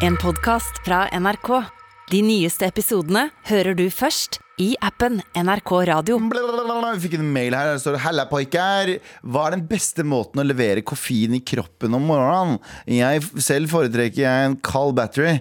En 0.00 0.16
podcast 0.16 0.80
fra 0.84 1.04
NRK. 1.20 1.48
De 2.10 2.20
nyeste 2.24 2.66
episodene 2.66 3.26
hører 3.50 3.76
du 3.78 3.84
først 3.92 4.38
i 4.60 4.72
appen 4.84 5.20
NRK 5.36 5.70
Radio. 5.88 6.18
Blablabla, 6.30 6.94
Vi 6.96 7.04
fikk 7.06 7.18
en 7.20 7.28
mail 7.34 7.54
her. 7.56 7.74
Der 7.74 7.80
står 7.82 7.96
det 7.98 8.02
Halla, 8.04 8.24
pojkar. 8.30 8.94
Hva 9.22 9.46
er 9.48 9.56
den 9.58 9.66
beste 9.70 10.04
måten 10.06 10.42
å 10.42 10.46
levere 10.46 10.82
koffein 10.86 11.36
i 11.38 11.42
kroppen 11.44 11.94
om 11.96 12.08
morgenen? 12.10 12.58
Jeg 12.90 13.24
selv 13.40 13.70
foretrekker 13.72 14.24
jeg 14.24 14.50
en 14.50 14.58
kald 14.64 14.96
battery. 14.98 15.38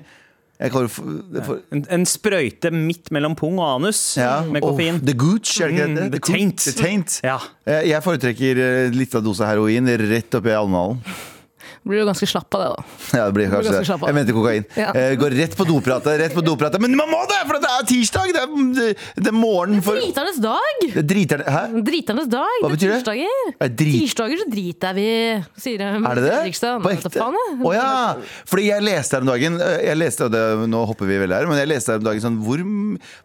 Jeg 0.60 0.74
for, 0.76 0.90
for 0.92 1.62
En, 1.72 1.86
en 1.96 2.04
sprøyte 2.08 2.68
midt 2.76 3.14
mellom 3.16 3.36
pung 3.40 3.62
og 3.64 3.78
anus 3.78 4.02
ja. 4.20 4.42
med 4.44 4.64
koffein. 4.66 5.00
Oh, 5.00 5.06
the 5.08 5.16
gooch, 5.16 5.56
er 5.64 5.72
det 5.72 5.78
ikke 5.80 5.90
Mm, 5.90 5.96
the, 5.96 6.08
the 6.18 6.24
taint. 6.34 6.64
The 6.68 6.76
taint. 6.76 7.20
Ja. 7.24 7.40
Eh, 7.66 7.86
Jeg 7.94 8.04
foretrekker 8.04 8.60
eh, 8.66 8.92
litt 8.96 9.16
av 9.16 9.24
dose 9.24 9.48
heroin 9.48 9.88
rett 10.04 10.36
oppi 10.36 10.52
alnalen. 10.56 11.00
Blir 11.88 12.02
jo 12.02 12.06
ganske 12.10 12.28
slapp 12.28 12.56
av 12.58 12.62
det, 12.62 12.70
da. 12.76 12.84
Ja, 13.20 13.26
det 13.30 13.36
blir 13.38 13.50
kanskje 13.52 13.72
blir 13.74 13.88
det. 13.88 14.08
Jeg 14.10 14.16
mente 14.18 14.36
kokain. 14.36 14.66
Ja. 14.78 14.90
Uh, 14.94 15.14
Går 15.22 15.36
rett 15.40 15.56
på 15.58 15.66
dopratet. 15.70 16.20
Rett 16.22 16.36
på 16.36 16.44
dopratet. 16.46 16.82
Men 16.84 16.96
man 17.00 17.10
må 17.12 17.22
det, 17.30 17.40
for 17.48 17.60
det 17.60 17.72
er 17.72 17.88
tirsdag! 17.90 18.34
Det 18.36 18.42
er, 18.44 18.52
det, 18.78 18.88
det 19.20 19.32
er 19.32 19.38
morgen 19.38 19.80
for 19.86 20.00
Driternes 20.00 20.40
dag! 20.44 20.84
Det 20.84 21.02
er 21.04 21.08
Driterne 21.14 21.56
Hæ? 21.56 21.64
Driternes 21.88 22.30
dag! 22.32 22.60
Hva 22.64 22.72
betyr 22.74 22.94
det? 22.94 23.00
Tirsdager. 23.00 23.42
Er 23.66 23.74
drit- 23.82 23.98
Tirsdager 24.04 24.44
så 24.44 24.48
driter 24.52 24.98
vi, 25.00 25.08
sier 25.64 25.86
jeg. 25.86 26.04
Er 26.12 26.20
det 26.22 26.26
det? 26.28 26.70
På 26.84 26.94
ekte? 26.94 27.30
Å 27.70 27.74
ja! 27.76 27.90
Fordi 28.50 28.68
jeg 28.70 28.86
leste 28.86 29.18
her 29.18 29.26
om 29.26 29.32
dagen 29.32 29.60
eh, 29.64 29.76
jeg 29.90 30.00
leste, 30.00 30.28
og 30.28 30.36
det, 30.36 30.44
Nå 30.70 30.84
hopper 30.90 31.10
vi 31.10 31.20
veldig 31.24 31.38
her, 31.40 31.50
men 31.50 31.62
jeg 31.62 31.72
leste 31.72 31.94
her 31.96 32.02
om 32.02 32.08
dagen 32.10 32.24
sånn 32.24 32.40
Hvor, 32.44 32.62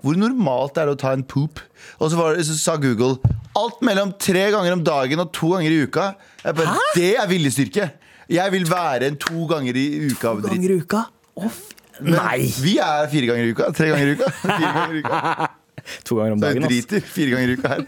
hvor 0.04 0.18
normalt 0.20 0.78
er 0.80 0.88
det 0.88 0.96
å 0.96 1.00
ta 1.04 1.12
en 1.16 1.26
poop? 1.26 1.60
Og 1.98 2.08
så, 2.10 2.16
var, 2.18 2.38
så 2.46 2.56
sa 2.56 2.78
Google 2.80 3.18
alt 3.58 3.82
mellom 3.86 4.14
tre 4.18 4.46
ganger 4.54 4.74
om 4.74 4.82
dagen 4.86 5.20
og 5.22 5.30
to 5.34 5.52
ganger 5.54 5.70
i 5.74 5.82
uka. 5.86 6.08
Jeg 6.42 6.56
bare, 6.58 6.78
det 6.96 7.10
er 7.20 7.28
viljestyrke! 7.30 7.90
Jeg 8.30 8.52
vil 8.52 8.66
være 8.70 9.06
en 9.06 9.16
to 9.16 9.46
ganger 9.50 9.76
i 9.76 9.86
uka. 10.10 10.34
To. 10.40 10.48
Ganger 10.48 10.70
i 10.70 10.78
uka? 10.80 11.02
Oh, 11.36 11.50
Nei! 12.00 12.40
Vi 12.62 12.76
er 12.82 13.08
fire 13.12 13.26
ganger 13.30 13.44
i 13.44 13.50
uka. 13.54 13.68
Tre 13.76 13.88
ganger 13.92 14.06
i 14.06 14.14
uka. 14.16 14.30
Fire 14.48 14.72
ganger 14.72 14.94
i 14.94 15.02
uka. 15.04 15.50
To 16.08 16.16
ganger 16.16 16.32
om 16.32 16.38
Så 16.40 16.46
jeg 16.46 16.54
dagen. 16.54 16.68
driter 16.70 17.00
fire 17.00 17.30
ganger 17.34 17.48
i 17.48 17.58
uka 17.58 17.68
her. 17.74 17.84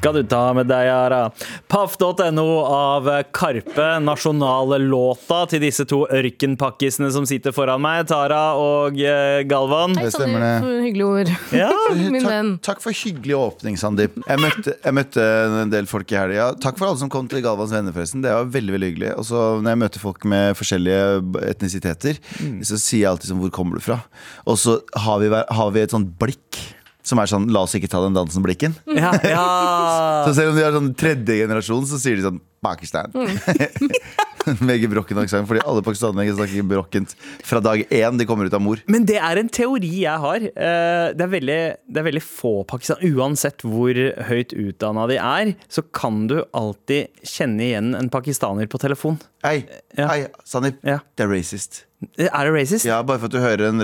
Skal 0.00 0.14
du 0.16 0.22
ta 0.24 0.54
med 0.56 0.64
deg, 0.64 0.86
Ara? 0.88 1.26
Paff.no 1.68 2.44
av 2.64 3.08
Karpe, 3.36 3.88
nasjonale 4.00 4.78
låta 4.80 5.42
til 5.50 5.60
disse 5.60 5.84
to 5.84 6.06
ørkenpakkisene 6.08 7.10
som 7.12 7.26
sitter 7.28 7.52
foran 7.52 7.82
meg, 7.84 8.06
Tara 8.08 8.54
og 8.56 8.96
eh, 8.96 9.42
Galvan. 9.44 9.98
Hei, 10.00 10.06
det. 10.08 10.14
for 10.16 10.86
hyggelige 10.86 11.10
ord. 11.10 11.34
Ja. 11.52 11.68
Min 12.00 12.16
venn. 12.24 12.54
Takk, 12.56 12.80
takk 12.80 12.82
for 12.86 12.96
hyggelig 12.96 13.36
åpning, 13.42 13.76
Sandeep. 13.76 14.16
Jeg 14.24 14.40
møtte, 14.40 14.78
jeg 14.78 14.96
møtte 15.02 15.28
en 15.60 15.76
del 15.76 15.92
folk 15.92 16.16
i 16.16 16.20
helga. 16.22 16.48
Takk 16.64 16.80
for 16.80 16.88
alle 16.88 17.02
som 17.04 17.12
kom 17.12 17.28
til 17.28 17.44
Galvans 17.44 17.76
venner, 17.76 17.92
forresten. 17.92 18.24
Det 18.24 18.32
var 18.32 18.48
veldig 18.56 18.78
veldig 18.78 18.92
hyggelig. 18.94 19.14
Og 19.20 19.28
så 19.34 19.46
når 19.60 19.74
jeg 19.74 19.84
møter 19.84 20.06
folk 20.08 20.28
med 20.32 20.56
forskjellige 20.56 21.06
etnisiteter, 21.52 22.24
så 22.40 22.80
sier 22.80 23.02
jeg 23.02 23.12
alltid 23.12 23.34
sånn 23.34 23.44
Hvor 23.44 23.52
kommer 23.60 23.76
du 23.76 23.84
fra? 23.84 24.00
Og 24.48 24.56
så 24.64 24.80
har 24.96 25.20
vi, 25.20 25.28
har 25.28 25.76
vi 25.76 25.84
et 25.84 25.92
sånt 25.92 26.16
blikk 26.16 26.64
som 27.10 27.20
er 27.22 27.30
sånn 27.30 27.48
La 27.52 27.64
oss 27.66 27.74
ikke 27.76 27.90
ta 27.90 28.02
den 28.04 28.16
dansen-blikken. 28.16 28.76
Ja, 28.94 29.12
ja. 29.26 29.44
Så 30.26 30.36
selv 30.38 30.52
om 30.54 30.60
de 30.60 30.64
er 30.66 30.76
sånn 30.76 30.92
tredje 30.98 31.40
generasjon, 31.42 31.86
så 31.90 31.98
sier 32.00 32.18
de 32.18 32.26
sånn 32.28 32.40
Pakistan. 32.62 33.10
Med 34.64 34.80
gebrokken 34.80 35.18
aksent, 35.20 35.46
fordi 35.48 35.60
alle 35.68 35.82
pakistanere 35.84 36.32
snakker 36.32 36.60
gebrokkent 36.62 37.12
fra 37.44 37.60
dag 37.64 37.82
én 37.92 38.16
de 38.20 38.24
kommer 38.28 38.48
ut 38.48 38.54
av 38.56 38.62
mor. 38.64 38.80
Men 38.90 39.04
det 39.08 39.18
er 39.20 39.40
en 39.40 39.48
teori 39.52 39.90
jeg 40.02 40.20
har. 40.22 40.44
Eh, 40.48 41.12
Det 41.16 41.24
er 41.26 41.32
veldig, 41.34 41.58
det 41.88 42.00
er 42.00 42.06
veldig 42.08 42.22
få 42.24 42.52
pakistanere. 42.68 43.10
Uansett 43.16 43.64
hvor 43.64 43.96
høyt 44.30 44.52
utdanna 44.56 45.06
de 45.10 45.16
er, 45.20 45.52
så 45.72 45.84
kan 45.92 46.26
du 46.30 46.38
alltid 46.56 47.08
kjenne 47.24 47.64
igjen 47.68 47.92
en 47.98 48.08
pakistaner 48.12 48.68
på 48.72 48.80
telefon. 48.80 49.18
Hei, 49.44 49.64
Ja. 49.96 50.08
hei, 50.08 50.26
Sanip. 50.44 50.80
Ja. 50.84 50.98
Det 51.16 51.24
er 51.26 51.32
racist. 51.32 51.84
Er 52.16 52.44
det 52.48 52.52
racist? 52.54 52.84
Ja, 52.88 53.02
bare 53.02 53.18
for 53.20 53.26
at 53.28 53.32
du 53.32 53.40
hører 53.40 53.56
den 53.70 53.80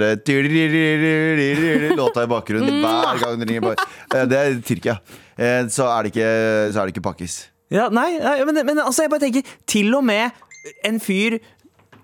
låta 1.97 2.23
i 2.25 2.31
bakgrunnen 2.33 2.81
hver 2.81 3.21
gang 3.21 3.41
du 3.41 3.45
ringer. 3.45 3.77
Eh, 4.15 4.25
Det 4.25 4.37
er 4.41 4.61
Tyrkia. 4.65 4.99
Eh, 5.37 5.67
Så 5.69 5.85
er 5.85 6.03
det 6.05 6.13
ikke, 6.15 6.73
så 6.73 6.81
er 6.81 6.87
det 6.87 6.95
ikke 6.97 7.05
pakkis. 7.13 7.49
Ja, 7.73 7.89
nei, 7.91 8.19
nei 8.23 8.45
men, 8.47 8.61
men 8.67 8.79
altså, 8.79 9.03
jeg 9.07 9.11
bare 9.11 9.25
tenker 9.27 9.55
Til 9.67 9.95
og 9.99 10.05
med 10.07 10.31
en 10.87 11.01
fyr 11.03 11.39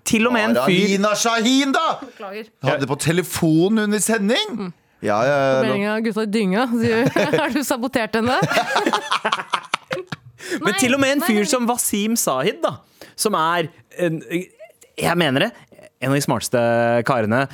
Til 0.03 0.27
og 0.27 0.33
med 0.35 0.49
en 0.49 0.57
fyr 0.57 0.63
Aralina 0.65 1.13
Shahin, 1.15 1.71
da! 1.75 1.85
Beklager. 2.03 2.49
Hadde 2.67 2.89
på 2.89 2.97
telefonen 2.99 3.85
under 3.85 4.01
sending! 4.03 4.73
Ja, 5.03 5.19
ja, 5.27 5.35
ja. 5.35 5.61
Meldinga 5.63 5.93
av 5.97 6.03
gutta 6.03 6.23
i 6.23 6.31
dynga. 6.31 6.65
sier 6.71 7.07
du. 7.07 7.17
Har 7.41 7.51
du 7.51 7.59
sabotert 7.67 8.15
henne? 8.15 8.37
Men 10.63 10.75
til 10.79 10.95
og 10.95 11.01
med 11.03 11.17
en 11.17 11.23
fyr 11.23 11.41
nei. 11.41 11.49
som 11.49 11.67
Wasim 11.67 12.15
Sahid, 12.19 12.59
da, 12.63 12.77
som 13.19 13.35
er 13.39 13.67
en, 13.99 14.21
Jeg 14.99 15.17
mener 15.19 15.47
det. 15.47 15.51
En 16.03 16.11
av 16.11 16.17
de 16.17 16.23
smarteste 16.25 16.61
karene. 17.07 17.45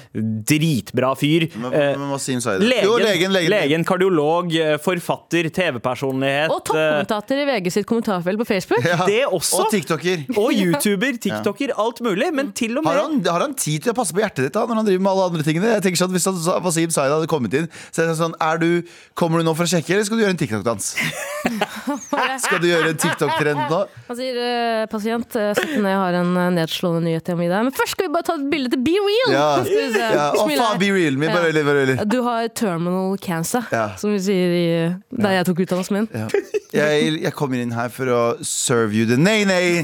Dritbra 0.49 1.13
fyr. 1.19 1.47
Men, 1.53 1.69
Eh, 1.73 1.97
men 1.97 2.09
hva 2.09 2.17
sier? 2.19 2.59
Legen, 2.59 2.83
Jo, 2.87 2.97
legen, 2.97 3.31
legen. 3.31 3.49
legen, 3.53 3.83
kardiolog, 3.85 4.49
eh, 4.55 4.77
forfatter, 4.81 5.49
TV-personlighet. 5.53 6.49
Og 6.49 6.71
eh, 6.75 7.39
i 7.39 7.45
VG 7.45 7.71
sitt 7.71 7.85
kommentarfelt 7.89 8.39
på 8.41 8.47
Facebook. 8.47 8.83
Ja. 8.89 9.05
Det 9.05 9.21
også. 9.27 9.59
Og 9.65 9.71
TikToker. 9.71 10.23
Og 10.39 10.49
YouTuber, 10.55 11.17
TikToker, 11.25 11.75
alt 11.77 12.01
mulig. 12.01 12.31
Men 12.33 12.51
til 12.57 12.77
og 12.79 12.85
Har 12.89 13.03
han, 13.03 13.19
har 13.23 13.43
han 13.45 13.53
tid 13.53 13.83
til 13.85 13.93
å 13.93 13.97
passe 13.97 14.15
på 14.15 14.23
hjertet 14.23 14.47
ditt 14.47 14.55
da, 14.55 14.63
når 14.65 14.81
han 14.81 14.87
driver 14.87 15.03
med 15.05 15.11
alle 15.11 15.27
andre 15.29 15.45
tingene? 15.45 15.73
Jeg 15.75 15.85
tenker 15.85 16.01
sånn, 16.01 16.15
Hvis 16.15 16.25
han, 16.25 16.39
Wasim 16.65 16.89
Zaid 16.95 17.13
hadde 17.13 17.29
kommet 17.29 17.53
inn, 17.53 17.67
så 17.93 18.01
er 18.03 18.09
det 18.09 18.17
sånn 18.17 18.33
er 18.41 18.57
du, 18.61 18.69
Kommer 19.19 19.43
du 19.43 19.45
nå 19.45 19.53
for 19.53 19.67
å 19.67 19.69
sjekke, 19.69 19.93
eller 19.93 20.07
skal 20.07 20.17
du 20.17 20.23
gjøre 20.25 20.33
en 20.33 20.41
TikTok-dans? 20.41 20.89
skal 22.45 22.63
du 22.63 22.67
gjøre 22.71 22.93
en 22.95 22.99
TikTok-trend 23.03 23.61
nå? 23.69 23.81
Han 24.09 24.19
sier 24.19 24.41
eh, 24.41 24.85
pasient, 24.91 25.37
sett 25.37 25.75
ned, 25.75 25.89
jeg 25.91 26.01
har 26.01 26.17
en 26.23 26.33
nedslående 26.57 27.05
nyhet 27.05 27.27
til 27.29 27.39
deg. 27.43 27.55
Men 27.69 27.75
først 27.75 27.95
skal 27.95 28.07
vi 28.09 28.13
bare 28.15 28.27
ta 28.31 28.38
et 28.39 28.49
bilde 28.51 28.71
til 28.73 28.81
Be 28.85 28.95
Real! 29.05 29.33
Ja. 29.35 29.47
Ja, 30.09 30.25
Å, 30.33 30.45
faen, 30.47 30.79
be 30.81 30.89
real 30.93 31.17
me. 31.19 31.27
Bare 31.29 31.49
rolig, 31.49 31.63
bare. 31.67 32.05
Du 32.09 32.21
har 32.25 32.47
terminal 32.55 33.17
cancer, 33.21 33.65
Ja. 33.73 33.89
som 33.99 34.13
vi 34.13 34.19
sier 34.23 34.53
i, 34.55 34.65
der 35.21 35.35
jeg 35.37 35.47
tok 35.49 35.61
utdannelsen 35.65 35.97
min. 35.97 36.07
Ja. 36.13 36.27
Jeg, 36.73 37.15
jeg 37.23 37.33
kommer 37.37 37.61
inn 37.61 37.73
her 37.75 37.89
for 37.93 38.11
å 38.13 38.21
serve 38.45 38.93
you 38.95 39.05
the 39.09 39.17
nay-nay. 39.17 39.83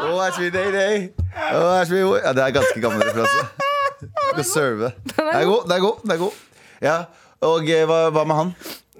Oh, 0.00 0.22
nei-nei. 0.38 1.10
Ja, 1.36 2.32
det 2.36 2.44
er 2.44 2.54
ganske 2.56 2.82
gammel 2.82 3.04
referanse. 3.08 3.48
Skal 4.30 4.44
serve. 4.48 4.92
Det 5.04 5.26
er 5.26 5.44
god, 5.44 5.66
er 5.66 5.82
det 6.04 6.14
er 6.14 6.20
god 6.22 6.32
Ja, 6.80 6.94
Og 7.44 7.68
eh, 7.72 7.84
hva, 7.88 8.06
hva 8.12 8.24
med 8.28 8.36
han? 8.38 8.50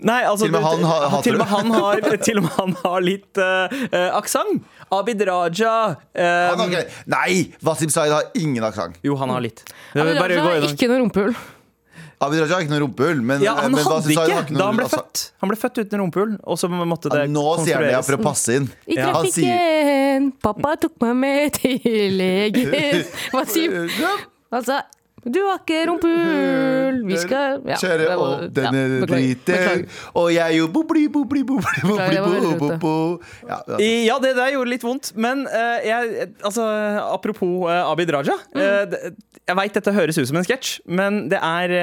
Nei, 0.03 0.23
altså, 0.25 0.47
Til 0.47 0.55
og 0.55 0.63
med 0.63 0.69
han 0.71 0.85
har- 0.89 1.23
til 1.23 1.35
og 1.35 1.39
med 1.43 1.51
han 1.51 1.71
har, 1.75 2.01
til 2.25 2.39
og 2.41 2.45
med 2.47 2.53
han 2.57 2.75
har 2.85 3.01
litt 3.05 3.41
uh, 3.41 4.17
aksent. 4.17 4.65
Abid 4.91 5.21
Raja 5.29 5.75
um, 5.93 5.97
han 6.17 6.59
har 6.59 6.69
ikke, 6.73 6.85
nei! 7.13 7.35
Wasim 7.63 7.91
Zaid 7.93 8.11
har 8.15 8.31
ingen 8.35 8.65
aksent. 8.65 8.97
Jo, 9.07 9.15
han 9.21 9.29
har 9.31 9.41
litt. 9.45 9.61
Abid 9.95 10.17
Raja 10.19 10.45
har 10.47 10.69
ikke 10.71 10.89
noe 10.91 11.03
rumpehull. 11.05 11.35
Abid 12.21 12.41
Raja 12.43 12.55
har 12.59 12.65
ikke 12.65 12.73
noe 12.75 12.83
rumpehull. 12.83 13.21
Men, 13.25 13.45
Ja, 13.45 13.55
han 13.61 13.73
men 13.73 13.81
hadde 13.85 13.95
Wasim 13.95 14.17
Zaid 14.17 14.33
har 14.35 14.43
ikke 14.45 14.57
da 14.59 14.67
han 14.71 14.81
ble 14.81 14.89
født. 14.93 15.23
Han 15.45 15.53
ble 15.53 15.59
født 15.61 15.79
uten 15.85 16.03
rumpehull, 16.05 16.35
og 16.45 16.59
så 16.61 16.69
måtte 16.73 17.13
det 17.13 17.23
Ja, 17.27 17.31
nå 17.33 17.45
sier 17.65 17.79
han 17.81 17.87
det 17.93 18.01
for 18.09 18.19
å 18.19 18.23
passe 18.25 18.57
inn. 18.59 18.67
I 18.89 18.99
Ja. 18.99 19.11
Trafikken, 19.13 20.31
pappa 20.45 20.75
tok 20.87 20.97
meg 21.05 21.17
med 21.23 21.61
til 21.61 22.17
legen. 22.19 23.05
Wasim. 23.37 23.77
sier 23.89 24.27
Altså, 24.51 24.81
du 25.21 25.39
har 25.45 25.59
ikke 25.61 25.81
rumpehull, 25.91 27.01
vi 27.05 27.19
skal 27.21 27.59
ja, 27.69 27.77
Kjøre 27.81 28.15
opp 28.17 28.45
denne 28.57 28.83
ja, 28.87 29.09
driten. 29.11 29.85
Og 30.17 30.31
jeg 30.33 30.57
jo 30.57 30.69
bobli, 30.73 31.05
bobli, 31.13 31.43
bobli, 31.45 31.83
bobli, 31.85 32.71
bo. 32.81 32.95
Ja. 33.45 33.61
Ja, 33.81 34.17
det 34.23 34.33
der 34.39 34.55
gjorde 34.55 34.73
litt 34.73 34.87
vondt, 34.87 35.13
men 35.21 35.45
uh, 35.51 35.79
jeg, 35.85 36.31
altså, 36.41 36.65
apropos 37.11 37.69
uh, 37.69 37.91
Abid 37.91 38.15
Raja. 38.17 38.39
Mm. 38.55 38.63
eh, 38.65 39.11
jeg 39.51 39.59
veit 39.59 39.77
dette 39.77 39.95
høres 39.95 40.19
ut 40.21 40.29
som 40.31 40.41
en 40.41 40.47
sketsj, 40.47 40.75
men 40.89 41.25
det 41.33 41.41
er 41.43 41.75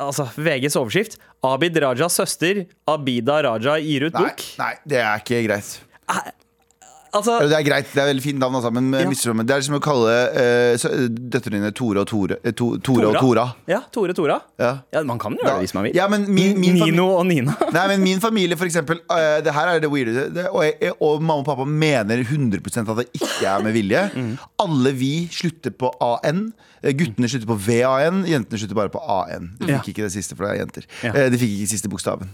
altså, 0.00 0.26
VGs 0.34 0.78
overskrift. 0.80 1.18
Abid 1.44 1.78
Rajas 1.84 2.18
søster, 2.18 2.64
Abida 2.90 3.42
Raja, 3.46 3.76
gir 3.84 4.08
ut 4.08 4.16
Nei, 4.16 4.24
bok. 4.26 4.48
nei, 4.62 4.72
det 4.88 5.04
er 5.04 5.22
ikke 5.22 5.44
greit. 5.46 5.76
Altså, 7.14 7.38
Det 7.48 7.56
er 7.58 7.64
greit, 7.66 7.90
det 7.94 8.02
er 8.02 8.08
veldig 8.10 8.22
fint 8.24 8.40
navn, 8.42 8.56
altså, 8.58 8.72
men 8.74 8.90
Ja. 8.92 9.06
misforstå 9.08 9.46
det 9.46 9.54
er 9.56 9.60
som 9.66 9.76
å 9.78 9.80
kalle 9.84 10.14
uh, 10.34 11.08
døtrene 11.34 11.60
dine 11.60 11.70
Tore 11.72 12.02
og 12.02 12.08
Tore. 12.10 12.38
eh, 12.42 12.52
to, 12.52 12.76
Tore 12.78 13.06
og 13.12 13.18
Tora. 13.20 13.46
Ja, 13.70 13.80
Tore 13.92 14.14
Tora. 14.16 14.40
Ja. 14.58 14.78
Ja, 14.92 15.02
man 15.02 15.18
kan 15.18 15.36
gjøre 15.38 15.60
det 15.60 15.68
hvis 15.68 15.74
man 15.74 15.84
vil. 15.84 15.94
Ja, 15.94 16.08
men 16.08 16.26
min, 16.28 16.58
min 16.60 16.74
Nino 16.74 17.06
og 17.18 17.26
Nina. 17.26 17.54
Nei, 17.76 17.86
men 17.94 18.02
min 18.02 18.20
familie, 18.20 18.56
for 18.56 18.66
eksempel 18.66 19.00
Uh, 19.04 19.40
Det 19.44 19.52
her 19.52 19.68
er 19.68 19.80
det 19.82 19.90
weirde 19.90 20.28
det, 20.34 20.46
og, 20.48 20.64
jeg, 20.64 20.92
og 21.00 21.20
mamma 21.22 21.42
og 21.42 21.46
pappa 21.46 21.64
mener 21.68 22.22
100 22.24 22.60
at 22.90 22.96
det 22.98 23.06
ikke 23.14 23.46
er 23.46 23.62
med 23.62 23.72
vilje. 23.76 24.10
Mm. 24.14 24.38
Alle 24.64 24.92
vi 24.96 25.28
slutter 25.30 25.70
på 25.70 25.92
AN. 26.02 26.52
Eh, 26.84 26.92
Guttene 27.00 27.30
slutter 27.32 27.48
på 27.48 27.56
VAN, 27.64 28.22
jentene 28.28 28.60
slutter 28.60 28.76
bare 28.76 28.92
på 28.92 29.00
AN. 29.00 29.50
De 29.58 29.72
Ja. 29.72 29.78
fikk 29.80 29.94
ikke 29.94 30.04
det 30.04 30.12
siste, 30.12 30.36
for 30.36 30.44
det 30.46 30.52
er 30.54 30.62
jenter. 30.66 30.84
Ja. 31.02 31.14
Eh, 31.16 31.30
De 31.32 31.38
fikk 31.40 31.56
ikke 31.56 31.72
siste 31.72 31.88
bokstaven. 31.88 32.28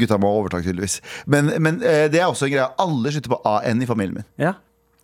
Gutta 0.00 0.16
må 0.18 0.32
ha 0.32 0.40
overtak, 0.40 0.64
tydeligvis. 0.64 1.00
Men, 1.26 1.52
men 1.60 1.82
eh, 1.84 2.08
det 2.08 2.20
er 2.22 2.26
også 2.32 2.48
en 2.48 2.54
greie. 2.56 2.68
Alle 2.80 3.12
slutter 3.12 3.28
på 3.36 3.40
AN 3.44 3.82
i 3.82 3.86
familien 3.86 4.14
min. 4.22 4.24
Ja. 4.40 4.54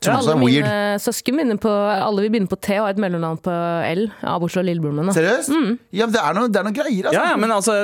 Som 0.01 0.15
også 0.15 0.31
Alle 0.37 0.45
weird. 0.47 0.63
mine 0.63 0.99
søsken 1.03 1.35
mine 1.35 1.57
på 1.59 1.67
Alle 1.75 2.23
vil 2.23 2.31
begynne 2.31 2.47
på 2.47 2.55
T 2.63 2.77
og 2.79 2.85
har 2.87 2.93
et 2.95 3.01
mellomnavn 3.03 3.41
på 3.43 3.51
L. 3.51 4.05
Ja, 4.23 4.37
bortsett 4.39 4.61
fra 4.61 4.63
lillebroren 4.69 5.01
min. 5.09 5.11
Seriøst? 5.17 5.51
Mm. 5.51 5.73
Ja, 5.91 6.07
men 6.07 6.13
det 6.15 6.21
er 6.23 6.37
noen 6.39 6.53
det 6.55 6.61
er 6.61 6.67
noe 6.69 6.77
greier, 6.77 7.09
altså. 7.11 7.19
Ja, 7.19 7.25
ja, 7.33 7.37
men 7.43 7.51
altså, 7.51 7.75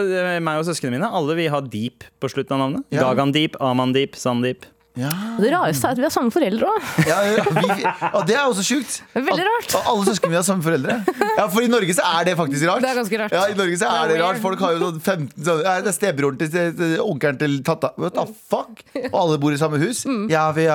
meg 0.46 0.60
og 0.60 0.68
søsknene 0.68 0.94
mine, 0.94 1.08
alle 1.10 1.34
vil 1.34 1.50
ha 1.50 1.58
Deep 1.60 2.04
på 2.22 2.30
slutten 2.30 2.54
av 2.54 2.60
navnet. 2.62 2.84
Ja. 2.94 3.08
Gagan 3.08 3.32
Deep, 3.34 3.58
Aman 3.60 3.92
Deep, 3.96 4.14
Sandeep. 4.14 4.62
Ja. 4.94 5.10
Og 5.34 5.40
Det 5.42 5.48
rareste 5.50 5.88
er 5.88 5.96
at 5.96 5.98
vi 5.98 6.04
har 6.06 6.12
samme 6.14 6.30
foreldre 6.30 6.68
òg. 6.70 6.84
Ja, 7.08 7.16
ja, 7.26 7.94
og 8.14 8.28
det 8.28 8.36
er 8.38 8.44
også 8.46 8.62
sjukt. 8.62 9.00
Veldig 9.16 9.32
At- 9.42 9.48
rart. 9.48 9.72
Og 9.80 9.88
alle 9.90 10.04
søsken 10.06 10.30
mine 10.30 10.38
har 10.38 10.46
samme 10.46 10.62
foreldre. 10.62 10.94
Ja, 11.34 11.48
For 11.50 11.64
i 11.66 11.70
Norge 11.72 11.96
så 11.98 12.04
er 12.20 12.28
det 12.28 12.36
faktisk 12.38 12.68
rart. 12.70 12.84
Det 12.84 12.90
er 12.92 13.00
ganske 13.00 13.18
rart. 13.24 13.34
Ja, 13.34 13.42
i 13.50 13.56
Norge 13.58 13.74
så 13.80 13.88
Det 13.88 13.90
er 13.90 14.04
er 14.04 14.12
det 14.12 14.20
rart. 14.22 14.38
Folk 14.44 14.62
har 14.62 14.76
jo 14.76 14.78
sånn 14.84 15.00
15 15.02 15.48
sånn, 15.48 15.64
ja, 15.66 15.72
Det 15.82 15.90
er 15.90 15.96
stebroren 15.98 16.38
til, 16.38 16.94
onkelen 17.02 17.38
til 17.42 17.58
tatta 17.66 17.90
What 17.98 18.14
the 18.14 18.26
fuck? 18.52 18.84
Og 19.10 19.18
alle 19.24 19.38
bor 19.42 19.50
i 19.50 19.58
samme 19.58 19.82
hus. 19.82 20.04
Mm. 20.06 20.28
Ja, 20.30 20.46
vi, 20.54 20.68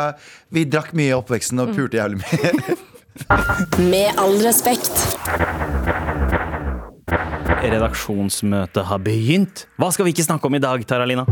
vi 0.52 0.66
drakk 0.68 0.92
mye 1.00 1.14
i 1.14 1.16
oppveksten 1.16 1.64
og 1.64 1.72
pulte 1.78 2.02
jævlig 2.02 2.20
mye. 2.20 2.78
Med 3.88 4.20
all 4.20 4.36
respekt. 4.44 5.00
Redaksjonsmøtet 7.60 8.84
har 8.88 9.00
begynt. 9.04 9.66
Hva 9.80 9.90
skal 9.96 10.06
vi 10.08 10.14
ikke 10.14 10.28
snakke 10.28 10.48
om 10.48 10.56
i 10.56 10.62
dag, 10.64 10.84
Taralina? 10.88 11.26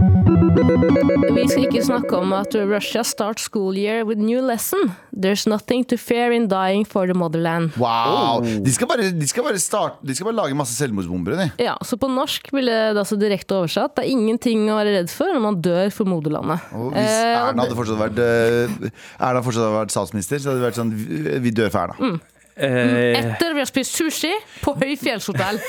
Vi 1.38 1.44
skal 1.45 1.68
ikke 1.68 1.84
snakke 1.86 2.18
om 2.18 2.31
at 2.34 2.56
Russia 2.66 3.04
starts 3.06 3.44
school 3.45 3.75
year 3.78 4.01
with 4.07 4.18
new 4.18 4.42
lesson. 4.42 4.89
There's 5.13 5.45
nothing 5.50 5.84
to 5.92 5.98
fear 6.01 6.31
in 6.34 6.48
dying 6.50 6.84
for 6.88 7.06
the 7.06 7.13
motherland. 7.13 7.75
Wow! 7.78 8.42
De 8.42 8.74
skal 8.74 8.89
bare, 8.89 9.12
de 9.13 9.28
skal 9.30 9.45
bare, 9.45 9.60
start, 9.62 10.00
de 10.01 10.16
skal 10.18 10.31
bare 10.31 10.38
lage 10.39 10.57
masse 10.57 10.74
selvmordsbombere. 10.80 11.38
De. 11.44 11.66
Ja, 11.68 11.75
så 11.86 11.98
på 12.01 12.10
norsk 12.10 12.50
ville 12.56 12.74
det 12.95 13.01
altså 13.04 13.18
direkte 13.22 13.57
oversatt 13.60 13.95
Det 14.00 14.06
er 14.07 14.13
ingenting 14.16 14.66
å 14.72 14.80
være 14.80 14.95
redd 14.98 15.13
for 15.13 15.30
når 15.36 15.44
man 15.45 15.60
dør 15.62 15.94
for 15.94 16.10
moderlandet. 16.10 16.66
Og 16.74 16.89
hvis 16.95 17.06
Eh, 17.07 17.36
Erna 17.38 17.63
hadde 17.68 17.78
fortsatt 17.78 18.00
vært 18.01 18.18
eh, 18.24 18.90
Erna 19.22 19.44
fortsatt 19.45 19.63
hadde 19.68 19.78
vært 19.78 19.94
statsminister, 19.94 20.42
så 20.42 20.51
hadde 20.51 20.63
det 20.63 20.68
vært 20.72 20.80
sånn 20.81 20.92
Vi 21.45 21.54
dør 21.56 21.69
for 21.74 21.86
Erna. 21.86 22.18
Eh, 22.18 22.33
Etter 22.57 23.54
vi 23.54 23.62
har 23.62 23.68
spist 23.69 23.94
sushi 23.98 24.31
på 24.63 24.74
høy 24.80 24.95
fjellshotell. 24.98 25.59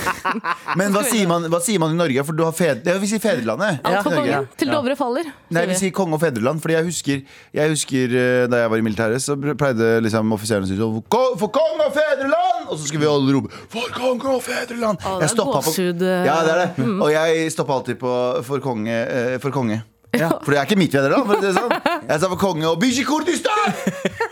Men 0.78 0.94
hva 0.94 1.02
sier, 1.06 1.26
man, 1.30 1.46
hva 1.50 1.58
sier 1.64 1.80
man 1.82 1.94
i 1.94 1.98
Norge? 1.98 2.24
For 2.28 2.36
du 2.38 2.44
har 2.46 2.54
fed, 2.56 2.84
ja, 2.86 2.94
vi 3.02 3.10
sier 3.10 3.22
fedrelandet. 3.22 3.80
Ja, 3.82 4.02
kongen. 4.06 4.46
Til 4.60 4.70
Dovre 4.70 4.96
faller. 4.98 5.30
Nei, 5.50 5.64
vi 5.70 5.78
sier 5.80 5.94
konge 5.96 6.14
og 6.18 6.22
fedreland. 6.22 6.62
Fordi 6.62 6.76
jeg 6.78 6.86
husker, 6.86 7.22
jeg 7.56 7.72
husker 7.74 8.14
eh, 8.20 8.46
Da 8.50 8.62
jeg 8.64 8.70
var 8.72 8.82
i 8.82 8.86
militæret, 8.86 9.22
så 9.24 9.36
pleide 9.38 9.90
liksom 10.04 10.32
offiseren 10.36 10.66
å 10.66 10.70
si 10.70 10.78
sånn 10.78 11.00
For 11.10 11.50
konge 11.54 11.86
og 11.88 11.94
fedreland! 11.96 12.68
Og 12.70 12.78
så 12.78 12.86
skulle 12.86 13.02
vi 13.04 13.10
alle 13.10 13.34
rope 13.34 13.62
For 13.72 13.94
konge 13.96 14.34
og 14.36 14.42
fedreland! 14.46 15.02
Å, 15.02 15.16
det 15.22 15.30
er 15.30 15.38
gåsehud, 15.50 16.04
eh. 16.06 16.26
Ja, 16.28 16.40
det 16.46 16.54
er 16.54 16.60
det. 16.62 16.88
Og 17.00 17.08
jeg 17.14 17.48
stoppa 17.54 17.80
alltid 17.80 17.98
på 18.00 18.12
for 18.46 18.62
konge. 18.64 18.94
eh, 19.02 19.38
For 19.42 19.54
konge. 19.54 19.82
For 20.10 20.50
det 20.50 20.58
er 20.58 20.66
ikke 20.66 20.78
mitt 20.80 20.94
fedreland. 20.94 21.26
For 21.28 21.42
det 21.42 21.52
er 21.52 21.58
sånn. 21.58 21.74
Jeg 22.10 22.18
sa 22.22 22.30
for 22.32 22.40
konge 22.40 22.66
og 22.70 22.78
Bishi 22.82 23.06
Kurdistan! 23.06 24.28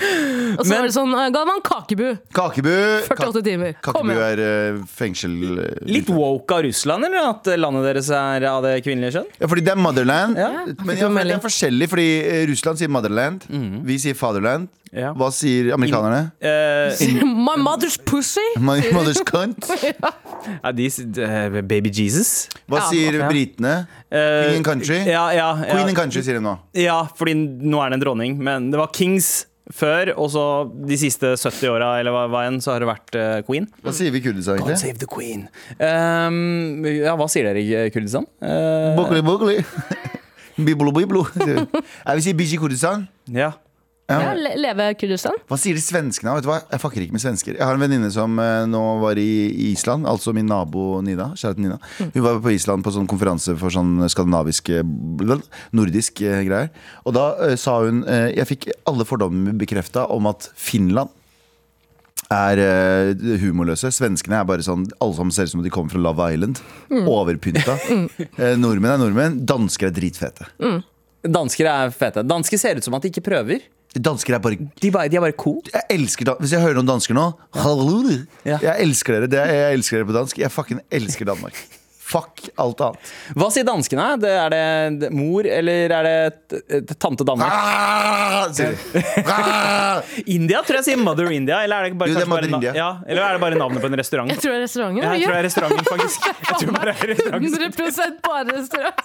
Og 0.00 0.64
så 0.64 0.72
var 0.76 0.86
det 0.88 0.94
sånn 0.94 1.12
ga 1.34 1.42
man 1.48 1.60
Kakebu. 1.66 2.06
Kakebu. 2.36 2.72
48 3.08 3.42
timer. 3.46 3.74
Kom 3.84 3.94
Kakebu 4.00 4.12
igjen. 4.14 4.24
er 4.26 4.42
eh, 4.46 4.80
fengsel. 4.96 5.36
eh, 5.60 5.78
litt 5.90 6.08
woke 6.14 6.56
av 6.56 6.64
Russland, 6.66 7.04
eller 7.08 7.30
at 7.34 7.50
landet 7.60 7.88
deres 7.90 8.10
er 8.16 8.48
av 8.50 8.62
det 8.66 8.76
kvinnelige 8.86 9.18
kjønn? 9.18 9.30
Ja, 9.40 9.46
fordi 9.52 9.64
det 9.66 9.74
er 9.76 9.80
motherland. 9.80 10.36
Ja. 10.40 10.50
Men 10.84 10.96
ja, 11.00 11.08
det 11.22 11.36
er 11.38 11.44
forskjellig, 11.44 11.88
fordi 11.92 12.08
eh, 12.24 12.44
Russland 12.50 12.80
sier 12.80 12.92
motherland. 12.92 13.48
Vi 13.86 13.98
sier 14.02 14.16
fatherland. 14.18 14.68
Ja. 14.90 15.12
Hva 15.14 15.28
sier 15.30 15.68
amerikanerne? 15.76 16.32
Eh, 16.42 16.98
My 17.22 17.54
mother's 17.62 17.94
pussy. 17.96 18.42
My 18.58 18.80
mother's 18.90 19.20
cunt. 19.22 19.68
er 20.66 20.72
de, 20.74 20.88
eh, 21.22 21.60
baby 21.62 21.92
Jesus? 21.94 22.48
Hva 22.66 22.80
Ja, 22.80 22.88
sier 22.90 23.20
ja. 23.20 23.28
britene? 23.30 23.74
Eh, 24.10 24.48
Queen 24.48 24.56
and 24.56 24.66
country? 24.66 24.98
Ja, 25.06 25.28
ja, 25.36 25.52
ja. 25.62 25.68
Queen 25.76 25.92
and 25.92 25.96
country, 26.00 26.24
sier 26.26 26.40
de 26.40 26.42
nå. 26.42 26.56
Ja, 26.74 27.04
fordi 27.14 27.36
nå 27.38 27.78
er 27.84 27.92
det 27.94 28.00
en 28.00 28.04
dronning. 28.08 28.34
Men 28.42 28.72
det 28.74 28.80
var 28.82 28.90
Kings 28.96 29.30
før, 29.70 30.12
og 30.16 30.30
så 30.32 30.44
de 30.88 30.98
siste 30.98 31.34
70 31.36 31.70
åra 31.70 31.90
eller 32.00 32.14
hva, 32.14 32.24
hva 32.32 32.44
enn, 32.48 32.58
så 32.64 32.74
har 32.74 32.82
det 32.82 32.90
vært 32.90 33.18
uh, 33.18 33.38
Queen. 33.46 33.68
Hva 33.84 33.94
sier 33.96 34.14
vi 34.14 34.22
i 34.22 34.24
Kurdistan, 34.24 34.58
egentlig? 34.58 34.76
God 34.76 34.82
save 34.82 35.02
the 35.02 35.10
queen. 35.10 35.46
Um, 35.78 36.86
ja, 36.88 37.14
hva 37.18 37.28
sier 37.30 37.50
dere 37.50 37.62
i 37.62 37.92
Kurdistan? 37.94 38.26
Uh, 38.42 38.96
bokli, 38.98 39.24
bokli. 39.26 39.58
Biblo, 40.66 40.92
biblo. 40.92 41.24
vi. 41.34 41.54
Jeg 42.06 42.18
vil 42.18 42.24
si 42.24 42.36
Biji 42.36 42.60
Kurdistan. 42.60 43.08
ja. 43.32 43.54
Ja, 44.10 44.32
le- 44.34 44.56
leve 44.58 44.86
Kurdistan. 44.98 45.36
Hva 45.48 45.58
sier 45.60 45.78
de 45.78 45.82
svenskene? 45.84 46.32
Vet 46.36 46.46
du 46.46 46.50
hva? 46.50 46.58
Jeg 46.72 46.82
fucker 46.82 47.04
ikke 47.04 47.14
med 47.16 47.22
svensker. 47.22 47.54
Jeg 47.58 47.64
har 47.66 47.78
en 47.78 47.84
venninne 47.84 48.10
som 48.14 48.34
eh, 48.42 48.64
nå 48.70 48.80
var 49.04 49.20
i 49.22 49.28
Island, 49.70 50.08
altså 50.10 50.34
min 50.36 50.48
nabo 50.50 50.98
Nina. 51.06 51.30
Kjære 51.38 51.62
Nina. 51.62 51.78
Hun 52.00 52.24
var 52.26 52.40
på 52.42 52.52
Island 52.56 52.84
på 52.86 52.92
sånn 52.96 53.08
konferanse 53.10 53.54
for 53.60 53.70
sånn 53.74 53.96
skandinavisk 54.10 54.72
eh, 54.74 54.82
Nordisk 55.76 56.20
eh, 56.26 56.42
greier. 56.48 56.72
Og 57.06 57.14
da 57.16 57.28
sa 57.60 57.78
hun 57.84 58.02
Jeg 58.34 58.46
fikk 58.48 58.68
alle 58.90 59.06
fordommene 59.06 59.54
bekrefta 59.58 60.06
om 60.12 60.26
at 60.30 60.50
Finland 60.58 61.10
er 62.30 62.60
uh, 62.62 63.24
humorløse. 63.42 63.90
Svenskene 63.94 64.38
er 64.38 64.46
bare 64.46 64.62
sånn 64.62 64.84
Alle 65.02 65.16
sammen 65.16 65.34
ser 65.34 65.48
ut 65.48 65.54
som 65.54 65.62
om 65.62 65.66
de 65.66 65.72
kommer 65.74 65.90
fra 65.90 66.02
Love 66.02 66.28
Island. 66.34 66.60
Overpynta. 67.10 67.74
uh, 68.38 68.54
nordmenn 68.60 68.94
er 68.94 69.00
nordmenn. 69.02 69.40
Dansker 69.50 69.90
er 69.90 69.96
dritfete. 69.96 70.46
Dansker 71.26 71.66
er 71.68 71.90
fete. 71.94 72.22
Dansker 72.26 72.60
ser 72.60 72.78
ut 72.78 72.86
som 72.86 72.94
at 72.96 73.02
de 73.04 73.10
ikke 73.12 73.24
prøver. 73.26 73.64
Dansker 73.98 74.36
er 74.36 74.42
bare 74.42 74.54
De, 74.80 74.90
bare, 74.94 75.08
de 75.10 75.18
er 75.18 75.24
bare 75.24 75.34
cool. 75.34 75.60
jeg 75.72 75.82
elsker 75.96 76.28
dan 76.28 76.38
Hvis 76.38 76.52
jeg 76.54 76.62
hører 76.62 76.78
noen 76.78 76.92
dansker 76.92 77.16
nå 77.16 77.26
Hallo 77.58 78.00
Ja. 78.46 78.60
Jeg 78.62 78.86
elsker 78.86 79.18
dere, 79.18 79.26
det 79.32 79.40
er, 79.42 79.52
jeg 79.64 79.80
elsker 79.80 79.98
dere 79.98 80.06
på 80.12 80.14
dansk 80.14 80.38
Jeg 80.38 80.50
fucking 80.54 80.80
elsker 80.94 81.26
Danmark 81.26 81.58
Fuck 82.10 82.48
alt 82.58 82.80
annet 82.82 83.10
Hva 83.38 83.48
sier 83.54 83.66
danskene? 83.66 84.06
Det, 84.22 84.30
er 84.30 84.50
det 84.98 85.10
mor, 85.14 85.46
eller 85.46 85.92
er 85.94 86.08
det 86.08 86.96
tante 86.98 87.22
Danmark? 87.26 87.52
ah, 87.54 88.48
sier 88.56 88.74
de. 88.74 89.02
Ah. 89.22 90.02
India 90.26 90.62
tror 90.66 90.80
jeg 90.80 90.88
sier 90.88 90.98
Mother 90.98 91.30
India. 91.30 91.60
Eller 91.62 91.76
er 91.76 91.82
det 91.92 91.98
bare, 92.00 92.10
Jo, 92.10 92.14
det 92.18 92.24
er 92.26 92.32
bare, 92.32 92.50
India. 92.50 92.72
ja, 92.74 92.88
eller 93.06 93.22
er 93.28 93.32
det 93.38 93.42
bare 93.44 93.60
navnet 93.62 93.78
på 93.84 93.86
en 93.92 93.98
restaurant? 94.02 94.32
Jeg 94.34 94.42
tror 94.42 94.50
det 94.50 94.58
er 94.58 94.66
restauranten. 94.66 95.02
Ja, 95.04 95.12
jeg 95.14 95.22
tror 95.22 95.34
det 95.36 95.40
er 95.40 95.46
restauranten, 95.46 95.84
faktisk. 95.86 96.18
Jeg 96.26 96.54
tror 96.64 96.70
bare 96.74 96.86
det 96.90 96.94
er 96.98 97.08
restauranten. 97.14 97.50
100 97.70 98.18
bare 98.26 98.48
restaurant. 98.58 99.00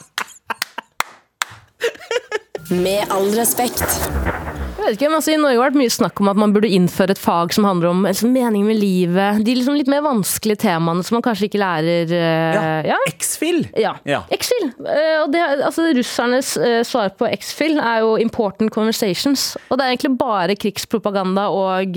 Med 2.71 3.01
all 3.13 3.29
respekt. 3.37 4.64
Jeg 4.75 4.83
vet 4.83 4.97
ikke, 4.97 5.07
men 5.07 5.17
altså, 5.17 5.31
I 5.31 5.37
Norge 5.39 5.55
har 5.55 5.69
det 5.69 5.71
vært 5.71 5.79
mye 5.79 5.93
snakk 5.93 6.19
om 6.19 6.29
at 6.29 6.39
man 6.39 6.53
burde 6.55 6.69
innføre 6.75 7.15
et 7.15 7.21
fag 7.21 7.53
som 7.55 7.65
handler 7.67 7.93
om 7.93 8.01
altså, 8.09 8.27
mening 8.27 8.65
med 8.67 8.75
livet. 8.77 9.39
De 9.47 9.53
liksom 9.55 9.77
litt 9.79 9.89
mer 9.91 10.03
vanskelige 10.03 10.59
temaene 10.65 11.05
som 11.05 11.15
man 11.15 11.23
kanskje 11.25 11.47
ikke 11.47 11.61
lærer 11.61 12.11
uh, 12.11 12.81
ja. 12.89 12.97
X-Fill. 13.13 13.63
Ja. 13.79 13.95
Ja. 14.07 14.23
X-Fill. 14.35 14.67
Eh, 14.83 15.21
og 15.21 15.31
det, 15.33 15.43
altså, 15.55 15.87
russernes 15.95 16.51
uh, 16.59 16.81
svar 16.87 17.13
på 17.15 17.29
X-Fill 17.37 17.79
er 17.79 18.03
jo 18.03 18.17
'important 18.19 18.73
conversations'. 18.75 19.55
Og 19.69 19.79
det 19.79 19.85
er 19.85 19.95
egentlig 19.95 20.17
bare 20.19 20.57
krigspropaganda 20.59 21.47
og 21.55 21.95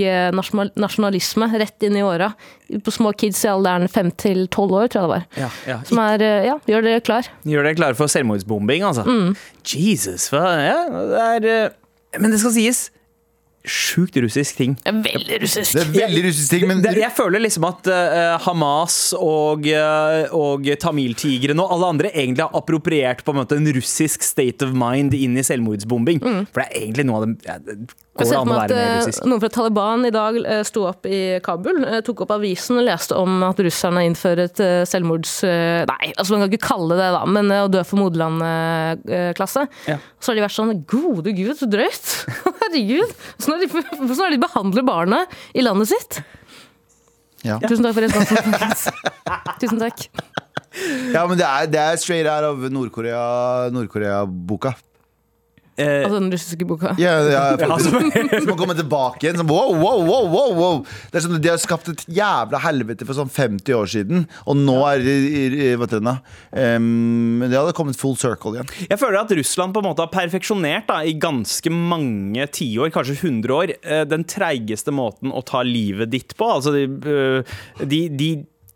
nasjonalisme 0.78 1.50
rett 1.58 1.88
inn 1.88 1.98
i 1.98 2.06
åra. 2.06 2.30
På 2.84 2.94
små 2.94 3.12
kids 3.16 3.42
i 3.44 3.50
alderen 3.50 3.88
5 3.88 4.14
til 4.20 4.46
12 4.46 4.72
år, 4.76 4.86
tror 4.92 5.02
jeg 5.02 5.08
det 5.08 5.14
var. 5.16 5.26
Ja, 5.40 5.50
ja. 5.66 5.80
Som 5.88 5.98
er 6.04 6.22
Ja, 6.44 6.56
gjør 6.68 6.84
dere 6.84 7.02
klar. 7.02 7.26
Gjør 7.44 7.66
dere 7.66 7.74
klare 7.74 7.98
for 7.98 8.06
selvmordsbombing, 8.06 8.86
altså. 8.86 9.02
Mm. 9.08 9.34
Jesus, 9.64 10.30
hva 10.32 10.46
ja, 10.62 10.80
det 11.42 11.50
er 11.50 11.70
Men 12.16 12.32
det 12.32 12.40
skal 12.40 12.54
sies. 12.56 12.86
Sjukt 13.68 14.16
russisk 14.22 14.56
ting. 14.56 14.76
Det 14.80 14.88
er 14.88 15.00
veldig 15.04 15.38
russisk. 15.42 15.74
Det 15.74 15.82
er 15.82 15.90
veldig 16.06 16.22
russisk 16.28 16.52
ting 16.54 16.64
Men 16.70 16.80
jeg 16.86 17.10
føler 17.12 17.42
liksom 17.42 17.66
at 17.68 17.90
uh, 17.90 18.36
Hamas 18.46 18.96
og, 19.18 19.66
uh, 19.66 20.30
og 20.36 20.68
tamiltigrene 20.80 21.64
og 21.64 21.74
alle 21.76 21.90
andre 21.92 22.12
egentlig 22.14 22.46
har 22.46 22.56
appropriert 22.56 23.24
på 23.26 23.34
en 23.34 23.40
måte 23.42 23.58
en 23.58 23.68
russisk 23.76 24.24
state 24.24 24.64
of 24.64 24.72
mind 24.78 25.16
inn 25.18 25.36
i 25.36 25.44
selvmordsbombing. 25.44 26.22
For 26.22 26.62
det 26.62 26.68
er 26.68 26.86
egentlig 26.86 27.08
noe 27.10 27.24
av 27.24 27.66
det 27.66 27.78
Går 28.18 28.26
det 28.26 28.38
an 28.38 28.50
å 28.50 28.56
være 28.56 28.74
mer 28.74 28.82
eh, 28.82 28.96
russisk? 28.98 29.26
Noen 29.30 29.42
fra 29.42 29.50
Taliban 29.54 30.06
i 30.08 30.12
dag 30.14 30.38
eh, 30.42 30.62
sto 30.66 30.84
opp 30.88 31.06
i 31.06 31.20
Kabul, 31.44 31.82
eh, 31.86 32.00
tok 32.06 32.24
opp 32.24 32.32
avisen 32.34 32.80
og 32.80 32.86
leste 32.88 33.18
om 33.18 33.44
at 33.46 33.60
russerne 33.62 34.02
innfører 34.08 34.48
et 34.48 34.62
selvmords... 34.90 35.34
Nei, 35.88 36.10
altså 36.10 36.34
man 36.34 36.44
kan 36.44 36.52
ikke 36.52 36.66
kalle 36.66 36.96
det 36.96 37.04
det, 37.04 37.10
da, 37.14 37.22
men 37.38 37.52
å 37.54 37.68
dø 37.70 37.84
for 37.86 38.02
moderland-klasse. 38.02 39.66
Ja. 39.90 39.98
Så 40.18 40.32
har 40.32 40.38
de 40.38 40.44
vært 40.46 40.56
sånn 40.56 40.82
Gode 40.88 41.34
gud, 41.36 41.54
så 41.58 41.68
drøyt! 41.70 42.10
Herregud! 42.64 43.14
Hvordan 43.38 43.54
har 43.54 43.62
de, 43.62 43.70
hvordan 44.02 44.24
er 44.26 44.34
de 44.34 44.42
behandler 44.42 44.88
barna 44.88 45.22
i 45.54 45.64
landet 45.64 45.92
sitt? 45.92 46.20
ja. 47.46 47.60
Tusen 47.62 47.86
takk 47.86 47.94
for 47.94 48.02
responsen. 48.02 48.98
Tusen 49.62 49.82
takk. 49.82 50.08
ja, 51.14 51.22
men 51.22 51.38
det 51.38 51.46
er, 51.46 51.70
det 51.70 51.80
er 51.80 52.02
straight 52.02 52.28
out 52.28 52.46
of 52.50 52.66
Nord-Korea 52.72 53.70
Nord-Korea-boka 53.74 54.74
Eh, 55.78 56.02
Altså 56.04 56.18
den 56.18 56.30
russiske 56.34 56.66
boka. 56.66 56.94
Ja, 56.98 57.12
ja, 57.30 57.42
altså- 57.54 57.92
faktisk. 57.94 58.42
Så 58.42 58.48
man 58.48 58.58
kommer 58.58 58.74
tilbake 58.78 59.22
igjen 59.24 59.38
sånn, 59.38 59.48
wow, 59.50 59.70
wow, 59.78 60.02
wow, 60.04 60.26
wow, 60.32 60.54
wow. 60.58 60.80
Det 61.12 61.20
er 61.20 61.24
som 61.24 61.36
De 61.38 61.52
har 61.52 61.60
skapt 61.62 61.88
et 61.92 62.02
jævla 62.10 62.58
helvete 62.64 63.06
for 63.06 63.14
sånn 63.14 63.30
50 63.30 63.76
år 63.78 63.86
siden 63.90 64.24
Og 64.50 64.58
nå 64.58 64.74
er 64.90 65.04
det 65.04 66.00
da? 66.02 66.16
Em, 66.52 67.40
Det 67.46 67.54
hadde 67.56 67.76
kommet 67.76 67.98
full 68.00 68.16
circle 68.18 68.56
igjen 68.56 68.68
Jeg 68.88 68.98
føler 69.00 69.20
at 69.22 69.32
Russland 69.38 69.74
på 69.76 69.82
en 69.82 69.88
måte 69.90 70.04
har 70.04 70.10
perfeksjonert 70.12 70.88
da, 70.90 71.00
i 71.06 71.14
ganske 71.20 71.70
mange 71.72 72.46
tiår, 72.54 72.90
kanskje 72.94 73.16
100 73.22 73.54
år, 73.54 73.72
eh, 73.82 74.04
den 74.08 74.24
treigeste 74.28 74.92
måten 74.94 75.32
å 75.34 75.42
ta 75.46 75.62
livet 75.66 76.10
ditt 76.10 76.34
på. 76.38 76.48
Altså, 76.58 76.72
de, 76.74 76.84
eh, 76.88 77.86
de, 77.86 78.00
de 78.08 78.28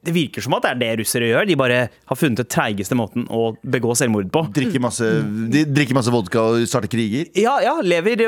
det 0.03 0.15
virker 0.17 0.45
som 0.45 0.57
at 0.57 0.65
det 0.67 0.73
er 0.73 0.81
det 0.81 0.91
russere 1.03 1.29
gjør. 1.31 1.47
De 1.49 1.57
bare 1.59 1.79
har 1.93 2.19
funnet 2.19 2.43
den 2.43 2.51
treigeste 2.51 2.97
måten 2.99 3.27
å 3.31 3.53
begå 3.63 3.95
selvmord 3.99 4.33
på. 4.35 4.45
Drikker 4.57 4.83
masse, 4.83 5.09
de 5.53 5.65
drikker 5.71 5.97
masse 5.99 6.13
vodka 6.13 6.43
og 6.53 6.67
starter 6.69 6.91
kriger. 6.93 7.31
Ja, 7.39 7.59
ja, 7.63 7.77
lever 7.85 8.27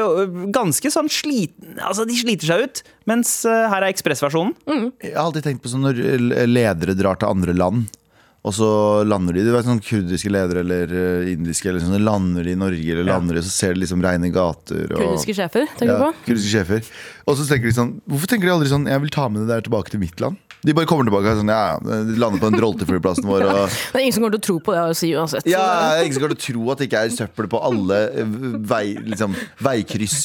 ganske 0.54 0.92
sånn 0.92 1.10
sliten 1.12 1.80
Altså, 1.84 2.04
de 2.06 2.14
sliter 2.16 2.48
seg 2.48 2.64
ut. 2.64 2.82
Mens 3.10 3.30
her 3.44 3.82
er 3.82 3.90
ekspressversjonen. 3.90 4.54
Jeg 5.02 5.16
har 5.16 5.26
alltid 5.26 5.48
tenkt 5.48 5.64
på 5.64 5.72
sånn 5.72 5.84
når 5.84 6.00
eh, 6.00 6.46
ledere 6.48 6.94
drar 6.98 7.18
til 7.20 7.34
andre 7.34 7.56
land. 7.56 7.90
Og 8.44 8.52
så 8.52 8.66
lander 9.08 9.32
de, 9.38 9.40
du 9.46 9.52
vet 9.54 9.64
sånn 9.64 9.78
kurdiske 9.80 10.28
ledere 10.28 10.60
eller 10.60 10.90
eh, 10.92 11.30
indiske 11.32 11.70
eller 11.70 11.80
sånn, 11.80 11.96
lander 12.04 12.44
de 12.44 12.52
i 12.52 12.58
Norge, 12.60 12.84
eller 12.92 13.06
Ja. 13.08 13.14
lander 13.16 13.38
de, 13.38 13.42
så 13.46 13.52
ser 13.54 13.72
de 13.72 13.80
liksom 13.80 14.02
reine 14.04 14.28
gater. 14.34 14.84
Og, 14.92 14.98
Kurdiske 15.00 15.32
sjefer, 15.38 15.64
tenker 15.78 15.94
du 15.94 15.96
ja, 15.96 16.10
på? 16.12 16.26
kurdiske 16.28 16.52
sjefer. 16.58 16.90
Og 17.24 17.38
så 17.40 17.46
tenker 17.48 17.70
de 17.70 17.76
sånn 17.78 17.94
Hvorfor 18.04 18.28
tenker 18.28 18.50
de 18.50 18.52
aldri 18.52 18.68
sånn 18.68 18.84
Jeg 18.84 19.00
vil 19.00 19.08
ta 19.14 19.30
med 19.32 19.40
det 19.46 19.48
der 19.48 19.62
tilbake 19.64 19.88
til 19.94 20.02
mitt 20.02 20.20
land? 20.20 20.36
De 20.64 20.74
bare 20.76 20.84
kommer 20.88 21.06
tilbake 21.08 21.30
og 21.32 21.38
sånn 21.40 21.48
Ja, 21.48 21.62
ja, 21.80 22.00
de 22.04 22.16
lander 22.20 22.42
på 22.42 22.50
den 22.50 22.58
drollteflyplassen 22.60 23.24
vår 23.28 23.44
og 23.48 23.62
Det 23.64 23.96
er 23.96 24.02
ingen 24.04 24.12
som 24.12 24.26
kommer 24.26 24.36
til 24.36 24.42
å 24.42 24.46
tro 24.50 24.56
på 24.66 24.74
det 24.76 24.82
jeg 24.90 24.98
sier 25.00 25.22
uansett. 25.22 25.48
Ja, 25.48 25.62
det 25.64 25.96
er 25.96 26.04
ingen 26.04 26.16
som 26.18 26.24
kommer 26.26 26.36
til 26.36 26.42
å 26.42 26.46
tro 26.52 26.68
at 26.74 26.82
det 26.82 26.88
ikke 26.90 27.02
er 27.08 27.14
søppel 27.16 27.48
på 27.54 27.62
alle 27.64 28.00
eh, 28.12 28.36
vei, 28.74 28.84
liksom, 29.08 29.36
veikryss 29.64 30.18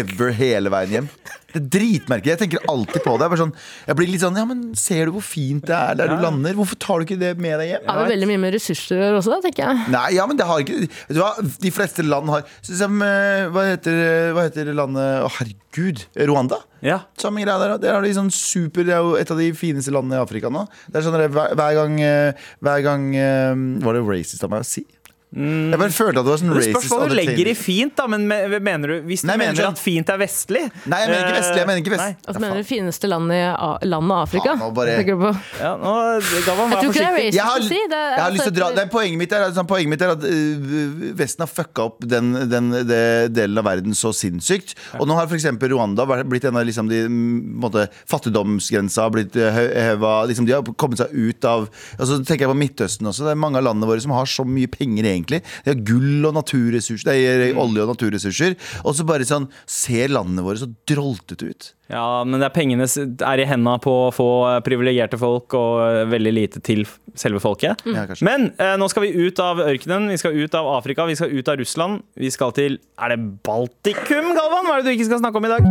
ever 0.00 0.32
hele 0.40 0.72
veien 0.72 0.96
hjem. 0.96 1.10
Det 1.50 1.60
er 1.60 1.66
dritmerkelig. 1.74 2.32
Jeg 2.34 2.40
tenker 2.44 2.66
alltid 2.70 3.02
på 3.04 3.16
det. 3.20 3.28
Jeg, 3.30 3.40
sånn, 3.40 3.54
jeg 3.88 3.98
blir 3.98 4.10
litt 4.12 4.22
sånn 4.22 4.38
Ja, 4.38 4.44
men 4.48 4.62
ser 4.78 5.10
du 5.10 5.16
hvor 5.16 5.24
fint 5.26 5.66
det 5.66 5.76
er 5.76 5.98
der 5.98 6.12
du 6.12 6.22
lander? 6.22 6.54
Hvorfor 6.58 6.78
tar 6.80 7.00
du 7.00 7.08
ikke 7.08 7.18
det 7.20 7.34
med 7.42 7.58
deg 7.60 7.72
hjem? 7.74 7.88
har 7.90 8.00
vel 8.04 8.12
veldig 8.14 8.28
mye 8.30 8.42
med 8.44 8.54
ressurser 8.54 9.02
også, 9.18 9.34
da, 9.34 9.40
tenker 9.48 9.66
jeg. 9.66 9.88
Nei, 9.94 10.06
ja, 10.16 10.26
men 10.30 10.38
det 10.38 10.46
har 10.48 10.62
ikke 10.62 10.78
hva? 11.18 11.32
De 11.60 11.72
fleste 11.74 12.04
land 12.06 12.30
har 12.32 12.46
som, 12.66 13.00
eh, 13.02 13.48
hva, 13.50 13.66
heter, 13.72 14.30
hva 14.36 14.46
heter 14.46 14.70
landet 14.76 15.24
Å, 15.26 15.30
herregud. 15.40 16.04
Rwanda? 16.30 16.60
Ja. 16.84 17.00
Samme 17.20 17.42
greia 17.44 17.58
der. 17.60 17.76
Der 17.82 17.98
har 17.98 18.04
de 18.06 18.12
sånn 18.16 18.30
super 18.32 18.86
Det 18.88 18.94
er 18.96 19.02
jo 19.04 19.16
et 19.20 19.30
av 19.30 19.38
de 19.40 19.50
fineste 19.56 19.92
landene 19.92 20.16
i 20.16 20.22
Afrika 20.22 20.48
nå. 20.52 20.64
Det 20.88 21.00
er 21.00 21.04
sånn 21.06 21.18
hver, 21.18 21.52
hver 21.58 21.76
gang 21.76 21.98
eh, 22.00 22.48
Hver 22.64 22.86
gang 22.86 23.10
eh, 23.18 23.52
Var 23.84 23.98
det 23.98 24.06
racist 24.06 24.46
av 24.46 24.54
meg 24.54 24.64
å 24.64 24.68
si? 24.70 24.86
Jeg 25.30 25.78
bare 25.78 25.94
følte 25.94 26.22
at 26.22 26.26
det 26.26 26.32
var 26.32 26.40
sånn 26.40 26.50
Det 26.50 26.58
racist 26.58 26.76
Spørsmålet 26.76 27.12
du 27.12 27.18
legger 27.20 27.50
i 27.50 27.56
fint, 27.58 27.94
da. 27.98 28.06
Men 28.10 28.26
mener 28.26 28.94
du, 28.94 28.94
hvis 29.06 29.22
du 29.22 29.28
Nei, 29.30 29.36
mener, 29.38 29.54
mener 29.58 29.70
at 29.70 29.82
fint 29.82 30.10
er 30.10 30.18
vestlig 30.20 30.64
Nei, 30.90 31.02
jeg 31.04 31.12
mener 31.12 31.26
ikke 31.26 31.36
vestlig, 31.38 31.60
jeg 31.60 31.70
mener 31.70 31.84
ikke 31.84 31.94
vest- 31.94 32.06
Nei. 32.06 32.16
Altså, 32.24 32.40
mener 32.46 32.56
du 32.62 32.68
fineste 32.70 33.10
landet 33.10 33.36
i 33.40 33.90
landet 33.90 34.16
Afrika? 34.24 34.56
Faen, 34.56 34.64
nå 34.64 34.70
bare- 34.74 34.96
Jeg 34.96 35.06
tror 35.06 36.90
ikke 36.90 36.94
det 36.94 37.06
er 37.06 37.18
racist 37.18 37.38
jeg 37.40 37.46
har, 37.50 37.60
å 37.60 37.68
si. 37.68 37.80
Det 37.90 38.00
er, 38.00 38.10
jeg 38.16 38.24
har 38.24 38.34
lyst 38.34 38.48
til 38.48 38.54
å 38.54 38.58
dra 38.60 38.70
det 38.74 38.84
er 38.86 38.90
Poenget 38.90 39.18
mitt 39.18 39.32
er, 39.32 39.46
altså, 39.46 39.66
poenget 39.70 39.92
mitt 39.92 40.02
er 40.02 40.14
at 40.16 40.24
uh, 40.24 41.14
Vesten 41.20 41.44
har 41.46 41.50
fucka 41.50 41.86
opp 41.90 42.02
den, 42.10 42.32
den 42.50 42.60
den, 42.60 43.32
delen 43.32 43.58
av 43.60 43.66
verden 43.66 43.96
så 43.96 44.12
sinnssykt. 44.16 44.74
Og 44.98 45.08
nå 45.08 45.16
har 45.18 45.28
f.eks. 45.30 45.46
Rwanda 45.70 46.06
blitt 46.28 46.46
en 46.48 46.58
av 46.58 46.66
liksom, 46.66 46.88
de 46.90 47.02
mm, 47.06 47.56
måte, 47.62 47.86
fattigdomsgrensa 48.10 49.06
har 49.06 49.14
blitt 49.14 49.36
øh, 49.38 49.60
heva 49.90 50.14
liksom, 50.30 50.48
De 50.48 50.56
har 50.56 50.66
kommet 50.80 51.00
seg 51.00 51.12
ut 51.14 51.46
av 51.48 51.68
Og 51.70 52.04
så 52.08 52.18
tenker 52.24 52.46
jeg 52.46 52.52
på 52.52 52.58
Midtøsten 52.58 53.10
også. 53.10 53.26
Det 53.26 53.34
er 53.34 53.40
mange 53.40 53.60
av 53.60 53.66
landene 53.68 53.88
våre 53.90 54.02
som 54.02 54.14
har 54.16 54.28
så 54.30 54.46
mye 54.48 54.70
penger, 54.70 55.06
egentlig. 55.06 55.19
De 55.28 55.72
har 55.72 55.82
gull 55.86 56.26
og 56.28 56.36
naturressurser, 56.38 57.10
det 57.10 57.50
er 57.50 57.58
olje 57.60 57.84
og 57.84 57.92
naturressurser. 57.94 58.56
Og 58.84 58.96
så 58.96 59.06
bare 59.08 59.28
sånn 59.28 59.50
ser 59.68 60.12
landene 60.12 60.44
våre 60.46 60.62
så 60.62 60.70
drolltete 60.88 61.50
ut. 61.50 61.70
Ja, 61.90 62.22
men 62.24 62.38
det 62.38 62.52
pengene 62.54 62.86
er 62.86 63.42
i 63.42 63.46
henda 63.48 63.74
på 63.82 63.92
å 64.06 64.10
få 64.14 64.30
privilegerte 64.66 65.18
folk 65.18 65.56
og 65.58 65.80
eh, 65.82 66.04
veldig 66.10 66.32
lite 66.36 66.62
til 66.62 66.84
selve 67.18 67.40
folket. 67.42 67.82
Ja. 67.84 68.06
Men 68.24 68.50
eh, 68.60 68.76
nå 68.78 68.88
skal 68.90 69.06
vi 69.06 69.26
ut 69.26 69.40
av 69.42 69.60
ørkenen, 69.64 70.08
vi 70.12 70.18
skal 70.20 70.36
ut 70.36 70.54
av 70.54 70.68
Afrika, 70.76 71.06
vi 71.08 71.16
skal 71.18 71.32
ut 71.34 71.48
av 71.50 71.58
Russland. 71.60 72.04
Vi 72.14 72.30
skal 72.30 72.54
til 72.56 72.78
Er 73.00 73.14
det 73.14 73.18
Baltikum, 73.46 74.30
Galvan? 74.36 74.68
Hva 74.68 74.76
er 74.76 74.84
det 74.84 74.92
du 74.92 74.98
ikke 74.98 75.08
skal 75.08 75.22
snakke 75.22 75.40
om 75.40 75.48
i 75.48 75.50
dag? 75.50 75.66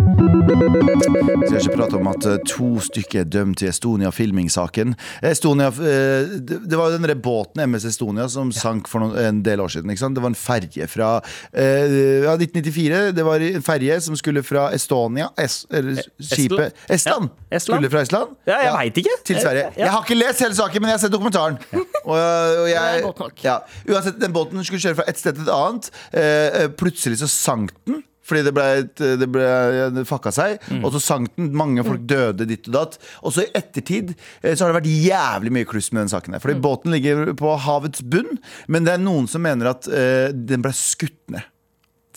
Vi 1.40 1.48
skal 1.48 1.60
ikke 1.62 1.78
prate 1.78 2.00
om 2.00 2.12
at 2.12 2.28
eh, 2.28 2.40
to 2.50 2.70
stykker 2.84 3.24
er 3.24 3.32
dømt 3.32 3.64
i 3.64 3.70
Estonia-filmingssaken. 3.72 4.96
Estonia, 5.32 5.70
eh, 5.70 6.36
det 6.42 6.80
var 6.80 6.92
jo 6.92 7.00
den 7.00 7.24
båten 7.24 7.64
MS 7.70 7.88
Estonia 7.94 8.28
som 8.32 8.52
sank 8.56 8.90
for 8.92 9.16
en 9.20 9.44
del 9.46 9.64
år 9.64 9.72
siden. 9.78 9.96
Det 9.96 10.24
var 10.24 10.34
en 10.34 10.40
ferge 10.40 10.88
fra 10.90 11.10
ja, 11.54 12.36
1994. 12.36 13.12
Det 13.16 13.26
var 13.26 13.44
en 13.46 13.66
ferge 13.66 14.00
som 14.04 14.18
skulle 14.20 14.44
fra 14.46 14.70
Estonia 14.76 15.30
es, 15.40 15.64
skipet 16.20 16.76
Estland. 16.90 17.30
Ja, 17.50 17.58
Estland. 17.58 17.80
Skulle 17.80 17.92
fra 17.94 18.02
Estland. 18.06 18.36
Ja, 18.50 18.58
jeg 18.66 18.74
vet 18.80 19.02
ikke. 19.04 19.16
Til 19.30 19.42
Sverige. 19.42 19.66
Ja. 19.76 19.86
Jeg 19.86 19.94
har 19.96 20.04
ikke 20.08 20.20
lest 20.20 20.44
hele 20.46 20.56
saken, 20.58 20.82
men 20.82 20.90
jeg 20.92 20.98
har 21.00 21.04
sett 21.06 21.16
dokumentaren. 21.16 21.58
Og, 22.04 22.18
og 22.18 22.68
jeg, 22.72 23.06
uansett, 23.90 24.20
den 24.22 24.34
båten 24.36 24.64
skulle 24.66 24.82
kjøre 24.84 25.00
fra 25.02 25.08
et 25.12 25.20
sted 25.22 25.36
til 25.38 25.48
et 25.48 25.56
annet. 25.56 25.90
Eh, 26.14 26.62
eh, 26.64 26.70
plutselig 26.80 27.20
så 27.22 27.30
sank 27.32 27.74
den. 27.88 28.04
Fordi 28.30 28.44
det 28.46 28.52
ble, 28.54 28.64
et, 28.84 29.02
det 29.18 29.26
ble 29.34 29.46
det 29.96 30.04
fucka 30.06 30.30
seg. 30.34 30.60
Mm. 30.70 30.84
Og 30.86 30.92
så 30.94 31.00
sank 31.02 31.32
den. 31.40 31.48
Mange 31.58 31.82
folk 31.88 32.04
døde 32.06 32.46
ditt 32.50 32.68
og 32.70 32.76
datt. 32.76 32.98
Og 33.26 33.34
så 33.34 33.42
i 33.48 33.50
ettertid 33.58 34.12
eh, 34.14 34.54
så 34.54 34.68
har 34.68 34.70
det 34.74 34.78
vært 34.84 34.92
jævlig 34.92 35.54
mye 35.56 35.70
kluss 35.70 35.90
med 35.96 36.04
den 36.04 36.12
saken. 36.14 36.38
Fordi 36.38 36.58
Mm. 36.60 36.62
båten 36.62 36.94
ligger 36.94 37.34
på 37.40 37.56
havets 37.66 38.04
bunn, 38.06 38.38
men 38.68 38.86
det 38.86 38.94
er 38.94 39.02
noen 39.02 39.26
som 39.32 39.42
mener 39.42 39.72
at 39.72 39.88
uh, 39.90 40.30
den 40.34 40.62
ble 40.62 40.72
skutt 40.78 41.18
ned. 41.34 41.42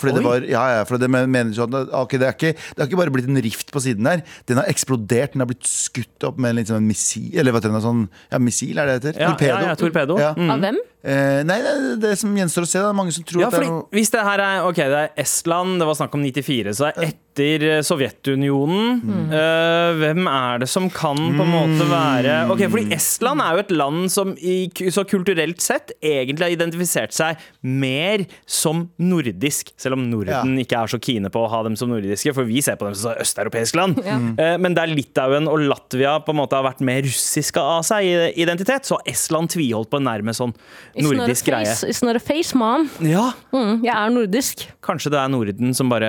Fordi 0.03 0.19
det 0.19 0.25
var, 0.27 0.47
ja, 0.51 0.65
ja, 0.77 0.85
for 0.89 1.03
det 1.03 1.11
mener 1.13 1.53
sånn 1.57 1.79
at 1.79 1.93
ok, 2.03 2.17
det, 2.19 2.29
er 2.29 2.37
ikke, 2.37 2.55
det 2.59 2.83
har 2.83 2.91
ikke 2.91 3.01
bare 3.01 3.15
blitt 3.15 3.31
en 3.31 3.43
rift 3.45 3.73
på 3.75 3.83
siden 3.85 4.09
der. 4.09 4.25
Den 4.51 4.61
har 4.61 4.71
eksplodert. 4.71 5.37
Den 5.37 5.45
har 5.45 5.51
blitt 5.51 5.69
skutt 5.69 6.29
opp 6.29 6.41
med 6.43 6.53
en 6.53 6.61
litt 6.61 6.71
sånn 6.73 6.87
missil 6.87 7.31
Eller 7.39 7.55
hva 7.55 7.63
heter 7.63 7.73
det, 7.75 7.85
sånn, 7.85 8.07
ja, 8.33 8.41
missil 8.43 8.81
er 8.83 8.91
det 8.91 8.99
det 8.99 9.15
heter? 9.15 9.23
Ja, 9.23 9.35
ja, 9.49 9.61
ja, 9.71 9.77
torpedo. 9.79 10.19
Ja. 10.21 10.33
Mm. 10.39 10.51
Av 10.53 10.67
hvem? 10.67 10.83
Eh, 11.03 11.41
nei, 11.43 11.59
det 11.59 11.71
er 11.73 11.97
det 11.99 12.13
som 12.21 12.31
gjenstår 12.37 12.63
å 12.63 12.69
se. 12.71 12.79
Det 12.79 12.87
er 12.87 12.95
mange 12.95 13.15
som 13.15 13.27
tror 13.27 13.43
Ja, 13.43 13.51
at 13.51 13.57
det 13.59 13.65
er 13.65 13.71
noe 13.73 13.83
hvis 13.93 14.13
det 14.15 14.23
her 14.23 14.43
er 14.45 14.69
okay, 14.69 14.87
det 14.93 15.01
er 15.09 15.23
Estland, 15.25 15.81
det 15.83 15.89
var 15.89 15.99
snakk 15.99 16.15
om 16.15 16.23
94, 16.23 16.75
så 16.79 16.87
det 16.87 16.93
er 16.93 17.11
etter 17.11 17.65
eh, 17.67 17.81
Sovjetunionen. 17.85 19.01
Mm. 19.03 19.33
Eh, 19.35 19.89
hvem 19.99 20.29
er 20.31 20.63
det 20.63 20.69
som 20.71 20.87
kan 20.93 21.19
på 21.19 21.43
en 21.43 21.51
måte 21.51 21.87
være 21.89 22.37
Ok, 22.53 22.65
fordi 22.71 22.95
Estland 22.95 23.43
er 23.43 23.57
jo 23.57 23.63
et 23.65 23.73
land 23.75 24.13
som 24.13 24.35
i, 24.39 24.57
så 24.93 25.05
kulturelt 25.09 25.63
sett 25.65 25.95
egentlig 25.99 26.47
har 26.47 26.55
identifisert 26.55 27.17
seg 27.17 27.41
mer 27.67 28.27
som 28.47 28.85
nordisk, 29.03 29.73
selv 29.81 29.99
om 29.99 30.07
Norden 30.11 30.55
ikke 30.63 30.85
er 30.85 30.93
så 30.93 31.01
kine 31.03 31.33
på 31.33 31.43
å 31.43 31.51
ha 31.51 31.63
dem 31.67 31.77
som 31.79 31.91
nordiske, 31.91 32.35
for 32.37 32.47
vi 32.47 32.63
ser 32.65 32.79
på 32.79 32.87
dem 32.87 32.99
som 32.99 33.19
østeuropeisk 33.19 33.79
land. 33.81 33.99
Eh, 34.03 34.55
men 34.63 34.77
der 34.77 34.91
Litauen 34.93 35.49
og 35.51 35.65
Latvia 35.67 36.15
på 36.23 36.35
en 36.35 36.41
måte 36.43 36.59
har 36.59 36.67
vært 36.67 36.85
mer 36.85 37.03
russiske 37.05 37.61
av 37.61 37.83
seg 37.87 38.07
i 38.07 38.15
identitet, 38.45 38.87
så 38.87 38.99
har 39.01 39.13
Estland 39.13 39.51
tviholdt 39.53 39.91
på 39.93 39.99
en 39.99 40.09
nærmest 40.09 40.43
sånn 40.43 40.55
nordisk 40.97 41.47
greie. 41.49 41.67
face, 41.67 41.85
It's 41.89 42.03
not 42.05 42.17
a 42.17 42.21
face, 42.21 42.55
mom. 42.59 42.89
Ja, 43.01 43.33
Mm, 43.53 43.83
jeg 43.85 43.93
er 43.93 44.11
nordisk. 44.13 44.63
Kanskje 44.83 45.11
det 45.13 45.19
er 45.21 45.29
Norden 45.29 45.75
som 45.77 45.91
bare 45.93 46.09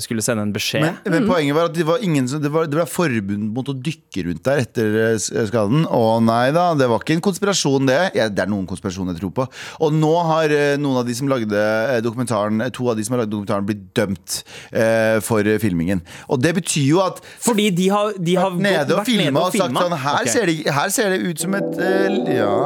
skulle 0.00 0.22
sende 0.24 0.42
en 0.46 0.52
beskjed? 0.54 0.80
Men, 0.82 0.96
men 1.12 1.26
poenget 1.28 1.54
var 1.56 1.68
at 1.68 1.74
det 1.76 1.84
var 1.86 2.00
ingen 2.04 2.24
det, 2.26 2.48
var, 2.52 2.64
det 2.70 2.78
var 2.78 2.88
forbund 2.88 3.50
mot 3.54 3.68
å 3.68 3.74
dykke 3.76 4.24
rundt 4.28 4.42
der 4.46 4.62
etter 4.64 4.96
eh, 5.04 5.18
skaden. 5.46 5.84
Å 5.84 6.00
nei 6.24 6.48
da, 6.56 6.70
det 6.78 6.88
var 6.90 7.02
ikke 7.04 7.16
en 7.18 7.24
konspirasjon, 7.26 7.86
det. 7.88 7.98
Ja, 8.16 8.28
det 8.32 8.42
er 8.46 8.50
noen 8.50 8.66
konspirasjoner 8.68 9.14
jeg 9.14 9.20
tror 9.22 9.34
på. 9.36 9.46
Og 9.84 9.94
nå 9.94 10.12
har 10.30 10.52
eh, 10.54 10.74
noen 10.80 11.02
av 11.02 11.06
de 11.08 11.16
som 11.18 11.28
lagde 11.30 11.60
eh, 11.60 12.00
dokumentaren, 12.04 12.64
eh, 12.64 12.72
to 12.74 12.88
av 12.90 12.96
de 12.98 13.04
som 13.06 13.16
har 13.16 13.24
lagd 13.24 13.34
dokumentaren, 13.34 13.68
blitt 13.68 13.84
dømt 13.96 14.40
eh, 14.72 15.20
for 15.24 15.44
eh, 15.46 15.60
filmingen. 15.62 16.02
Og 16.32 16.40
det 16.42 16.54
betyr 16.58 16.88
jo 16.88 17.02
at 17.04 17.20
Fordi 17.44 17.68
de 17.76 17.90
har, 17.92 18.16
de 18.16 18.38
har 18.40 18.50
vært 18.56 18.64
nede 18.66 18.96
og 18.96 19.04
filma 19.08 19.44
og 19.46 19.52
sagt 19.54 19.68
filmet? 19.68 19.84
sånn 19.84 19.98
her, 20.06 20.18
okay. 20.22 20.32
ser 20.32 20.50
det, 20.50 20.56
her 20.80 20.96
ser 20.96 21.14
det 21.14 21.20
ut 21.28 21.44
som 21.46 21.58
et 21.60 21.80
eh, 21.84 22.18
Ja, 22.40 22.56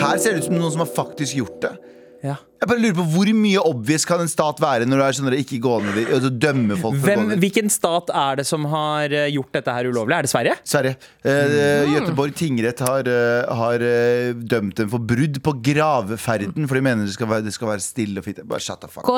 her 0.00 0.22
ser 0.22 0.38
det 0.38 0.44
ut 0.44 0.48
som 0.48 0.55
noen 0.60 0.72
som 0.74 0.84
har 0.84 0.92
faktisk 0.96 1.36
gjort 1.42 1.60
det. 1.66 1.76
Ja. 2.24 2.38
Jeg 2.56 2.68
bare 2.70 2.80
lurer 2.80 2.94
på 2.96 3.04
Hvor 3.12 3.28
mye 3.36 3.60
obvious 3.68 4.06
kan 4.08 4.22
en 4.22 4.30
stat 4.32 4.56
være 4.58 4.86
når 4.88 4.98
du 4.98 5.02
er 5.04 5.16
sånn 5.18 5.34
ikke 5.36 5.58
gående 5.62 5.92
dit, 5.94 6.08
og 6.16 6.22
så 6.24 6.30
dømme 6.32 6.78
folk 6.80 6.96
for 7.02 7.10
å 7.12 7.16
gå 7.20 7.26
ned? 7.28 7.42
hvilken 7.44 7.68
stat 7.70 8.08
er 8.16 8.38
det 8.40 8.46
som 8.48 8.64
har 8.72 9.12
eh, 9.12 9.26
gjort 9.34 9.52
dette 9.52 9.74
her 9.76 9.84
ulovlig? 9.92 10.16
Er 10.16 10.24
det 10.24 10.30
Sverige? 10.32 10.54
Sverige. 10.64 10.96
Eh, 11.28 11.84
Gøteborg 11.92 12.32
tingrett 12.40 12.80
har, 12.80 13.06
eh, 13.12 13.52
har 13.60 13.84
eh, 13.84 14.32
dømt 14.32 14.80
dem 14.80 14.88
for 14.88 15.04
brudd 15.12 15.38
på 15.44 15.54
gravferden, 15.68 16.66
for 16.66 16.80
de 16.80 16.84
mener 16.88 17.04
det 17.04 17.12
skal 17.18 17.28
være, 17.34 17.44
det 17.44 17.52
skal 17.54 17.68
være 17.74 17.84
stille 17.84 18.24
og 18.24 18.26
fint. 18.26 18.40
Bare 18.48 18.64
shut 18.64 18.80
the 18.80 18.88
fuck 18.88 19.04
up. 19.04 19.12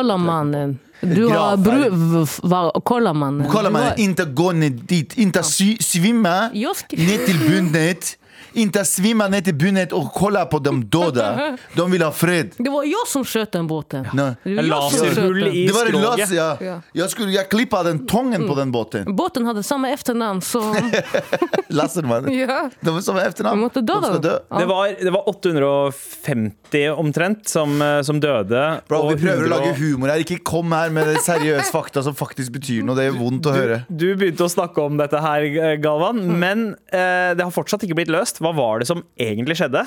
Du 1.00 1.28
har 1.30 1.54
Gravferd. 1.56 1.94
bru... 1.94 2.26
va- 2.50 2.72
Kolla 2.82 3.94
inte 3.96 4.24
gå 4.34 4.50
ned 4.58 4.82
dit, 4.90 5.14
inte 5.22 5.44
sy, 5.46 5.76
svimme 5.78 6.50
Jag 6.58 6.74
sk- 6.74 6.98
ner 6.98 7.22
till 7.24 7.38
bundet. 7.46 8.17
Inte 8.52 8.84
svimma 8.84 9.28
ner 9.28 9.40
till 9.40 9.54
bundet 9.54 9.92
och 9.92 10.12
kolla 10.12 10.44
på 10.46 10.58
de 10.58 10.84
döda. 10.84 11.56
De 11.74 11.90
vill 11.90 12.02
ha 12.02 12.12
fred. 12.12 12.50
Det 12.58 12.70
var 12.70 12.84
jag 12.84 13.06
som 13.08 13.24
sköt 13.24 13.52
den 13.52 13.66
båten. 13.66 14.08
Nej. 14.12 14.34
Det 14.44 14.54
var 14.54 14.62
Laserhull 14.62 15.48
i 15.48 15.66
Det 15.66 15.72
var 15.72 15.80
en 15.82 15.88
skroget. 15.88 16.18
lass, 16.18 16.30
ja. 16.30 16.56
Ja. 16.60 16.80
Jag 16.92 17.10
skulle 17.10 17.32
jag 17.32 17.48
klippade 17.48 17.88
den 17.88 18.06
tången 18.06 18.48
på 18.48 18.54
den 18.54 18.72
båten. 18.72 19.16
Båten 19.16 19.46
hade 19.46 19.62
samma 19.62 19.90
efternamn 19.90 20.42
som... 20.42 20.90
Lassemann. 21.68 22.32
ja. 22.38 22.70
De 22.80 22.96
är 22.96 23.00
som 23.00 23.16
efternamn. 23.16 23.70
De 23.74 23.86
De 23.86 24.02
ska 24.02 24.12
då. 24.12 24.18
dö. 24.18 24.38
Ja. 24.50 24.58
Det 24.58 24.66
var, 24.66 25.04
det 25.04 25.10
var 25.10 25.28
850 25.28 26.88
omtrent 26.96 27.48
som, 27.48 27.82
eh, 27.82 28.02
som 28.02 28.20
døde. 28.20 28.80
Bro, 28.88 29.08
vi 29.08 29.16
prøver 29.26 29.46
å 29.46 29.50
lage 29.52 29.72
humor 29.78 30.08
her. 30.12 30.22
Ikke 30.24 30.38
kom 30.44 30.72
her 30.76 30.90
med 30.94 31.08
det 31.08 31.22
seriøse 31.24 31.70
fakta 31.72 32.02
som 32.04 32.14
faktisk 32.18 32.52
betyr 32.56 32.84
noe. 32.86 32.96
Det 32.98 33.08
er 33.10 33.16
vondt 33.16 33.46
å 33.48 33.54
høre. 33.54 33.80
Du 33.88 34.06
begynte 34.18 34.44
å 34.46 34.50
snakke 34.52 34.82
om 34.84 34.98
dette 35.00 35.20
her, 35.24 35.46
Galvan, 35.82 36.18
Mm. 36.18 36.38
men 36.40 36.62
eh, 36.92 37.34
det 37.36 37.44
har 37.44 37.50
fortsatt 37.54 37.82
ikke 37.86 37.94
blitt 37.94 38.10
løst. 38.12 38.27
Hva 38.42 38.52
var 38.56 38.78
det 38.82 38.86
som 38.90 39.00
egentlig 39.18 39.56
skjedde? 39.58 39.86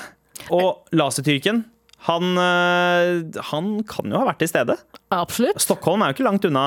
Og 0.50 0.82
lasertyrken, 0.96 1.62
han, 2.02 2.24
eh, 2.42 3.40
han 3.52 3.66
kan 3.86 4.10
jo 4.10 4.18
ha 4.18 4.24
vært 4.26 4.40
til 4.42 4.48
stede. 4.50 4.74
Absolutt. 5.14 5.60
Stockholm 5.62 6.02
er 6.02 6.10
jo 6.10 6.16
ikke 6.16 6.26
langt 6.26 6.44
unna. 6.48 6.64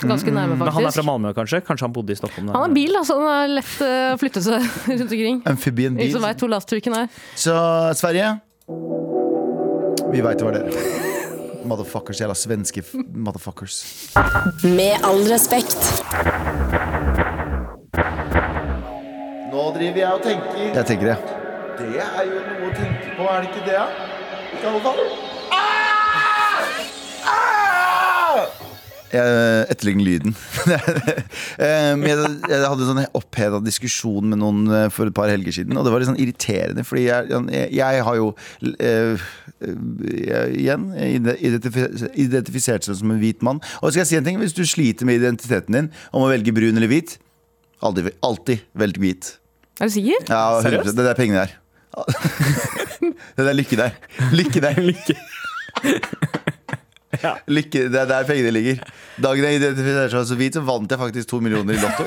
Ganske 0.00 0.32
nærme, 0.32 0.56
Men 0.56 0.68
han 0.68 0.68
er 0.70 0.72
fra 0.72 0.86
faktisk. 0.88 1.04
Malmö, 1.04 1.34
kanskje? 1.36 1.60
Kanskje 1.66 1.84
han 1.84 1.92
bodde 1.92 2.14
i 2.14 2.16
Stockholm? 2.16 2.46
Der. 2.48 2.54
Han 2.56 2.70
har 2.70 2.74
bil, 2.78 2.96
altså. 2.96 3.18
Han 3.20 3.28
har 3.28 3.52
lett 3.58 3.76
å 3.84 3.90
flyttet 4.22 4.46
seg 4.46 4.64
rundt 4.88 5.04
omkring. 5.10 5.42
Amphibien 5.52 5.92
Ingen 5.92 6.06
bil. 6.06 6.14
som 6.16 6.24
veit 6.24 6.40
hvor 6.40 6.48
lasttrucken 6.54 6.96
er. 6.96 7.12
Så 7.36 7.52
Sverige 8.00 8.32
Vi 10.12 10.24
veit 10.24 10.40
det 10.40 10.64
er. 10.64 11.10
Motherfuckers. 11.68 12.18
Jævla 12.24 12.34
svenske 12.34 12.82
motherfuckers. 13.14 13.82
Med 14.64 14.96
all 15.06 15.22
respekt. 15.28 15.78
Nå 19.52 19.62
driver 19.74 19.98
jeg 20.00 20.16
og 20.16 20.22
tenker. 20.24 20.60
Jeg 20.72 20.84
tenker 20.88 21.08
det. 21.10 21.14
Det 21.76 21.98
er 22.00 22.22
jo 22.24 22.38
noe 22.40 22.68
å 22.70 22.72
tenke 22.72 23.10
på, 23.18 23.24
er 23.28 23.42
det 23.42 23.48
ikke 23.50 23.64
det? 23.66 23.74
da? 23.76 24.06
I 24.56 24.62
alle 24.70 24.78
fall. 24.86 25.00
Ah! 25.52 26.70
Ah! 27.28 28.38
Jeg 29.12 29.66
etterligner 29.74 30.06
lyden. 30.06 30.32
Jeg, 31.62 31.98
jeg 32.00 32.62
hadde 32.64 32.80
en 32.80 32.88
sånn 32.88 33.00
oppheta 33.18 33.58
diskusjon 33.62 34.30
med 34.32 34.40
noen 34.40 34.62
eh, 34.72 34.86
for 34.90 35.10
et 35.10 35.14
par 35.14 35.28
helger 35.28 35.52
siden, 35.54 35.76
og 35.76 35.84
det 35.84 35.92
var 35.92 36.00
litt 36.00 36.08
sånn 36.08 36.22
irriterende, 36.22 36.82
fordi 36.88 37.02
jeg, 37.04 37.42
jeg, 37.76 38.00
har 38.06 38.16
jo 38.16 38.30
eh, 38.72 39.26
jeg, 39.60 40.56
igjen 40.62 40.88
identifisert 40.96 42.88
seg 42.88 42.98
som 43.02 43.12
en 43.12 43.20
hvit 43.20 43.44
mann. 43.44 43.60
Og 43.82 43.92
skal 43.92 44.00
jeg 44.00 44.10
si 44.14 44.18
en 44.18 44.26
ting, 44.26 44.40
hvis 44.40 44.56
du 44.56 44.64
sliter 44.64 45.06
med 45.06 45.20
identiteten 45.20 45.76
din 45.76 45.92
om 46.10 46.24
å 46.24 46.32
velge 46.32 46.56
brun 46.56 46.72
eller 46.72 46.90
hvit, 46.90 47.18
alltid, 47.84 48.14
alltid 48.24 48.66
velg 48.80 49.04
hvit. 49.04 49.34
Er 49.80 49.88
du 49.88 49.94
sikker? 49.94 50.24
Ja, 50.28 50.60
100%. 50.60 50.68
Seriøst? 50.68 50.96
Det 50.98 51.06
er 51.10 51.18
pengene 51.18 51.44
der. 51.44 51.58
Det 53.36 53.48
er 53.48 53.56
lykke 53.56 53.76
der. 53.78 53.94
Lykke 54.32 54.60
der. 54.64 54.80
Lykke. 54.88 55.16
Lykke, 57.46 57.86
det 57.92 57.98
er 58.00 58.08
der 58.08 58.26
pengene 58.28 58.50
ligger. 58.54 58.82
Dagen 59.20 59.44
jeg 59.44 59.60
identifiserer 59.60 60.14
meg 60.16 60.28
som 60.28 60.38
hvit, 60.40 60.56
så 60.56 60.62
vant 60.64 60.92
jeg 60.92 61.00
faktisk 61.00 61.28
to 61.30 61.40
millioner 61.44 61.76
i 61.76 61.80
Lotto. 61.82 62.06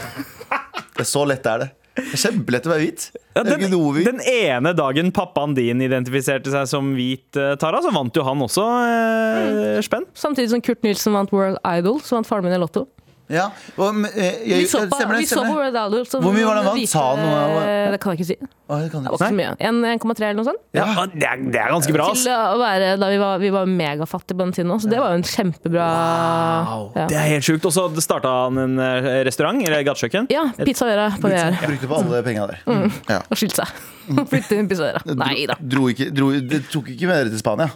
Det 0.95 1.03
er 1.03 1.09
så 1.09 1.25
lett 1.29 1.45
er 1.49 1.61
det. 1.61 1.67
Det 1.95 2.05
er 2.17 2.21
kjempelett 2.25 2.65
å 2.67 2.71
være 2.73 2.83
hvit. 2.83 3.05
Ja, 3.37 3.43
den, 3.47 3.75
den 4.03 4.19
ene 4.27 4.73
dagen 4.75 5.13
pappaen 5.15 5.53
din 5.55 5.83
identifiserte 5.85 6.51
seg 6.51 6.67
som 6.67 6.89
hvit, 6.97 7.29
eh, 7.39 7.53
Tara, 7.61 7.79
så 7.85 7.93
vant 7.95 8.17
jo 8.17 8.25
han 8.27 8.41
også 8.43 8.65
eh, 8.89 9.79
spenn. 9.85 10.07
Samtidig 10.17 10.51
som 10.51 10.63
Kurt 10.65 10.83
Nilsen 10.83 11.15
vant 11.15 11.31
World 11.35 11.61
Idol, 11.63 12.01
så 12.03 12.17
vant 12.17 12.27
faren 12.27 12.49
min 12.49 12.57
i 12.57 12.59
Lotto. 12.59 12.87
Ja, 13.25 13.47
og, 13.81 14.03
eh, 14.13 14.35
jeg, 14.45 14.59
Vi 14.61 14.65
så 14.69 14.83
på, 14.85 14.99
stemmer 14.99 15.15
det, 15.17 15.23
vi 15.23 15.29
så 15.31 15.41
på 15.41 15.55
Red 15.57 15.77
så 16.05 16.19
Hvor 16.21 16.33
mye 16.35 16.45
var 16.45 16.59
det 16.59 16.61
han 16.61 16.75
vant? 16.75 16.89
Sa 16.91 17.05
han 17.15 17.23
noe? 17.25 17.63
Det 17.95 17.99
kan 18.03 18.13
jeg 18.13 18.19
ikke 18.19 18.27
si. 18.27 18.35
Å, 18.37 18.77
det 18.83 18.91
kan 18.91 19.01
ikke 19.01 19.15
ikke 19.15 19.21
så 19.21 19.37
mye. 19.39 19.53
En- 19.65 19.79
1,3 19.85 20.27
eller 20.27 20.37
noe 20.37 20.45
sånt. 20.45 20.61
Ja, 20.77 20.85
det, 21.09 21.25
er, 21.25 21.41
det 21.53 21.61
er 21.61 21.71
ganske 21.73 21.95
bra. 21.95 22.05
Til 22.13 22.29
å 22.35 22.59
være 22.61 22.91
da 23.01 23.09
vi 23.09 23.17
var, 23.21 23.41
vi 23.41 23.49
var 23.55 23.65
megafattige 23.69 24.37
på 24.37 24.45
den 24.45 24.53
tiden 24.57 24.73
òg, 24.75 24.83
så 24.83 24.91
det 24.91 24.99
var 25.01 25.15
jo 25.15 25.19
en 25.21 25.25
kjempebra 25.29 25.87
ja. 25.89 27.07
Det 27.09 27.17
er 27.17 27.27
helt 27.33 27.47
sjukt. 27.49 27.65
Og 27.65 27.73
så 27.73 27.87
starta 28.05 28.33
han 28.43 28.61
en 28.61 28.77
eh, 28.81 29.09
restaurant, 29.25 29.61
eller 29.65 29.85
gatekjøkken. 29.89 30.29
ja, 30.33 30.45
Pizza 30.61 30.85
Vera 30.89 31.09
på 31.17 31.31
VR. 31.33 31.57
Brukte 31.65 31.89
på 31.89 31.99
alle 32.01 32.21
penga 32.25 32.45
der. 32.53 32.61
Mm. 32.69 32.87
Ja. 33.09 33.19
Og 33.25 33.41
skilte 33.41 33.63
seg. 33.63 33.83
Flyttet 34.31 34.53
inn 34.59 34.69
Pizza 34.69 34.91
Vera. 34.91 35.01
Nei 35.17 35.47
da. 35.49 35.57
Dro 35.61 35.89
ikke, 35.89 36.11
dro, 36.13 36.29
det 36.45 36.67
tok 36.69 36.93
ikke 36.93 37.09
med 37.09 37.23
dere 37.23 37.33
til 37.33 37.41
Spania? 37.41 37.71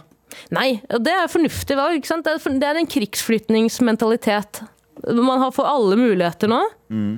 Nei, 0.54 0.76
og 0.94 1.02
det 1.02 1.14
er 1.14 1.30
fornuftig 1.30 1.74
valg. 1.78 2.06
Det 2.06 2.68
er 2.70 2.78
en 2.78 2.86
krigsflytningsmentalitet. 2.90 4.62
Man 5.06 5.40
har 5.40 5.52
får 5.54 5.66
alle 5.70 5.96
muligheter 5.96 6.50
nå. 6.50 6.58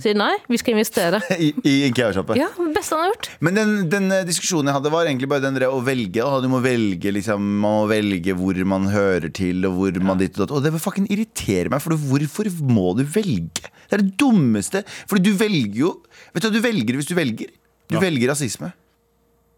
Sier 0.03 0.15
nei, 0.19 0.35
vi 0.53 0.59
skal 0.61 0.75
investere. 0.77 1.21
I, 1.47 1.49
i 1.65 1.73
en 1.87 1.95
kebabsjappe? 1.97 2.37
Ja, 2.37 2.51
det 2.59 2.75
beste 2.77 2.95
han 2.97 3.07
har 3.07 3.13
gjort. 3.15 3.29
Men 3.41 3.57
den, 3.57 3.73
den 3.93 4.11
eh, 4.13 4.25
diskusjonen 4.29 4.69
jeg 4.71 4.77
hadde 4.77 4.93
var 4.93 5.09
egentlig 5.09 5.31
bare 5.33 5.45
den 5.47 5.57
der 5.57 5.67
å 5.73 5.81
velge. 5.87 6.21
Og 6.27 6.45
du 6.45 6.51
må 6.53 6.61
velge 6.65 7.15
liksom, 7.17 7.41
Man 7.63 7.79
må 7.79 7.87
velge 7.91 8.37
hvor 8.39 8.61
man 8.69 8.91
hører 8.93 9.33
til, 9.35 9.65
og 9.69 9.79
hvor 9.81 10.03
man 10.05 10.21
ditt 10.21 10.37
og 10.37 10.45
datt. 10.45 10.55
Og 10.59 10.67
det 10.67 10.75
vil 10.77 10.85
fucking 10.85 11.09
irritere 11.13 11.73
meg, 11.73 11.83
for 11.85 11.97
hvorfor 11.97 12.53
må 12.69 12.93
du 13.01 13.03
velge? 13.09 13.65
Det 13.89 13.99
er 13.99 14.05
det 14.05 14.15
dummeste. 14.21 14.85
Fordi 15.11 15.33
du 15.33 15.35
velger 15.41 15.83
jo 15.83 15.97
Vet 16.33 16.45
du 16.45 16.49
hva 16.49 16.55
du 16.55 16.63
velger 16.65 16.97
hvis 17.01 17.09
du 17.11 17.17
velger? 17.19 17.51
Du 17.93 17.99
velger 18.01 18.31
rasisme. 18.33 18.71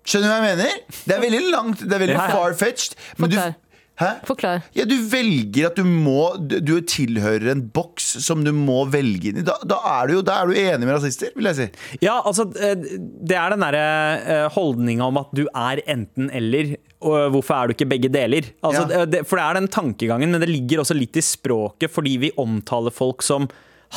Skjønner 0.04 0.26
du 0.28 0.32
hva 0.34 0.38
jeg 0.40 0.56
mener? 0.58 0.80
Det 1.08 1.14
er 1.14 1.20
veldig 1.22 1.42
langt, 1.52 1.82
det 1.84 1.94
er 1.96 2.00
veldig 2.02 2.16
Ja, 2.16 2.24
ja. 2.28 2.34
far-fetched. 2.36 2.96
Men 3.22 3.30
du. 3.32 3.36
Hæ? 4.00 4.08
Forklar. 4.26 4.62
Ja, 4.74 4.84
du 4.90 4.96
velger 5.06 5.68
at 5.68 5.76
du 5.78 5.84
må 5.86 6.34
Du 6.50 6.56
du 6.64 6.72
tilhører 6.80 7.52
en 7.52 7.60
boks 7.74 8.08
som 8.24 8.42
du 8.44 8.50
må 8.56 8.80
velge 8.90 9.30
inn 9.30 9.38
i. 9.42 9.44
Da, 9.46 9.54
da, 9.62 9.78
er 10.00 10.08
du 10.10 10.14
jo 10.16 10.22
da 10.26 10.40
er 10.42 10.50
du 10.50 10.54
enig 10.58 10.80
med 10.88 10.96
rasister, 10.96 11.30
vil 11.36 11.46
jeg 11.50 11.58
si. 11.60 11.68
Ja, 12.02 12.16
altså, 12.26 12.48
eh, 12.58 12.74
det 13.22 13.36
er 13.38 13.54
den 13.54 13.62
derre 13.62 13.84
eh, 14.24 14.48
holdninga 14.56 15.06
om 15.12 15.20
at 15.22 15.30
du 15.36 15.44
er 15.50 15.82
enten-eller. 15.86 16.74
Og 17.04 17.34
hvorfor 17.36 17.54
er 17.58 17.68
du 17.70 17.74
ikke 17.76 17.90
begge 17.90 18.08
deler? 18.10 18.46
Altså, 18.64 18.86
Ja. 18.88 19.04
det- 19.04 19.10
det, 19.12 19.26
for 19.28 19.36
det 19.36 19.44
er 19.44 19.54
den 19.60 19.68
tankegangen, 19.68 20.30
men 20.32 20.40
det 20.40 20.48
ligger 20.48 20.80
også 20.82 20.96
litt 20.98 21.16
i 21.16 21.20
språket, 21.22 21.90
fordi 21.92 22.16
vi 22.18 22.32
omtaler 22.40 22.90
folk 22.90 23.22
som 23.22 23.46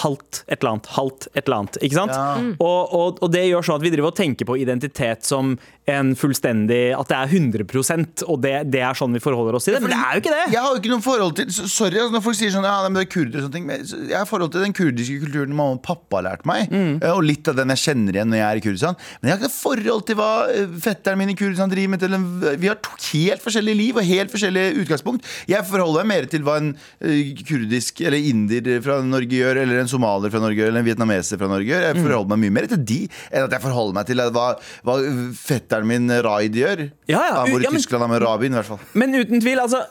halvt 0.03 0.43
et 0.47 0.59
eller 0.61 0.73
annet, 0.75 0.85
halvt 0.93 1.27
et 1.33 1.47
eller 1.47 1.57
annet. 1.57 1.77
Ikke 1.81 1.95
sant? 1.97 2.11
Ja. 2.13 2.35
Mm. 2.37 2.51
Og, 2.61 2.93
og, 2.93 3.17
og 3.23 3.31
det 3.33 3.47
gjør 3.47 3.63
sånn 3.65 3.79
at 3.79 3.85
vi 3.87 3.89
driver 3.95 4.11
og 4.11 4.15
tenker 4.19 4.45
på 4.45 4.57
identitet 4.61 5.23
som 5.25 5.55
en 5.87 6.09
fullstendig 6.19 6.91
At 6.99 7.07
det 7.07 7.15
er 7.17 7.29
100 7.31 8.25
og 8.27 8.41
det, 8.43 8.53
det 8.73 8.81
er 8.83 8.97
sånn 8.97 9.13
vi 9.15 9.21
forholder 9.23 9.55
oss 9.55 9.63
til 9.67 9.77
det. 9.77 9.81
Men 9.85 9.93
det 9.93 9.99
er 10.03 10.17
jo 10.17 10.21
ikke 10.23 10.33
det! 10.33 10.41
Jeg 10.51 10.59
har 10.63 10.73
jo 10.73 10.79
ikke 10.81 10.91
noe 10.91 11.03
forhold 11.05 11.35
til 11.39 11.51
Sorry 11.55 11.95
altså, 12.01 12.11
når 12.17 12.23
folk 12.25 12.35
sier 12.39 12.51
sånn 12.51 12.67
Ja, 12.67 12.73
det 12.91 13.03
er 13.05 13.09
kurder 13.13 13.37
og 13.39 13.45
sånne 13.45 13.55
ting 13.55 13.67
men 13.69 13.85
Jeg 14.11 14.17
har 14.17 14.27
forhold 14.27 14.51
til 14.51 14.65
den 14.65 14.75
kurdiske 14.75 15.19
kulturen 15.23 15.53
mamma 15.55 15.77
og 15.77 15.83
pappa 15.87 16.19
har 16.19 16.25
lært 16.31 16.43
meg 16.49 16.65
Mm. 16.67 16.97
eh, 16.99 17.13
Og 17.13 17.23
litt 17.23 17.47
av 17.47 17.55
den 17.55 17.71
jeg 17.71 17.79
kjenner 17.85 18.17
igjen 18.17 18.27
når 18.33 18.39
jeg 18.41 18.47
er 18.49 18.59
i 18.59 18.63
Kurdistan 18.65 18.97
Men 19.21 19.29
jeg 19.29 19.33
har 19.37 19.39
ikke 19.45 19.53
forhold 19.55 20.03
til 20.09 20.17
hva 20.19 20.29
eh, 20.51 20.73
fetteren 20.83 21.21
min 21.21 21.31
i 21.31 21.37
Kurdistan 21.39 21.71
driver 21.71 21.93
med 21.95 22.03
til 22.03 22.17
Vi 22.65 22.67
har 22.71 22.79
to 22.83 22.91
helt 23.13 23.45
forskjellige 23.45 23.79
liv 23.79 24.01
og 24.01 24.07
helt 24.09 24.33
forskjellige 24.33 24.83
utgangspunkt 24.83 25.29
Jeg 25.47 25.63
forholder 25.69 26.03
meg 26.03 26.11
mer 26.11 26.27
til 26.33 26.43
hva 26.47 26.57
en 26.59 26.73
eh, 26.99 27.31
kurdisk 27.47 28.01
Eller 28.03 28.19
indier 28.33 28.81
fra 28.83 28.99
Norge 29.07 29.31
gjør 29.39 29.61
Eller 29.63 29.79
en 29.85 29.91
somalier 29.91 30.33
fra 30.33 30.41
Norge 30.43 30.59
gjør 30.59 30.73
Eller 30.73 30.83
en 30.83 30.89
vietnameser 30.89 31.39
fra 31.39 31.47
Norge 31.51 31.71
gjør 31.71 31.87
Jeg 31.87 31.95
Mm. 31.97 32.03
forholder 32.03 32.33
meg 32.35 32.39
mye 32.43 32.55
mer 32.59 32.67
til 32.73 32.83
de 32.91 32.99
Enn 33.31 33.45
at 33.47 33.53
jeg 33.55 33.63
forholder 33.63 33.95
meg 33.95 34.05
til 34.09 34.21
hva, 34.35 34.47
hva 34.85 34.95
fetteren 35.37 35.76
min 35.85 36.09
Raid 36.23 36.55
gjør 36.57 36.85
Ja, 37.07 37.19
ja, 37.21 37.33
Han 37.41 37.51
bor 37.51 37.61
i 37.61 37.63
ja, 37.63 37.71
men- 37.71 37.81
Tyskland 37.81 38.01
han 38.01 38.11
med 38.11 38.21
Rabin 38.23 38.53
i 38.53 38.59
hvert 38.59 38.65
fall 38.65 38.79
Men 38.93 39.15
uten 39.15 39.41
tvil, 39.41 39.59
altså 39.59 39.83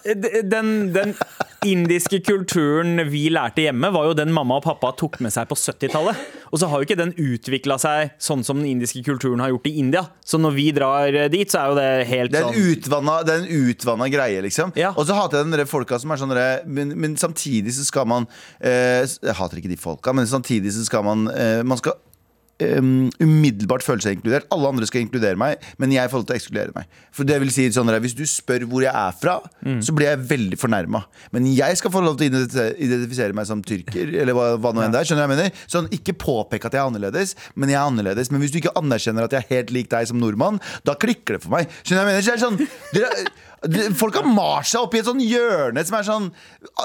Den, 0.51 0.92
den 0.94 1.14
indiske 1.66 2.20
kulturen 2.22 3.01
vi 3.11 3.29
lærte 3.33 3.64
hjemme, 3.64 3.88
var 3.94 4.07
jo 4.07 4.14
den 4.14 4.33
mamma 4.35 4.59
og 4.61 4.66
pappa 4.66 4.92
tok 4.99 5.18
med 5.25 5.33
seg 5.35 5.49
på 5.51 5.57
70-tallet. 5.59 6.18
Og 6.53 6.61
så 6.61 6.68
har 6.70 6.79
jo 6.79 6.87
ikke 6.87 6.99
den 6.99 7.12
utvikla 7.18 7.79
seg 7.83 8.12
sånn 8.22 8.44
som 8.46 8.61
den 8.61 8.68
indiske 8.70 9.03
kulturen 9.07 9.42
har 9.42 9.51
gjort 9.51 9.66
i 9.70 9.75
India. 9.81 10.05
Så 10.25 10.38
når 10.38 10.55
vi 10.57 10.66
drar 10.77 11.16
eh, 11.16 11.29
dit, 11.33 11.51
så 11.51 11.62
er 11.62 11.72
jo 11.72 11.79
det 11.79 11.88
helt 12.12 12.35
Det 12.35 12.42
en 12.44 12.53
sånn 12.87 13.11
det 13.27 13.35
er 13.35 13.42
en 13.42 13.66
utvanna 13.66 14.09
greie, 14.12 14.42
liksom. 14.46 14.72
Ja. 14.79 14.92
Og 14.94 15.09
så 15.09 15.16
hater 15.18 15.42
jeg 15.42 15.51
den 15.57 15.66
folka 15.70 15.99
som 16.03 16.12
er 16.14 16.22
sånn 16.22 16.35
men, 16.70 16.94
men 16.94 17.16
samtidig 17.20 17.75
så 17.75 17.87
skal 17.88 18.07
man 18.09 18.29
eh, 18.61 19.03
Jeg 19.03 19.37
hater 19.38 19.61
ikke 19.61 19.72
de 19.72 19.81
folka, 19.81 20.14
men 20.16 20.29
samtidig 20.31 20.75
så 20.77 20.85
skal 20.87 21.05
man 21.07 21.27
eh, 21.33 21.62
Man 21.66 21.81
skal 21.81 21.99
um, 22.62 23.09
umiddelbart 23.23 23.85
føle 23.85 24.03
seg 24.05 24.16
inkludert. 24.16 24.47
Alle 24.55 24.71
andre 24.71 24.88
skal 24.88 25.03
inkludere 25.05 25.38
meg, 25.40 25.62
men 25.83 25.92
jeg 25.95 26.11
får 26.12 26.23
lov 26.23 26.27
til 26.29 26.37
å 26.37 26.38
ekskludere 26.40 26.75
meg. 26.77 26.99
For 27.16 27.29
det 27.29 27.38
vil 27.42 27.53
si 27.55 27.66
sånn 27.73 27.90
der, 27.90 28.01
Hvis 28.05 28.16
du 28.16 28.25
spør 28.29 28.66
hvor 28.69 28.85
jeg 28.85 28.92
er 28.92 29.14
fra, 29.16 29.38
så 29.83 29.95
blir 29.97 30.11
jeg 30.11 30.25
veldig 30.31 30.59
fornærma. 30.61 31.03
Men 31.33 31.49
jeg 31.53 31.79
skal 31.81 31.92
få 31.95 32.03
lov 32.05 32.19
til 32.21 32.29
å 32.33 32.42
identifisere, 32.42 33.37
meg 33.37 33.49
som 33.49 33.62
tyrker, 33.64 34.12
eller 34.23 34.37
hva, 34.37 34.49
hva 34.61 34.73
nå 34.75 34.85
enn 34.85 34.95
det 34.95 35.01
er. 35.03 35.09
Skjønner 35.09 35.27
jeg 35.27 35.35
mener? 35.35 35.64
Sånn, 35.66 35.90
Ikke 35.97 36.16
påpek 36.16 36.69
at 36.69 36.77
jeg 36.77 36.83
er 36.83 36.90
annerledes, 36.90 37.35
men 37.55 37.73
jeg 37.73 37.81
er 37.81 37.88
annerledes. 37.88 38.31
Men 38.31 38.45
hvis 38.45 38.55
du 38.55 38.61
ikke 38.61 38.77
anerkjenner 38.79 39.27
at 39.27 39.37
jeg 39.37 39.47
er 39.47 39.57
helt 39.57 39.75
lik 39.75 39.90
deg 39.92 40.09
som 40.11 40.21
nordmann, 40.23 40.61
da 40.87 40.97
klikker 40.99 41.37
det 41.37 41.45
for 41.45 41.57
meg. 41.57 41.73
Skjønner 41.83 42.05
jeg 42.05 42.12
mener? 42.12 42.25
Så 42.27 42.33
det 42.33 42.37
er 42.37 42.45
sånn, 42.45 42.61
dere, 42.95 43.27
Folk 43.99 44.19
har 44.21 44.27
malt 44.29 44.69
seg 44.71 44.85
opp 44.85 44.95
i 44.97 45.01
et 45.03 45.09
sånn 45.09 45.23
hjørne 45.23 45.85
som 45.87 45.99
er 45.99 46.07
sånn 46.07 46.27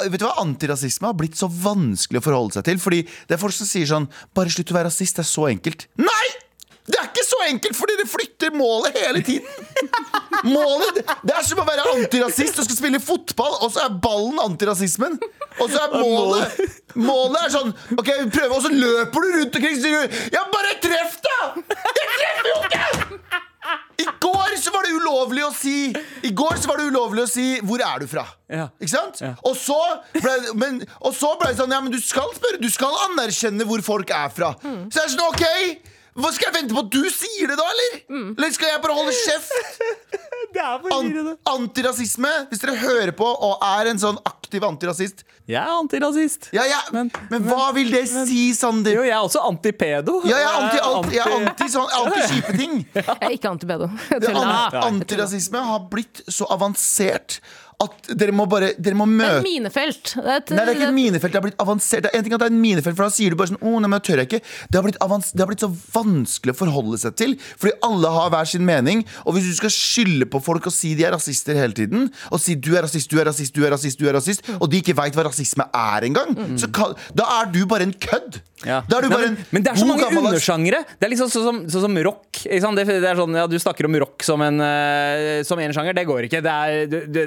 Vet 0.08 0.20
du 0.22 0.28
hva, 0.28 0.36
Antirasisme 0.44 1.10
har 1.10 1.18
blitt 1.18 1.40
så 1.40 1.50
vanskelig 1.52 2.22
å 2.22 2.26
forholde 2.26 2.58
seg 2.58 2.68
til. 2.70 2.80
Fordi 2.82 3.02
det 3.04 3.38
er 3.38 3.42
folk 3.42 3.56
som 3.56 3.70
sier 3.70 3.90
sånn 3.90 4.08
Bare 4.38 4.54
slutt 4.54 4.72
å 4.74 4.80
være 4.80 4.90
rasist, 4.92 5.20
det 5.20 5.26
er 5.26 5.32
så 5.32 5.50
enkelt. 5.52 5.88
Nei! 6.02 6.28
Det 6.92 6.98
er 6.98 7.10
ikke 7.12 7.24
så 7.24 7.38
enkelt, 7.46 7.78
fordi 7.78 7.96
det 8.00 8.08
flytter 8.10 8.56
målet 8.58 8.98
hele 8.98 9.22
tiden. 9.24 9.48
Målet, 10.56 10.98
Det 11.22 11.36
er 11.38 11.46
som 11.46 11.60
å 11.62 11.66
være 11.68 11.86
antirasist 11.94 12.58
og 12.58 12.66
skal 12.66 12.80
spille 12.80 13.02
fotball, 13.04 13.60
og 13.62 13.70
så 13.70 13.84
er 13.86 14.00
ballen 14.02 14.42
antirasismen. 14.42 15.20
Og 15.62 15.70
så 15.70 15.84
er 15.84 15.94
målet 16.02 16.58
Målet 16.98 17.38
er 17.46 17.54
sånn 17.54 17.70
OK, 17.94 18.10
vi 18.10 18.32
prøver, 18.34 18.56
og 18.58 18.66
så 18.66 18.74
løper 18.74 19.28
du 19.28 19.38
rundt 19.38 19.62
omkring 19.62 19.80
Ja, 20.34 20.44
bare 20.52 20.74
treff, 20.82 21.20
da! 21.28 21.38
Jeg 21.62 22.12
treffer 22.18 22.52
jo 22.52 22.60
ikke! 22.66 23.48
I 24.02 24.06
går 24.24 24.56
så 24.58 24.72
var 24.74 24.88
det 24.88 24.94
ulovlig 24.98 25.44
å 25.46 25.52
si 25.54 25.92
I 26.26 26.32
går 26.34 26.58
så 26.58 26.72
var 26.72 26.82
det 26.82 26.88
ulovlig 26.90 27.26
å 27.28 27.30
si 27.30 27.46
Hvor 27.62 27.84
er 27.86 28.02
du 28.02 28.08
fra? 28.10 28.24
Ja. 28.50 28.66
Ikke 28.82 28.94
sant? 28.96 29.22
Ja. 29.22 29.36
Og 29.46 29.54
så 29.60 29.78
ble, 30.16 30.34
men, 30.58 30.80
og 31.00 31.14
så 31.18 31.36
ble 31.38 31.52
det 31.52 31.60
sånn 31.62 31.76
Ja, 31.76 31.82
men 31.86 31.94
du 31.94 32.00
skal 32.02 32.32
spørre 32.38 32.58
Du 32.62 32.70
skal 32.74 32.98
anerkjenne 33.12 33.68
hvor 33.70 33.84
folk 33.86 34.10
er 34.18 34.34
fra 34.34 34.54
Så 34.64 35.04
er 35.04 35.06
det 35.06 35.14
sånn, 35.14 35.28
ok 35.30 35.46
hva 36.20 36.28
Skal 36.36 36.50
jeg 36.50 36.58
vente 36.58 36.76
på 36.76 36.82
at 36.84 36.90
du 36.92 37.06
sier 37.08 37.48
det 37.48 37.56
da, 37.56 37.64
eller? 37.72 37.94
Eller 38.36 38.50
skal 38.52 38.74
jeg 38.74 38.82
bare 38.84 38.98
holde 38.98 39.14
kjeft? 39.16 39.54
Det 40.52 40.62
er 40.62 40.82
An 40.92 41.38
antirasisme 41.54 42.32
Hvis 42.50 42.62
dere 42.64 42.76
hører 42.82 43.12
på 43.16 43.28
og 43.28 43.62
er 43.64 43.92
en 43.92 44.00
sånn 44.02 44.18
aktiv 44.28 44.64
antirasist 44.68 45.24
Jeg 45.48 45.60
er 45.62 45.72
antirasist. 45.74 46.50
Ja, 46.56 46.64
ja, 46.70 46.80
men, 46.94 47.10
Men- 47.30 47.44
hva 47.48 47.72
vil 47.76 47.90
det 47.92 48.04
si, 48.08 48.52
Sander? 48.56 48.94
Jo, 49.00 49.04
jeg 49.04 49.16
er 49.16 49.24
også 49.26 49.42
antipedo. 49.48 50.22
Ja, 50.28 50.38
jeg 50.38 50.48
er 50.48 50.60
anti, 50.60 50.84
anti, 50.86 51.16
jeg 51.18 51.26
er 51.26 51.50
anti, 51.50 51.68
sånn, 51.74 51.90
anti-kjipe 52.02 52.58
ting 52.60 52.76
Jeg 52.96 53.18
er 53.18 53.36
ikke 53.36 53.52
antipedo. 53.52 53.90
Antirasisme 54.86 55.64
har 55.72 55.88
blitt 55.92 56.24
så 56.32 56.48
avansert 56.52 57.40
at 57.82 58.12
dere 58.18 58.34
må 58.36 58.46
bare 58.50 58.72
Dere 58.78 58.98
må 58.98 59.08
Det 59.10 59.28
er 59.28 59.40
et 59.40 59.46
minefelt. 59.46 60.14
Det 60.16 60.26
er 60.26 60.42
et, 60.42 60.54
Nei, 60.54 60.66
det 60.66 60.74
er 60.74 60.78
ikke 60.78 60.90
et 60.90 60.96
minefelt. 60.98 61.34
Det 61.34 61.40
har 61.40 61.46
blitt 61.46 61.62
avansert. 61.64 62.06
Det 62.06 62.12
er 62.12 62.20
en 62.20 62.26
ting 62.26 62.36
at 62.36 62.44
det 62.44 62.48
er 62.50 62.54
et 62.54 62.62
minefelt, 62.66 62.98
for 62.98 63.08
da 63.08 63.14
sier 63.14 63.34
du 63.34 63.40
bare 63.40 63.52
sånn 63.52 63.62
Å, 63.62 63.74
nei, 63.74 63.90
men 63.90 63.98
jeg 63.98 64.06
tør 64.08 64.22
jeg 64.22 64.30
ikke. 64.30 64.42
Det 64.68 64.80
har, 64.80 64.86
blitt 64.88 65.00
avans 65.06 65.32
det 65.32 65.44
har 65.44 65.50
blitt 65.52 65.66
så 65.66 65.72
vanskelig 65.72 66.56
å 66.56 66.60
forholde 66.62 67.02
seg 67.02 67.18
til, 67.20 67.36
fordi 67.62 67.74
alle 67.88 68.14
har 68.16 68.32
hver 68.34 68.52
sin 68.52 68.66
mening. 68.68 69.04
Og 69.26 69.38
hvis 69.38 69.50
du 69.50 69.58
skal 69.58 69.74
skylde 69.74 70.30
på 70.32 70.44
folk 70.44 70.70
og 70.70 70.76
si 70.76 70.94
de 70.98 71.08
er 71.08 71.16
rasister 71.16 71.58
hele 71.58 71.78
tiden, 71.78 72.10
og 72.30 72.44
si 72.44 72.56
du 72.56 72.74
er 72.76 72.86
rasist, 72.86 73.12
du 73.12 73.22
er 73.22 73.30
rasist, 73.32 73.56
du 73.56 73.66
er 73.66 73.76
rasist, 73.76 74.02
du 74.02 74.10
er 74.10 74.18
rasist, 74.20 74.48
og 74.60 74.70
de 74.72 74.82
ikke 74.84 74.98
veit 74.98 75.18
hva 75.18 75.28
rasisme 75.30 75.68
er 75.68 76.08
engang, 76.08 76.36
så 76.62 76.70
kan, 76.74 76.96
da 77.18 77.28
er 77.40 77.52
du 77.54 77.64
bare 77.70 77.88
en 77.88 77.96
kødd. 77.96 78.42
Ja. 78.62 78.82
Da 78.86 79.00
er 79.00 79.08
du 79.08 79.10
Nei, 79.10 79.16
bare 79.16 79.30
men, 79.32 79.40
en 79.40 79.56
men 79.56 79.66
det 79.66 79.72
er 79.72 79.82
så 79.82 79.88
mange 79.90 80.10
undersjangere. 80.12 80.84
Det 81.00 81.08
er 81.08 81.14
liksom 81.16 81.32
sånn 81.34 81.48
som, 81.48 81.62
så, 81.72 81.82
som 81.84 81.98
rock. 82.06 82.44
Ikke 82.44 82.62
sant? 82.64 82.78
Det, 82.78 83.00
det 83.02 83.10
er 83.10 83.18
sånn, 83.18 83.38
ja, 83.40 83.48
du 83.50 83.58
snakker 83.62 83.90
om 83.90 83.98
rock 84.04 84.26
som 84.26 84.44
en, 84.46 84.62
uh, 84.62 85.42
som 85.48 85.62
en 85.62 85.74
sjanger. 85.76 85.98
Det 85.98 86.06
går 86.10 86.30
ikke. 86.30 86.44
Det 86.46 86.56
er 86.62 86.92
det, 86.92 87.26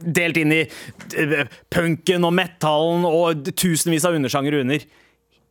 delt 0.00 0.40
inn 0.40 0.54
i 0.56 0.62
eh, 0.64 1.46
punken 1.72 2.26
og 2.26 2.34
metallen 2.36 3.06
og 3.08 3.50
tusenvis 3.52 4.06
av 4.08 4.18
undersjangere 4.18 4.64
under. 4.64 4.86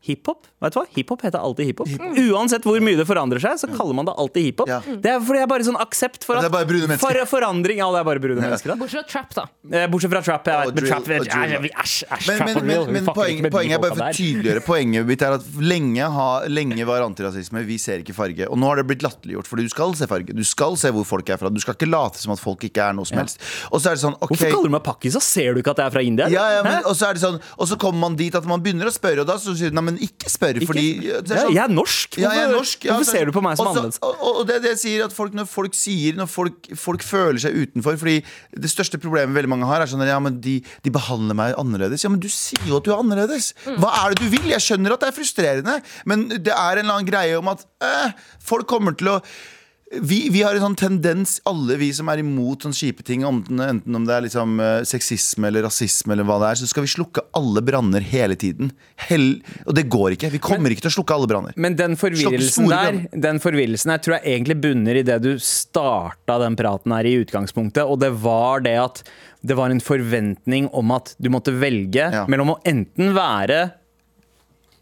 Hiphop 0.06 0.49
vet 0.60 0.76
du 0.76 0.80
hva? 0.80 0.86
Hiphop 0.96 1.24
heter 1.26 1.40
alltid 1.40 1.70
hiphop. 1.72 1.92
Uansett 2.20 2.66
hvor 2.68 2.80
mye 2.84 3.00
det 3.00 3.06
forandrer 3.10 3.42
seg, 3.44 3.60
så 3.62 3.70
kaller 3.72 3.98
man 3.98 4.10
det 4.10 4.16
alltid 4.20 4.50
hiphop. 4.50 4.70
Ja. 4.72 4.80
Det 4.84 5.14
er 5.14 5.22
fordi 5.24 5.40
det 5.40 5.46
er 5.46 5.52
bare 5.54 5.68
sånn 5.68 5.80
aksept 5.80 6.26
for 6.28 6.40
at 6.40 6.46
det 6.46 6.52
er 6.52 6.56
bare 6.58 6.70
brune 6.70 6.90
mennesker. 6.90 7.22
For 7.22 7.32
forandring 7.38 7.80
Ja, 7.80 7.88
det 7.94 8.02
er 8.02 8.08
bare 8.10 8.24
brune 8.24 8.44
mennesker. 8.44 8.74
Da. 8.74 8.78
Bortsett 8.80 9.06
fra 9.06 9.24
trap, 9.24 9.36
da. 9.38 9.46
Eh, 9.72 9.88
Bortsett 9.92 10.14
fra 10.14 10.24
trap. 10.26 10.50
Jeg 10.50 10.74
vet, 10.74 10.76
men 10.76 10.90
trap 10.90 11.08
Æsj, 11.80 12.04
æsj, 12.12 12.30
poeng, 13.14 13.42
poenget 13.52 13.78
er 13.78 13.82
bare 13.84 13.96
for 13.96 14.04
å 14.04 14.12
tydeliggjøre 14.16 14.64
Poenget 14.66 15.08
mitt 15.08 15.24
er 15.26 15.36
at 15.38 15.46
lenge, 15.64 16.10
ha, 16.16 16.28
lenge 16.52 16.86
var 16.88 17.04
antirasisme 17.06 17.64
Vi 17.68 17.78
ser 17.82 18.04
ikke 18.04 18.16
farge. 18.18 18.48
Og 18.50 18.60
nå 18.60 18.68
har 18.70 18.82
det 18.82 18.86
blitt 18.90 19.06
latterliggjort, 19.06 19.48
for 19.50 19.62
du 19.62 19.70
skal 19.72 19.96
se 19.98 20.08
farge. 20.10 20.36
Du 20.36 20.44
skal 20.48 20.78
se 20.80 20.92
hvor 20.96 21.08
folk 21.08 21.30
er 21.32 21.40
fra. 21.42 21.52
Du 21.54 21.60
skal 21.64 21.78
ikke 21.78 21.90
late 21.90 22.22
som 22.22 22.34
at 22.36 22.42
folk 22.42 22.64
ikke 22.68 22.90
er 22.90 22.98
noe 22.98 23.08
som 23.10 23.22
helst. 23.22 23.40
Og 23.72 23.82
så 23.82 23.92
er 23.92 24.00
det 24.00 24.04
sånn, 24.04 24.18
okay, 24.20 24.34
Hvorfor 24.34 24.54
kaller 24.56 24.72
du 24.72 24.76
meg 24.78 24.84
pakkis? 24.86 25.16
Så 25.18 25.24
ser 25.24 25.56
du 25.56 25.62
ikke 25.64 25.74
at 25.76 25.82
jeg 25.84 25.92
er 25.92 25.96
fra 25.96 26.04
India? 26.06 26.30
ja, 26.34 26.46
ja, 26.58 26.64
men, 26.66 26.82
og 26.90 26.96
så 26.98 27.10
er 27.10 27.18
det 27.18 27.24
sånn 27.24 27.38
Og 27.58 27.68
så 27.70 27.78
kommer 27.80 28.00
man 28.08 28.16
dit 28.20 28.36
at 28.36 28.46
man 28.50 28.62
begynner 28.64 28.90
å 28.90 28.94
spørre, 28.94 29.24
og 29.24 29.30
da 29.30 29.38
så 29.42 29.54
sier 29.58 29.72
du 29.74 29.78
nei, 29.78 29.86
men 29.92 30.00
ikke 30.04 30.30
spør, 30.32 30.49
fordi 30.68 30.86
det 31.02 31.32
er 31.32 31.36
Ja, 31.36 31.44
sånn- 31.46 31.54
jeg 31.54 31.64
er 31.64 31.74
norsk. 31.74 32.18
Ja, 32.18 32.30
jeg 32.34 32.44
er 32.50 32.54
norsk. 32.56 32.84
Ja, 32.86 32.94
Hvorfor 32.94 33.06
så- 33.06 33.12
ser 33.12 33.26
du 33.26 33.32
på 33.32 33.42
meg 33.44 33.58
som 33.58 33.68
annerledes? 33.68 34.00
Og, 34.02 34.16
og 34.22 34.48
det 34.48 34.56
er 34.56 34.60
det 34.60 34.70
jeg 34.74 34.80
sier 34.84 35.06
at 35.06 35.14
folk, 35.14 35.34
Når 35.34 35.46
folk 35.48 35.74
sier 35.74 36.14
Når 36.16 36.28
folk, 36.28 36.70
folk 36.76 37.02
føler 37.04 37.40
seg 37.40 37.54
utenfor 37.54 37.98
Fordi 37.98 38.24
det 38.58 38.70
største 38.72 38.98
problemet 39.00 39.36
veldig 39.36 39.50
mange 39.50 39.66
har, 39.66 39.82
er 39.82 39.86
sånn 39.86 40.02
at, 40.02 40.08
ja, 40.08 40.20
men 40.20 40.40
de, 40.42 40.64
de 40.84 40.90
behandler 40.92 41.36
meg 41.36 41.56
annerledes. 41.56 42.04
Ja, 42.04 42.10
men 42.10 42.20
du 42.20 42.28
sier 42.28 42.66
jo 42.68 42.78
at 42.78 42.84
du 42.84 42.92
er 42.92 42.98
annerledes. 43.04 43.54
Hva 43.66 43.92
er 44.06 44.14
det 44.16 44.20
du 44.26 44.30
vil? 44.38 44.50
Jeg 44.50 44.60
skjønner 44.66 44.94
at 44.94 45.00
det 45.00 45.10
er 45.10 45.18
frustrerende, 45.22 45.82
men 46.06 46.28
det 46.30 46.48
er 46.52 46.78
en 46.80 46.86
eller 46.86 46.94
annen 47.00 47.06
greie 47.10 47.38
om 47.38 47.48
at 47.48 47.64
eh, 47.82 48.12
folk 48.42 48.68
kommer 48.68 48.96
til 48.98 49.08
å 49.08 49.22
vi, 49.90 50.30
vi 50.30 50.42
har 50.46 50.54
en 50.54 50.62
sånn 50.62 50.76
tendens, 50.78 51.40
alle 51.50 51.74
vi 51.82 51.88
som 51.98 52.10
er 52.14 52.22
imot 52.22 52.62
sånne 52.62 52.78
kjipe 52.78 53.02
ting, 53.06 53.24
enten, 53.26 53.96
om 53.98 54.04
det 54.06 54.14
er 54.14 54.26
liksom 54.28 54.60
eh, 54.62 54.84
sexisme 54.86 55.50
eller 55.50 55.66
rasisme, 55.66 56.14
eller 56.14 56.28
hva 56.30 56.38
det 56.44 56.52
er, 56.52 56.60
så 56.62 56.70
skal 56.70 56.86
vi 56.86 56.92
slukke 56.94 57.24
alle 57.38 57.64
branner 57.66 58.06
hele 58.06 58.38
tiden. 58.40 58.70
Hell, 59.08 59.40
og 59.66 59.74
det 59.80 59.88
går 59.90 60.14
ikke. 60.14 60.30
Vi 60.36 60.42
kommer 60.46 60.70
ikke 60.76 60.86
til 60.86 60.92
å 60.92 60.96
slukke 61.00 61.18
alle 61.18 61.30
branner. 61.32 61.58
Men 61.58 61.78
den 61.80 61.98
forvirrelsen 61.98 62.70
der 62.70 63.00
Den 63.18 63.42
forvirrelsen 63.42 63.96
her 63.96 64.04
tror 64.06 64.20
jeg 64.20 64.36
egentlig 64.38 64.60
bunner 64.62 65.00
i 65.02 65.06
det 65.10 65.18
du 65.26 65.32
starta 65.42 66.38
den 66.46 66.60
praten 66.60 66.94
her 66.94 67.10
i 67.10 67.18
utgangspunktet, 67.24 67.82
og 67.90 67.98
det 68.06 68.14
var 68.22 68.62
det 68.66 68.78
at 68.84 69.04
det 69.42 69.56
var 69.58 69.74
en 69.74 69.82
forventning 69.82 70.68
om 70.76 70.92
at 70.94 71.16
du 71.18 71.32
måtte 71.34 71.54
velge 71.58 72.10
Ja. 72.14 72.26
mellom 72.30 72.54
å 72.54 72.60
enten 72.68 73.14
være 73.18 73.72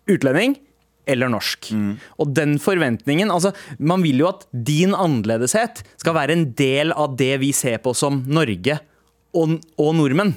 utlending 0.07 0.57
eller 1.07 1.31
norsk. 1.31 1.71
Mm. 1.71 1.93
Og 2.21 2.33
den 2.35 2.57
forventningen 2.61 3.31
altså, 3.33 3.53
Man 3.79 4.03
vil 4.05 4.21
jo 4.23 4.29
at 4.29 4.45
din 4.51 4.95
annerledeshet 4.95 5.83
skal 5.97 6.17
være 6.17 6.35
en 6.37 6.49
del 6.57 6.93
av 6.95 7.15
det 7.19 7.33
vi 7.43 7.53
ser 7.55 7.79
på 7.83 7.95
som 7.97 8.21
Norge 8.27 8.79
og, 9.37 9.57
og 9.79 9.95
nordmenn. 9.97 10.35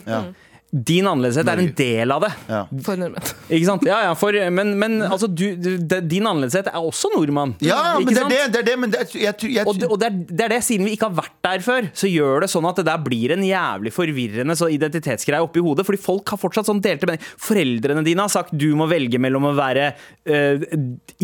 Din 0.71 1.09
annerledeshet 1.11 1.49
er 1.51 1.61
en 1.65 1.71
del 1.75 2.13
av 2.15 2.23
det. 2.23 2.29
Ja. 2.47 2.61
For 2.87 2.99
nordmenn. 3.01 3.31
Ikke 3.51 3.67
sant? 3.67 3.87
Ja, 3.89 3.97
ja, 4.07 4.13
for, 4.19 4.37
men, 4.55 4.69
men 4.79 5.01
altså, 5.03 5.27
du, 5.27 5.49
din 5.59 6.29
annerledeshet 6.31 6.69
er 6.71 6.79
også 6.79 7.11
nordmann. 7.11 7.57
Ja, 7.65 7.97
men 7.99 8.15
det 8.15 8.23
er 8.23 8.31
det, 8.31 8.39
det, 8.55 8.61
er 8.61 8.69
det 8.69 8.77
men 8.79 8.93
det, 8.93 9.01
jeg, 9.11 9.25
jeg, 9.25 9.51
jeg, 9.57 9.65
Og, 9.67 9.81
det, 9.81 9.89
og 9.91 9.99
det, 9.99 10.13
er, 10.13 10.21
det 10.31 10.45
er 10.47 10.55
det, 10.55 10.61
siden 10.63 10.87
vi 10.87 10.95
ikke 10.95 11.09
har 11.09 11.17
vært 11.19 11.35
der 11.49 11.65
før, 11.65 11.91
så 11.91 12.11
gjør 12.11 12.45
det 12.45 12.51
sånn 12.53 12.71
at 12.71 12.79
det 12.79 12.87
der 12.87 13.03
blir 13.03 13.35
en 13.35 13.43
jævlig 13.49 13.95
forvirrende 13.97 14.55
så 14.61 14.71
identitetsgreie 14.71 15.43
oppi 15.43 15.65
hodet. 15.65 15.89
Fordi 15.89 16.03
folk 16.05 16.35
har 16.37 16.43
fortsatt 16.45 16.71
sånn 16.71 16.85
delte 16.85 17.11
meninger. 17.11 17.35
Foreldrene 17.51 18.07
dine 18.07 18.29
har 18.29 18.31
sagt 18.31 18.55
du 18.55 18.69
må 18.79 18.87
velge 18.91 19.19
mellom 19.19 19.51
å 19.51 19.55
være 19.59 19.91
uh, 20.31 20.71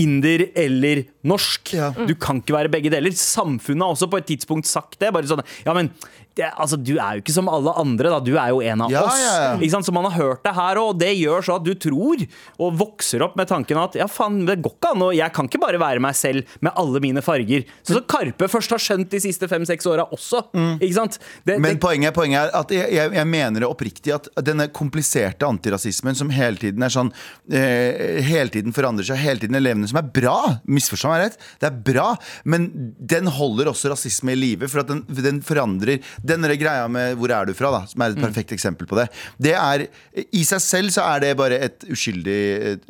inder 0.02 0.48
eller 0.58 1.06
norsk. 1.26 1.76
Ja. 1.78 1.92
Du 1.94 2.16
kan 2.18 2.42
ikke 2.42 2.58
være 2.58 2.74
begge 2.74 2.90
deler. 2.98 3.14
Samfunnet 3.14 3.86
har 3.86 3.94
også 3.94 4.10
på 4.10 4.18
et 4.18 4.30
tidspunkt 4.34 4.66
sagt 4.66 4.98
det. 4.98 5.14
Bare 5.14 5.30
sånn, 5.30 5.46
ja, 5.62 5.74
men 5.76 5.94
det, 6.36 6.50
altså, 6.60 6.76
Du 6.76 6.94
er 7.00 7.16
jo 7.16 7.22
ikke 7.24 7.32
som 7.34 7.48
alle 7.48 7.72
andre, 7.80 8.10
da. 8.12 8.18
Du 8.20 8.34
er 8.36 8.50
jo 8.52 8.60
en 8.60 8.82
av 8.84 8.90
Ja, 8.92 9.02
oss. 9.08 9.18
ja, 9.22 9.34
ja. 9.42 9.52
Ikke 9.56 9.72
sant? 9.72 9.86
Så 9.88 9.92
man 9.96 10.04
har 10.10 10.16
hørt 10.18 10.42
det 10.44 10.52
her 10.56 10.76
òg, 10.82 10.90
og 10.94 10.98
det 11.00 11.12
gjør 11.16 11.44
så 11.46 11.56
at 11.56 11.64
du 11.64 11.72
tror 11.80 12.22
og 12.60 12.76
vokser 12.76 13.22
opp 13.24 13.36
med 13.40 13.48
tanken 13.48 13.78
at 13.80 13.96
ja, 13.98 14.06
faen, 14.10 14.42
det 14.48 14.58
går 14.64 14.74
ikke 14.76 14.90
an, 14.94 15.04
og 15.08 15.14
jeg 15.16 15.32
kan 15.36 15.48
ikke 15.48 15.60
bare 15.62 15.80
være 15.80 16.02
meg 16.04 16.14
selv 16.18 16.44
med 16.64 16.72
alle 16.76 17.00
mine 17.04 17.22
farger. 17.24 17.64
Så, 17.82 17.96
så 17.96 18.02
Karpe 18.08 18.48
først 18.52 18.74
har 18.76 18.82
skjønt 18.82 19.10
de 19.12 19.20
siste 19.24 19.48
fem-seks 19.48 19.88
åra 19.88 20.04
også. 20.12 20.42
Ikke 20.76 20.92
sant? 20.98 21.18
Det, 21.46 21.56
Men 21.60 21.76
det, 21.76 21.80
poenget, 21.82 22.14
poenget 22.16 22.42
er 22.50 22.54
at 22.60 22.74
jeg, 22.74 22.92
jeg, 22.94 23.12
jeg 23.16 23.30
mener 23.32 23.64
det 23.64 23.70
oppriktig 23.70 24.12
at 24.16 24.28
denne 24.44 24.68
kompliserte 24.76 25.48
antirasismen 25.48 26.14
som 26.18 26.30
hele 26.34 26.60
tiden 26.60 26.84
er 26.84 26.92
sånn 26.92 27.12
eh, 27.52 28.20
Hele 28.26 28.50
tiden 28.52 28.74
forandrer 28.76 29.06
seg, 29.08 29.18
hele 29.22 29.40
tiden 29.42 29.56
levende, 29.62 29.88
som 29.90 29.98
er 30.00 30.08
bra. 30.14 30.36
Misforstå 30.68 31.10
meg 31.12 31.22
rett. 31.24 31.38
Det 31.62 31.68
er 31.70 31.76
bra, 31.86 32.08
men 32.48 32.68
den 32.98 33.28
holder 33.32 33.70
også 33.72 33.90
rasisme 33.92 34.34
i 34.34 34.38
live, 34.38 34.68
for 34.70 34.82
at 34.82 34.90
den, 34.90 35.02
den 35.08 35.40
forandrer 35.46 36.02
Den 36.26 36.42
greia 36.58 36.88
med 36.88 37.16
'hvor 37.16 37.30
er 37.30 37.44
du 37.46 37.52
fra', 37.54 37.70
da, 37.70 37.86
som 37.86 38.02
er 38.02 38.10
et 38.14 38.18
perfekt 38.20 38.52
eksempel 38.52 38.86
på 38.86 38.96
det. 38.98 39.08
Det 39.40 39.54
er 39.54 39.86
I 40.32 40.42
seg 40.44 40.60
selv 40.60 40.88
så 40.90 41.02
er 41.14 41.20
det 41.20 41.36
bare 41.36 41.58
et 41.60 41.84
uskyldig 41.90 42.40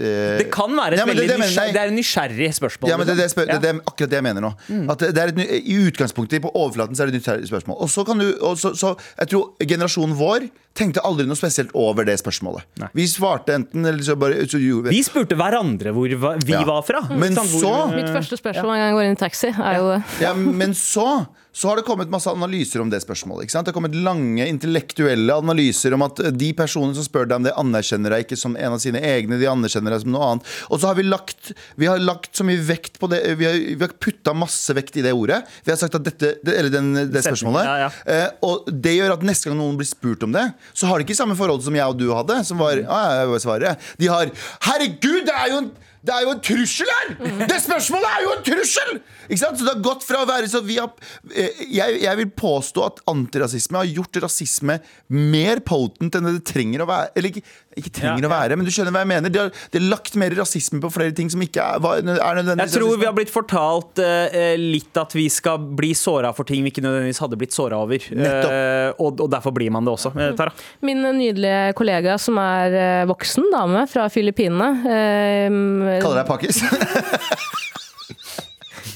uh, 0.01 0.39
det 0.39 0.51
kan 0.53 0.71
være 0.77 0.95
et 0.95 0.99
Ja, 0.99 1.07
men 1.07 1.17
det- 1.17 1.23
veldig 1.23 1.29
det 1.29 1.39
mener 1.39 1.51
nysgjerrig, 1.51 1.73
det 1.73 1.83
er 1.83 1.89
en 1.93 1.97
nysgjerrig 1.97 2.51
spørsmål. 2.55 2.89
Ja, 2.91 2.97
men 2.97 3.07
det, 3.07 3.17
det, 3.17 3.25
liksom. 3.25 3.43
spør, 3.43 3.53
det, 3.53 3.63
det 3.63 3.71
er 3.75 3.81
akkurat 3.87 4.11
det 4.11 4.19
jeg 4.21 4.23
mener 4.23 4.41
nå. 4.41 4.53
At 4.91 4.99
det, 4.99 5.15
det 5.15 5.23
er 5.23 5.29
et, 5.29 5.63
I 5.67 5.77
utgangspunktet, 5.89 6.43
på 6.43 6.51
overflaten, 6.55 6.95
så 6.97 7.03
er 7.03 7.07
det 7.11 7.15
et 7.17 7.21
nysgjerrig 7.23 7.49
spørsmål. 7.49 7.77
Og 7.81 7.89
så 7.91 8.05
kan 8.07 8.19
du, 8.19 8.29
og 8.41 8.57
så, 8.59 8.75
så 8.77 8.95
Jeg 9.19 9.29
tror 9.29 9.53
generasjonen 9.67 10.17
vår 10.17 10.49
tenkte 10.77 11.01
aldri 11.05 11.25
noe 11.27 11.37
spesielt 11.39 11.71
over 11.75 12.05
det 12.05 12.19
spørsmålet. 12.21 12.63
Vi 12.95 13.07
svarte 13.09 13.55
enten 13.57 13.87
eller 13.87 14.03
så 14.05 14.17
bare 14.19 14.45
så 14.47 14.61
gjorde 14.61 14.93
Vi 14.93 15.03
spurte 15.07 15.37
hverandre 15.39 15.93
hvor 15.97 16.09
vi 16.45 16.53
Ja. 16.53 16.65
var 16.65 16.83
fra. 16.83 17.01
Men 17.17 17.35
så- 17.35 17.95
Mitt 17.95 18.13
første 18.13 18.37
spørsmål 18.37 18.77
en 18.77 18.81
gang 18.81 18.89
jeg 18.91 18.95
går 18.95 19.05
inn 19.05 19.13
i 19.17 19.23
taxi, 19.25 19.49
er 19.49 19.77
jo. 19.81 20.03
Ja, 20.21 20.35
men 20.35 20.75
så 20.75 21.27
så 21.57 21.71
har 21.71 21.79
det 21.79 21.87
kommet 21.87 22.11
masse 22.13 22.29
analyser 22.29 22.83
om 22.83 22.91
det 22.93 22.99
spørsmålet. 23.01 23.47
Ikke 23.47 23.55
sant? 23.55 23.65
Det 23.65 23.73
har 23.73 23.79
kommet 23.79 23.95
lange 23.97 24.45
intellektuelle 24.45 25.39
analyser 25.41 25.95
om 25.97 26.03
at 26.05 26.21
de 26.37 26.51
personene 26.57 26.93
som 26.99 27.07
spør 27.07 27.31
deg 27.31 27.39
om 27.39 27.47
det, 27.47 27.55
anerkjenner 27.57 28.13
deg 28.13 28.27
ikke 28.27 28.37
som 28.37 28.59
en 28.61 28.77
av 28.77 28.83
sine 28.83 29.01
egne, 29.01 29.39
de 29.41 29.49
anerkjenner 29.49 29.95
deg 29.95 30.03
som 30.03 30.13
noe 30.13 30.27
annet. 30.35 30.51
Og 30.69 30.83
så 30.83 30.91
har 30.91 30.99
vi 30.99 31.07
lagt, 31.07 31.55
vi 31.81 31.89
har 31.89 32.03
lagt 32.03 32.37
så 32.37 32.45
mye 32.45 32.61
vekt 32.61 33.01
på 33.01 33.09
det, 33.09 33.23
vi 33.41 33.49
har, 33.49 33.57
vi 33.57 33.81
har 33.81 33.97
putta 33.97 34.37
masse 34.37 34.77
vekt 34.77 35.01
i 35.01 35.07
det 35.07 35.15
ordet. 35.17 35.41
Vi 35.65 35.73
har 35.73 35.81
sagt 35.81 35.97
at 35.97 36.05
dette, 36.05 36.35
eller 36.45 36.69
den, 36.77 36.93
det 37.09 37.25
spørsmålet. 37.25 37.73
ja, 37.73 37.79
ja. 37.87 37.91
Eh, 38.05 38.29
og 38.45 38.69
det 38.69 38.93
gjør 38.99 39.17
at 39.17 39.25
neste 39.25 39.49
gang 39.49 39.57
noen 39.63 39.81
blir 39.81 39.89
spurt 39.89 40.29
om 40.29 40.37
det, 40.37 40.45
så 40.77 40.91
har 40.91 41.01
de 41.01 41.09
ikke 41.09 41.17
samme 41.17 41.39
forhold 41.41 41.65
som 41.65 41.81
jeg 41.81 41.89
og 41.89 41.97
du 41.97 42.11
hadde. 42.13 42.43
Som 42.45 42.61
var, 42.61 42.85
ah, 42.85 43.23
jeg 43.23 43.33
vil 43.33 43.45
svare. 43.49 43.77
De 43.97 44.13
har 44.13 44.29
Herregud, 44.69 45.25
det 45.25 45.41
er 45.41 45.55
jo 45.55 45.65
en 45.65 45.73
det 46.07 46.15
er 46.15 46.25
jo 46.27 46.33
en 46.37 46.43
trussel 46.45 46.91
her! 46.93 47.13
Det 47.51 47.59
spørsmålet 47.65 48.09
er 48.13 48.25
jo 48.25 48.33
en 48.37 48.45
trussel! 48.47 48.93
Ikke 49.27 49.41
sant? 49.41 49.59
Så 49.59 49.67
det 49.67 49.73
har 49.73 49.83
gått 49.85 50.07
fra 50.07 50.23
å 50.23 50.29
være 50.29 50.51
så 50.51 50.63
vi 50.65 50.79
har, 50.79 50.93
eh, 51.33 51.63
jeg, 51.67 52.01
jeg 52.05 52.21
vil 52.21 52.31
påstå 52.39 52.85
at 52.87 53.01
antirasisme 53.11 53.81
har 53.81 53.91
gjort 53.91 54.21
rasisme 54.23 54.79
mer 55.13 55.63
potent 55.67 56.19
enn 56.19 56.29
det 56.31 56.45
trenger 56.47 56.85
å 56.85 56.89
være. 56.91 57.11
Eller 57.19 57.35
ikke, 57.35 57.45
ikke 57.77 57.91
trenger 57.99 58.25
Ja, 58.25 58.29
å 58.29 58.33
være, 58.33 58.57
men 58.57 58.65
du 58.67 58.71
skjønner 58.73 58.95
hva 58.95 59.03
jeg 59.05 59.11
mener. 59.11 59.33
De 59.33 59.41
har, 59.43 59.51
de 59.53 59.81
har 59.81 59.87
lagt 59.91 60.15
mer 60.17 60.33
rasisme 60.39 60.81
på 60.81 60.91
flere 60.95 61.13
ting 61.17 61.29
som 61.33 61.43
ikke 61.45 61.61
er, 61.61 61.77
er 61.77 62.07
nødvendigvis 62.07 62.63
Jeg 62.63 62.73
tror 62.73 62.87
rasisme. 62.87 63.01
vi 63.03 63.09
har 63.11 63.17
blitt 63.19 63.33
fortalt 63.35 64.03
uh, 64.03 64.57
litt 64.61 65.01
at 65.03 65.17
vi 65.17 65.27
skal 65.33 65.61
bli 65.81 65.93
såra 65.99 66.33
for 66.37 66.49
ting 66.49 66.65
vi 66.65 66.73
ikke 66.73 66.85
nødvendigvis 66.87 67.21
hadde 67.25 67.39
blitt 67.41 67.55
såra 67.57 67.83
over. 67.85 68.01
Eh, 68.01 68.89
og, 68.97 69.21
og 69.21 69.29
derfor 69.33 69.53
blir 69.57 69.71
man 69.75 69.85
det 69.87 69.93
også. 69.93 70.15
Uh, 70.17 70.31
Tara? 70.39 70.55
Min 70.87 71.05
nydelige 71.05 71.75
kollega 71.79 72.17
som 72.23 72.41
er 72.41 73.07
voksen 73.09 73.51
dame 73.53 73.85
fra 73.91 74.09
Filippinene 74.13 74.71
eh, 74.89 76.01
Kaller 76.01 76.23
deg 76.23 76.29
pakkis? 76.31 76.63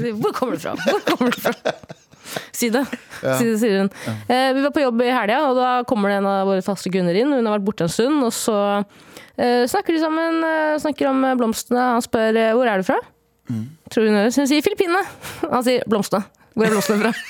Hvor 0.00 0.32
kommer 0.32 0.56
du 0.56 0.62
fra? 0.62 0.76
Hvor 0.80 1.02
kommer 1.04 1.34
du 1.34 1.40
fra? 1.44 1.52
Si 2.54 2.68
det, 2.72 2.82
si 3.38 3.44
det 3.48 3.58
sier 3.60 3.78
hun. 3.82 3.90
Eh, 4.28 4.50
vi 4.56 4.62
var 4.64 4.72
på 4.74 4.82
jobb 4.84 4.98
i 5.04 5.10
helga, 5.12 5.38
og 5.50 5.54
da 5.58 5.68
kommer 5.88 6.06
det 6.12 6.18
en 6.20 6.28
av 6.30 6.46
våre 6.48 6.62
faste 6.66 6.88
kunder 6.92 7.14
inn. 7.18 7.32
Hun 7.34 7.46
har 7.48 7.56
vært 7.58 7.68
borte 7.68 7.86
en 7.86 7.92
stund, 7.92 8.16
og 8.26 8.32
så 8.36 8.56
eh, 9.36 9.64
snakker 9.70 9.92
de 9.96 10.00
sammen, 10.02 10.32
eh, 10.46 10.76
snakker 10.82 11.04
om 11.10 11.18
eh, 11.28 11.36
blomstene. 11.40 11.82
Han 11.96 12.04
spør 12.06 12.32
eh, 12.40 12.52
hvor 12.56 12.66
er 12.70 12.76
du 12.82 12.86
fra? 12.90 13.00
Tror 13.90 14.04
hun 14.06 14.18
hører. 14.20 14.30
Så 14.30 14.38
hun 14.44 14.50
sier 14.52 14.62
Filippinene. 14.62 15.02
Han 15.50 15.64
sier 15.66 15.80
blomstene. 15.90 16.22
Hvor 16.54 16.64
er 16.66 16.70
blomstene 16.76 17.00
fra? 17.02 17.12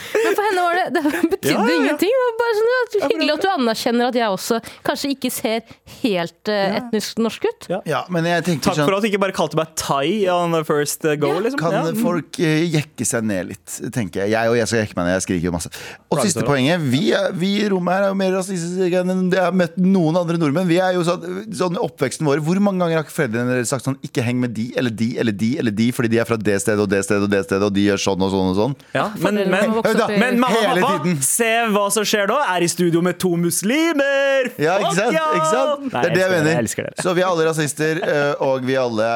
Men 0.34 0.38
for 0.38 0.48
henne 0.48 0.64
var 0.64 0.78
det, 0.78 0.84
det 0.94 1.02
betydde 1.34 1.52
Ja, 1.54 1.60
ja, 1.60 1.68
ja. 1.70 1.76
ingenting. 1.80 2.14
Det 2.14 2.24
var 2.24 2.34
bare 2.40 2.54
sånn 2.58 3.04
Hyggelig 3.04 3.32
at 3.34 3.42
du 3.44 3.48
anerkjenner 3.52 4.08
at 4.10 4.16
jeg 4.18 4.34
også 4.34 4.58
kanskje 4.86 5.10
ikke 5.14 5.30
ser 5.34 5.62
helt 6.02 6.50
uh, 6.50 6.76
etnisk 6.80 7.20
norsk 7.22 7.46
ut. 7.48 7.68
Ja. 7.70 7.80
Ja, 7.88 8.00
men 8.12 8.26
jeg 8.28 8.44
tenker 8.46 8.68
Takk 8.70 8.78
for 8.80 8.90
sånn 8.90 8.98
at 8.98 9.04
du 9.06 9.10
ikke 9.10 9.20
bare 9.24 9.36
kalte 9.36 9.58
meg 9.58 9.72
Thai 9.78 10.26
on 10.32 10.54
the 10.56 10.62
first 10.66 11.04
go. 11.22 11.32
liksom. 11.44 11.60
Kan 11.60 11.74
Ja. 11.74 11.84
folk 11.98 12.38
uh, 12.42 12.64
jekke 12.74 13.06
seg 13.08 13.26
ned 13.28 13.50
litt, 13.52 13.78
tenker 13.94 14.24
jeg. 14.24 14.34
Jeg 14.34 14.50
og 14.52 14.58
jeg 14.58 14.70
skal 14.70 14.82
jekke 14.84 14.98
meg 14.98 15.08
ned, 15.08 15.16
jeg 15.18 15.26
skriker 15.28 15.48
jo 15.50 15.54
masse. 15.54 15.70
Og 16.10 16.18
Bra, 16.18 16.24
siste 16.26 16.44
poenget. 16.46 16.82
Vi, 16.92 17.02
er, 17.16 17.30
vi 17.38 17.52
i 17.64 17.68
rommet 17.72 17.94
her 17.96 18.08
er 18.08 18.12
jo 18.14 18.18
mer 18.18 18.34
rasistiske 18.38 19.00
enn 19.04 19.26
jeg 19.34 19.40
har 19.42 19.54
møtt 19.56 19.76
noen 19.80 20.18
andre 20.20 20.38
nordmenn. 20.40 20.68
Vi 20.70 20.78
er 20.82 20.94
jo 20.98 21.04
sånn, 21.06 21.24
sånn 21.54 21.78
oppveksten 21.80 22.26
vår 22.28 22.42
Hvor 22.44 22.58
mange 22.62 22.82
ganger 22.84 23.00
har 23.00 23.06
ikke 23.06 23.14
foreldrene 23.16 23.56
deres 23.56 23.70
sagt 23.72 23.84
sånn 23.86 23.96
Ikke 24.06 24.22
heng 24.24 24.38
med 24.42 24.52
de 24.56 24.68
eller 24.78 24.92
de 24.94 25.08
eller 25.20 25.34
de 25.34 25.50
eller 25.60 25.74
de 25.74 25.88
fordi 25.94 26.10
de 26.14 26.18
er 26.22 26.26
fra 26.28 26.36
det 26.40 26.56
stedet 26.62 26.80
og 26.82 26.88
det 26.90 27.00
stedet 27.06 27.26
og 27.26 27.30
det 27.32 27.42
stedet, 27.46 27.62
og 27.66 27.74
de 27.74 27.84
gjør 27.88 28.00
sånn 28.04 28.22
og 28.24 28.30
sånn 28.32 28.48
og 28.52 28.56
sånn. 28.58 28.74
Ja, 28.94 29.04
men, 29.20 29.38
men, 29.52 29.74
men, 29.84 30.23
i- 30.24 30.30
men 30.32 30.40
mamma 30.40 30.58
og 30.58 30.80
pappa, 30.80 31.02
tiden. 31.04 31.22
se 31.22 31.50
hva 31.74 31.84
som 31.92 32.04
skjer 32.04 32.26
da. 32.28 32.38
Er 32.56 32.62
i 32.64 32.68
studio 32.68 33.00
med 33.04 33.18
to 33.18 33.30
muslimer! 33.36 34.50
Ja, 34.58 34.78
ikke 34.78 34.94
sant? 34.96 35.18
Ikke 35.18 35.50
sant? 35.50 35.92
Nei, 35.92 36.02
det 36.02 36.10
er 36.10 36.14
det 36.14 36.22
jeg 36.24 36.30
mener. 36.30 36.50
Jeg 36.62 36.76
dere. 36.76 37.02
Så 37.02 37.14
vi 37.14 37.20
er 37.22 37.26
alle 37.30 37.48
rasister, 37.48 38.02
eh, 38.02 38.34
og 38.40 38.64
vi 38.64 38.76
alle 38.80 39.08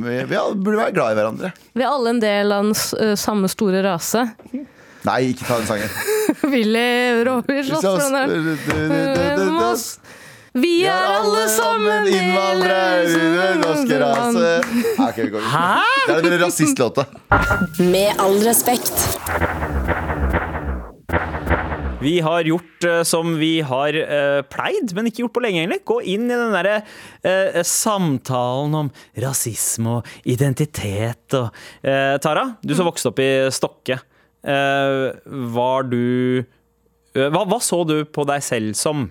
Vi, 0.00 0.24
vi 0.30 0.36
alle 0.36 0.54
burde 0.54 0.78
være 0.78 0.94
glad 0.94 1.12
i 1.12 1.18
hverandre. 1.20 1.52
Vi 1.74 1.82
er 1.82 1.88
alle 1.90 2.10
en 2.16 2.20
del 2.20 2.52
av 2.52 2.62
den 2.64 2.74
eh, 3.10 3.14
samme 3.16 3.48
store 3.48 3.82
rase. 3.84 4.26
Nei, 5.04 5.20
ikke 5.32 5.46
ta 5.48 5.56
den 5.56 5.66
sangen. 5.66 5.88
Willy 6.52 7.24
Råby 7.24 7.62
slåss 7.64 7.80
for 7.82 7.98
den 7.98 8.66
der. 8.68 9.46
Moss. 9.50 9.98
Vi 10.52 10.82
er 10.82 10.90
alle 10.90 11.44
sammen 11.48 12.08
innvandrere, 12.10 13.54
norske 13.62 14.00
rase. 14.02 14.48
Hæ? 14.98 15.66
Det 16.08 16.16
er 16.16 16.22
den 16.26 16.38
rasistlåta. 16.42 17.04
Med 17.78 18.18
all 18.18 18.34
respekt. 18.42 18.98
Vi 22.00 22.14
har 22.24 22.46
gjort 22.48 22.84
eh, 22.84 23.02
som 23.04 23.34
vi 23.36 23.60
har 23.60 23.92
eh, 23.92 24.40
pleid, 24.48 24.94
men 24.96 25.10
ikke 25.10 25.26
gjort 25.26 25.34
på 25.36 25.42
lenge, 25.44 25.60
egentlig. 25.60 25.82
Gå 25.84 25.98
inn 26.08 26.30
i 26.30 26.38
den 26.38 26.54
derre 26.54 26.78
eh, 27.20 27.58
samtalen 27.66 28.76
om 28.78 28.88
rasisme 29.20 29.98
og 29.98 30.14
identitet 30.24 31.36
og 31.36 31.50
eh, 31.84 32.16
Tara, 32.24 32.46
du 32.64 32.72
som 32.76 32.88
vokste 32.88 33.12
opp 33.12 33.20
i 33.20 33.28
Stokke. 33.52 33.98
Eh, 34.40 34.96
var 35.52 35.90
du 35.92 36.40
hva, 37.14 37.42
hva 37.48 37.58
så 37.62 37.80
du 37.88 38.04
på 38.06 38.22
deg 38.28 38.42
selv 38.46 38.76
som? 38.78 39.08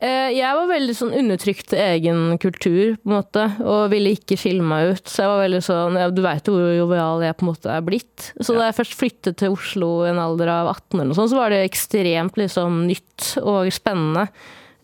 Eh, 0.00 0.30
Jeg 0.36 0.56
var 0.56 0.66
veldig 0.68 0.94
sånn 0.96 1.14
undertrykt 1.16 1.72
egen 1.76 2.38
kultur, 2.40 2.96
på 3.00 3.08
en 3.08 3.16
måte, 3.18 3.44
og 3.64 3.90
ville 3.92 4.14
ikke 4.16 4.36
skille 4.40 4.64
meg 4.64 4.94
ut. 4.96 5.08
Så 5.08 5.22
jeg 5.24 5.30
var 5.32 5.42
veldig 5.44 5.62
sånn, 5.64 5.96
ja, 6.00 6.10
Du 6.12 6.22
veit 6.24 6.46
jo 6.48 6.54
hvor 6.56 6.76
jovial 6.76 7.24
jeg 7.24 7.36
på 7.36 7.44
en 7.46 7.50
måte 7.52 7.72
er 7.72 7.84
blitt. 7.84 8.30
Så 8.40 8.56
da 8.56 8.68
jeg 8.68 8.76
først 8.80 8.96
flyttet 9.00 9.36
til 9.40 9.56
Oslo 9.56 9.90
i 10.06 10.10
en 10.12 10.20
alder 10.22 10.48
av 10.52 10.70
18, 10.74 11.00
eller 11.00 11.10
noe 11.12 11.18
sånt, 11.20 11.32
så 11.32 11.40
var 11.40 11.52
det 11.52 11.62
ekstremt 11.68 12.36
liksom 12.40 12.82
nytt 12.88 13.28
og 13.42 13.68
spennende. 13.72 14.28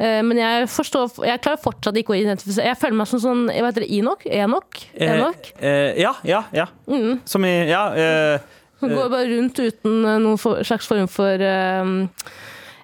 Eh, 0.01 0.21
Men 0.27 0.37
jeg 0.41 0.69
forstår, 0.75 1.21
jeg 1.25 1.41
klarer 1.45 1.63
fortsatt 1.63 1.95
ikke 2.01 2.17
å 2.17 2.19
identifisere 2.19 2.67
Jeg 2.73 2.81
føler 2.81 2.97
meg 2.99 3.07
som 3.07 3.21
sånn 3.23 3.45
jeg 3.55 3.63
vet 3.63 3.77
det? 3.79 3.91
Enok? 3.95 4.25
Enok? 4.27 4.81
Enok? 4.99 5.53
Eh, 5.61 5.69
eh, 5.69 6.01
ja, 6.03 6.15
ja, 6.27 6.41
ja. 6.53 6.65
Mm. 6.91 7.21
Som 7.25 7.45
i 7.47 7.53
Ja. 7.71 7.85
eh, 7.95 8.39
Som 8.81 8.91
går 8.91 9.09
bare 9.09 9.29
rundt 9.31 9.55
uten 9.63 10.01
eh, 10.05 10.19
noen 10.19 10.37
for, 10.37 10.59
slags 10.67 10.89
form 10.91 11.07
for 11.07 11.31
eh, 11.41 11.87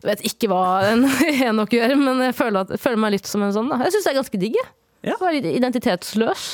Jeg 0.01 0.09
vet 0.11 0.23
ikke 0.31 0.49
hva 0.53 0.63
en 0.89 1.05
enok 1.51 1.75
gjør, 1.77 1.95
men 2.01 2.23
jeg 2.25 2.35
føler, 2.39 2.65
at, 2.65 2.75
jeg 2.77 2.81
føler 2.81 3.01
meg 3.03 3.15
litt 3.19 3.29
som 3.29 3.43
en 3.45 3.53
sånn. 3.57 3.69
Da. 3.73 3.81
Jeg 3.85 3.95
syns 3.97 4.07
det 4.09 4.13
er 4.15 4.19
ganske 4.23 4.41
digg. 4.41 4.57
jeg. 4.61 4.71
Ja. 5.11 5.15
Være 5.21 5.39
litt 5.39 5.49
identitetsløs, 5.57 6.49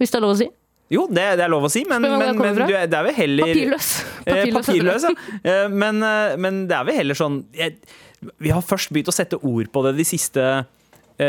hvis 0.00 0.12
det 0.12 0.18
er 0.18 0.24
lov 0.24 0.34
å 0.34 0.38
si. 0.40 0.46
jo, 0.92 1.06
det, 1.10 1.24
det 1.40 1.44
er 1.46 1.50
lov 1.52 1.64
å 1.66 1.70
si, 1.72 1.82
men, 1.88 2.04
men, 2.04 2.36
men 2.38 2.54
du 2.56 2.62
det 2.68 2.84
er 2.96 3.04
vel 3.08 3.16
heller 3.16 3.48
Papirløs. 3.50 3.88
Eh, 4.22 4.28
Papirløs, 4.28 4.66
Papirløs, 4.70 5.06
ja. 5.08 5.14
Eh, 5.42 5.66
Men, 5.72 5.98
eh, 6.04 6.36
men 6.40 6.62
det 6.70 6.76
er 6.78 6.86
vel 6.88 6.96
heller 7.00 7.18
sånn 7.18 7.40
jeg, 7.56 7.74
Vi 8.40 8.52
har 8.54 8.62
først 8.64 8.92
begynt 8.94 9.10
å 9.12 9.16
sette 9.16 9.40
ord 9.40 9.68
på 9.74 9.82
det 9.88 9.96
de 9.98 10.06
siste 10.08 10.44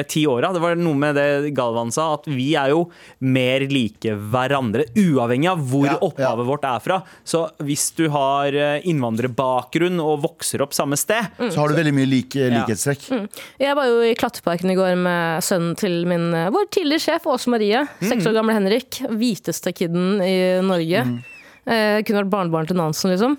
ti 0.07 0.25
åra. 0.27 0.49
Det 0.53 0.59
var 0.63 0.75
noe 0.79 0.97
med 0.99 1.15
det 1.15 1.51
Galvan 1.55 1.91
sa, 1.95 2.09
at 2.17 2.25
vi 2.27 2.49
er 2.59 2.73
jo 2.73 2.85
mer 3.23 3.63
like 3.71 4.13
hverandre. 4.31 4.85
Uavhengig 4.99 5.49
av 5.51 5.61
hvor 5.69 5.85
Ja, 5.87 5.97
opphavet 6.03 6.43
ja. 6.43 6.47
vårt 6.49 6.65
er 6.67 6.79
fra. 6.83 6.97
Så 7.27 7.45
hvis 7.63 7.85
du 7.95 8.07
har 8.13 8.51
eh, 8.53 8.81
innvandrerbakgrunn 8.89 9.99
og 10.03 10.21
vokser 10.25 10.63
opp 10.65 10.75
samme 10.75 10.97
sted 10.99 11.15
Mm. 11.37 11.49
Så 11.51 11.59
har 11.59 11.69
du 11.69 11.75
veldig 11.77 11.93
mye 11.95 12.07
like, 12.09 12.47
likhetstrekk. 12.53 13.03
Jeg 13.61 13.75
var 13.77 13.87
jo 13.89 14.01
i 14.05 14.13
Klatreparken 14.17 14.71
i 14.71 14.75
går 14.77 14.95
med 14.99 15.43
sønnen 15.45 15.75
til 15.79 16.05
min, 16.09 16.27
eh, 16.33 16.49
vår 16.53 16.67
tidligere 16.73 17.03
sjef 17.03 17.25
Åse 17.29 17.49
Marie. 17.51 17.83
Seks 18.01 18.25
år 18.29 18.35
gamle 18.37 18.53
Henrik. 18.55 18.99
Hviteste 19.09 19.73
kiden 19.75 20.21
i 20.23 20.35
Norge. 20.65 21.03
Eh, 21.67 22.01
kunne 22.07 22.21
vært 22.23 22.31
barnebarn 22.31 22.67
til 22.69 22.77
Nansen, 22.79 23.11
liksom. 23.13 23.37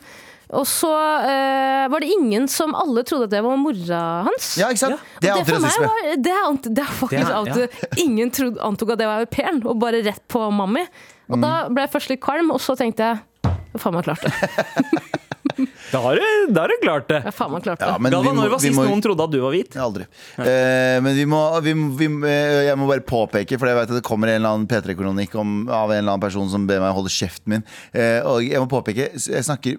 Og 0.51 0.65
så 0.65 0.89
uh, 0.89 1.89
var 1.93 2.01
det 2.01 2.09
ingen 2.09 2.47
som 2.49 2.73
alle 2.75 3.03
trodde 3.05 3.27
at 3.29 3.31
det 3.35 3.43
var 3.45 3.57
mora 3.61 3.99
hans. 4.25 4.55
Ja, 4.57 4.71
ikke 4.73 4.81
sant? 4.81 5.03
Det 5.21 5.29
er 5.29 5.37
antirasisme. 5.43 5.91
Det, 6.09 6.23
Det 6.25 6.75
det 6.75 6.85
er 6.85 6.93
faktisk 7.01 7.27
Det 7.27 7.29
er- 7.29 7.69
anti, 7.69 8.03
Ingen 8.05 8.31
trodde, 8.31 8.61
antok 8.65 8.91
at 8.95 8.99
det 9.03 9.07
var 9.11 9.21
au 9.21 9.27
pairen, 9.27 9.61
og 9.67 9.79
bare 9.79 10.01
rett 10.07 10.23
på 10.29 10.47
mammi. 10.51 10.87
Og 11.29 11.37
Mm. 11.37 11.43
da 11.45 11.69
ble 11.69 11.83
jeg 11.85 11.91
først 11.93 12.09
litt 12.09 12.21
kvalm, 12.25 12.51
og 12.51 12.61
så 12.61 12.75
tenkte 12.77 13.05
jeg 13.05 13.53
faen 13.77 13.95
meg 13.95 14.05
klart 14.05 14.23
det. 14.25 14.33
Da 15.93 16.01
har 16.05 16.19
du, 16.21 16.53
da 16.53 16.63
har 16.65 16.69
du 16.73 16.77
klart 16.83 17.07
det. 17.09 17.21
Ja, 17.25 17.33
faen 17.33 17.53
meg 17.55 17.63
klart 17.65 17.81
det. 17.81 17.87
Ja, 17.89 17.97
men 17.99 18.13
vi 18.13 18.17
Galvan, 18.19 18.37
når 18.37 18.51
var 18.53 18.61
vi 18.61 18.69
sist 18.69 18.77
må- 18.79 18.85
noen 18.89 19.03
trodde 19.05 19.25
at 19.25 19.33
du 19.33 19.39
var 19.41 19.55
hvit? 19.57 19.77
Aldri. 19.81 20.07
Eh, 20.45 20.99
men 21.05 21.17
vi 21.17 21.25
må, 21.31 21.41
vi, 21.65 21.75
vi, 22.01 22.09
eh, 22.29 22.63
jeg 22.69 22.79
må 22.81 22.89
bare 22.91 23.05
påpeke, 23.09 23.59
for 23.61 23.71
jeg 23.71 23.79
vet 23.81 23.93
at 23.95 23.99
det 24.01 24.05
kommer 24.07 24.29
en 24.33 24.39
eller 24.43 24.55
annen 24.57 24.69
P3-kronikk 24.71 25.35
av 25.39 25.45
en 25.47 25.97
eller 25.97 26.13
annen 26.13 26.25
person 26.25 26.49
som 26.53 26.67
ber 26.69 26.83
meg 26.85 26.93
holde 26.97 27.13
kjeften 27.13 27.55
min. 27.57 27.65
Eh, 27.97 28.21
og 28.29 28.45
jeg 28.45 28.61
må 28.63 28.69
påpeke 28.71 29.09
jeg 29.17 29.45
snakker, 29.49 29.79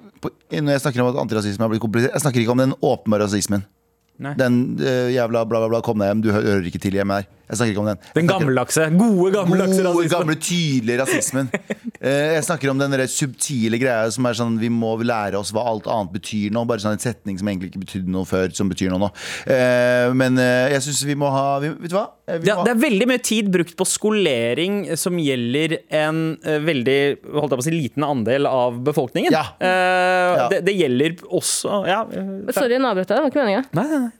Når 0.51 0.71
jeg 0.75 0.82
snakker 0.84 1.03
om 1.05 1.12
at 1.13 1.21
antirasisme 1.21 1.62
har 1.65 1.69
blitt 1.71 1.84
komplisert, 1.84 2.13
jeg 2.17 2.23
snakker 2.25 2.41
ikke 2.43 2.55
om 2.58 2.63
den 2.65 2.73
åpenbare 2.82 3.27
rasismen. 3.27 3.65
Nei. 4.19 4.34
Den 4.36 4.55
eh, 4.84 5.13
jævla 5.15 5.45
bla, 5.47 5.62
bla, 5.62 5.69
bla, 5.71 5.79
kom 5.86 6.01
deg 6.01 6.10
hjem, 6.12 6.23
du 6.25 6.32
hører 6.36 6.65
ikke 6.67 6.82
til 6.84 6.97
hjemme 6.99 7.21
her. 7.21 7.29
Jeg 7.50 7.58
snakker 7.58 7.74
ikke 7.74 7.82
om 7.82 7.88
den. 7.90 8.02
Den 8.16 8.28
gammeldagse, 8.30 8.84
gode 8.94 9.32
gammeldagse 9.34 9.80
Gode, 9.82 9.88
rasismen. 9.90 10.12
gamle, 10.14 10.36
tydelige 10.50 11.00
rasismen. 11.04 11.50
Eh, 12.00 12.38
jeg 12.38 12.46
snakker 12.48 12.70
om 12.72 12.80
den 12.80 12.94
der 12.94 13.02
subtile 13.12 13.76
greia 13.76 14.06
som 14.16 14.24
er 14.30 14.36
sånn 14.38 14.54
Vi 14.62 14.70
må 14.72 14.94
lære 15.04 15.36
oss 15.36 15.50
hva 15.52 15.66
alt 15.68 15.84
annet 15.92 16.14
betyr 16.14 16.54
nå. 16.56 16.62
Bare 16.70 16.80
sånn 16.80 16.94
en 16.96 17.02
setning 17.04 17.36
som 17.42 17.50
egentlig 17.52 17.74
ikke 17.74 17.82
betydde 17.82 18.14
noe 18.14 18.24
før, 18.30 18.54
som 18.56 18.70
betyr 18.72 18.94
noe 18.94 19.02
nå. 19.04 19.10
Eh, 19.52 20.08
men 20.16 20.40
eh, 20.40 20.70
jeg 20.78 20.86
syns 20.86 21.02
vi 21.10 21.18
må 21.20 21.28
ha 21.34 21.58
vi, 21.60 21.74
Vet 21.82 21.92
du 21.92 21.98
hva? 21.98 22.06
Ja, 22.46 22.56
det 22.64 22.72
er 22.72 22.80
veldig 22.80 23.08
mye 23.10 23.20
tid 23.26 23.50
brukt 23.52 23.76
på 23.76 23.88
skolering 23.90 24.78
som 25.02 25.18
gjelder 25.20 25.80
en 25.98 26.22
veldig 26.40 26.98
holdt 27.34 27.56
jeg 27.56 27.60
på 27.60 27.64
å 27.64 27.68
si, 27.68 27.74
liten 27.74 28.06
andel 28.06 28.46
av 28.48 28.80
befolkningen. 28.88 29.34
Ja. 29.36 29.44
Eh, 29.60 30.08
Ja. 30.30 30.46
Det, 30.52 30.60
det 30.68 30.76
gjelder 30.78 31.16
også 31.36 31.80
ja. 31.90 32.04
Sorry, 32.54 32.78
nå 32.80 32.92
avbrøt 32.92 33.10
jeg. 33.10 33.18
Det 33.18 33.24
var 33.26 33.32
ikke 33.32 33.42
meninga. 33.44 33.64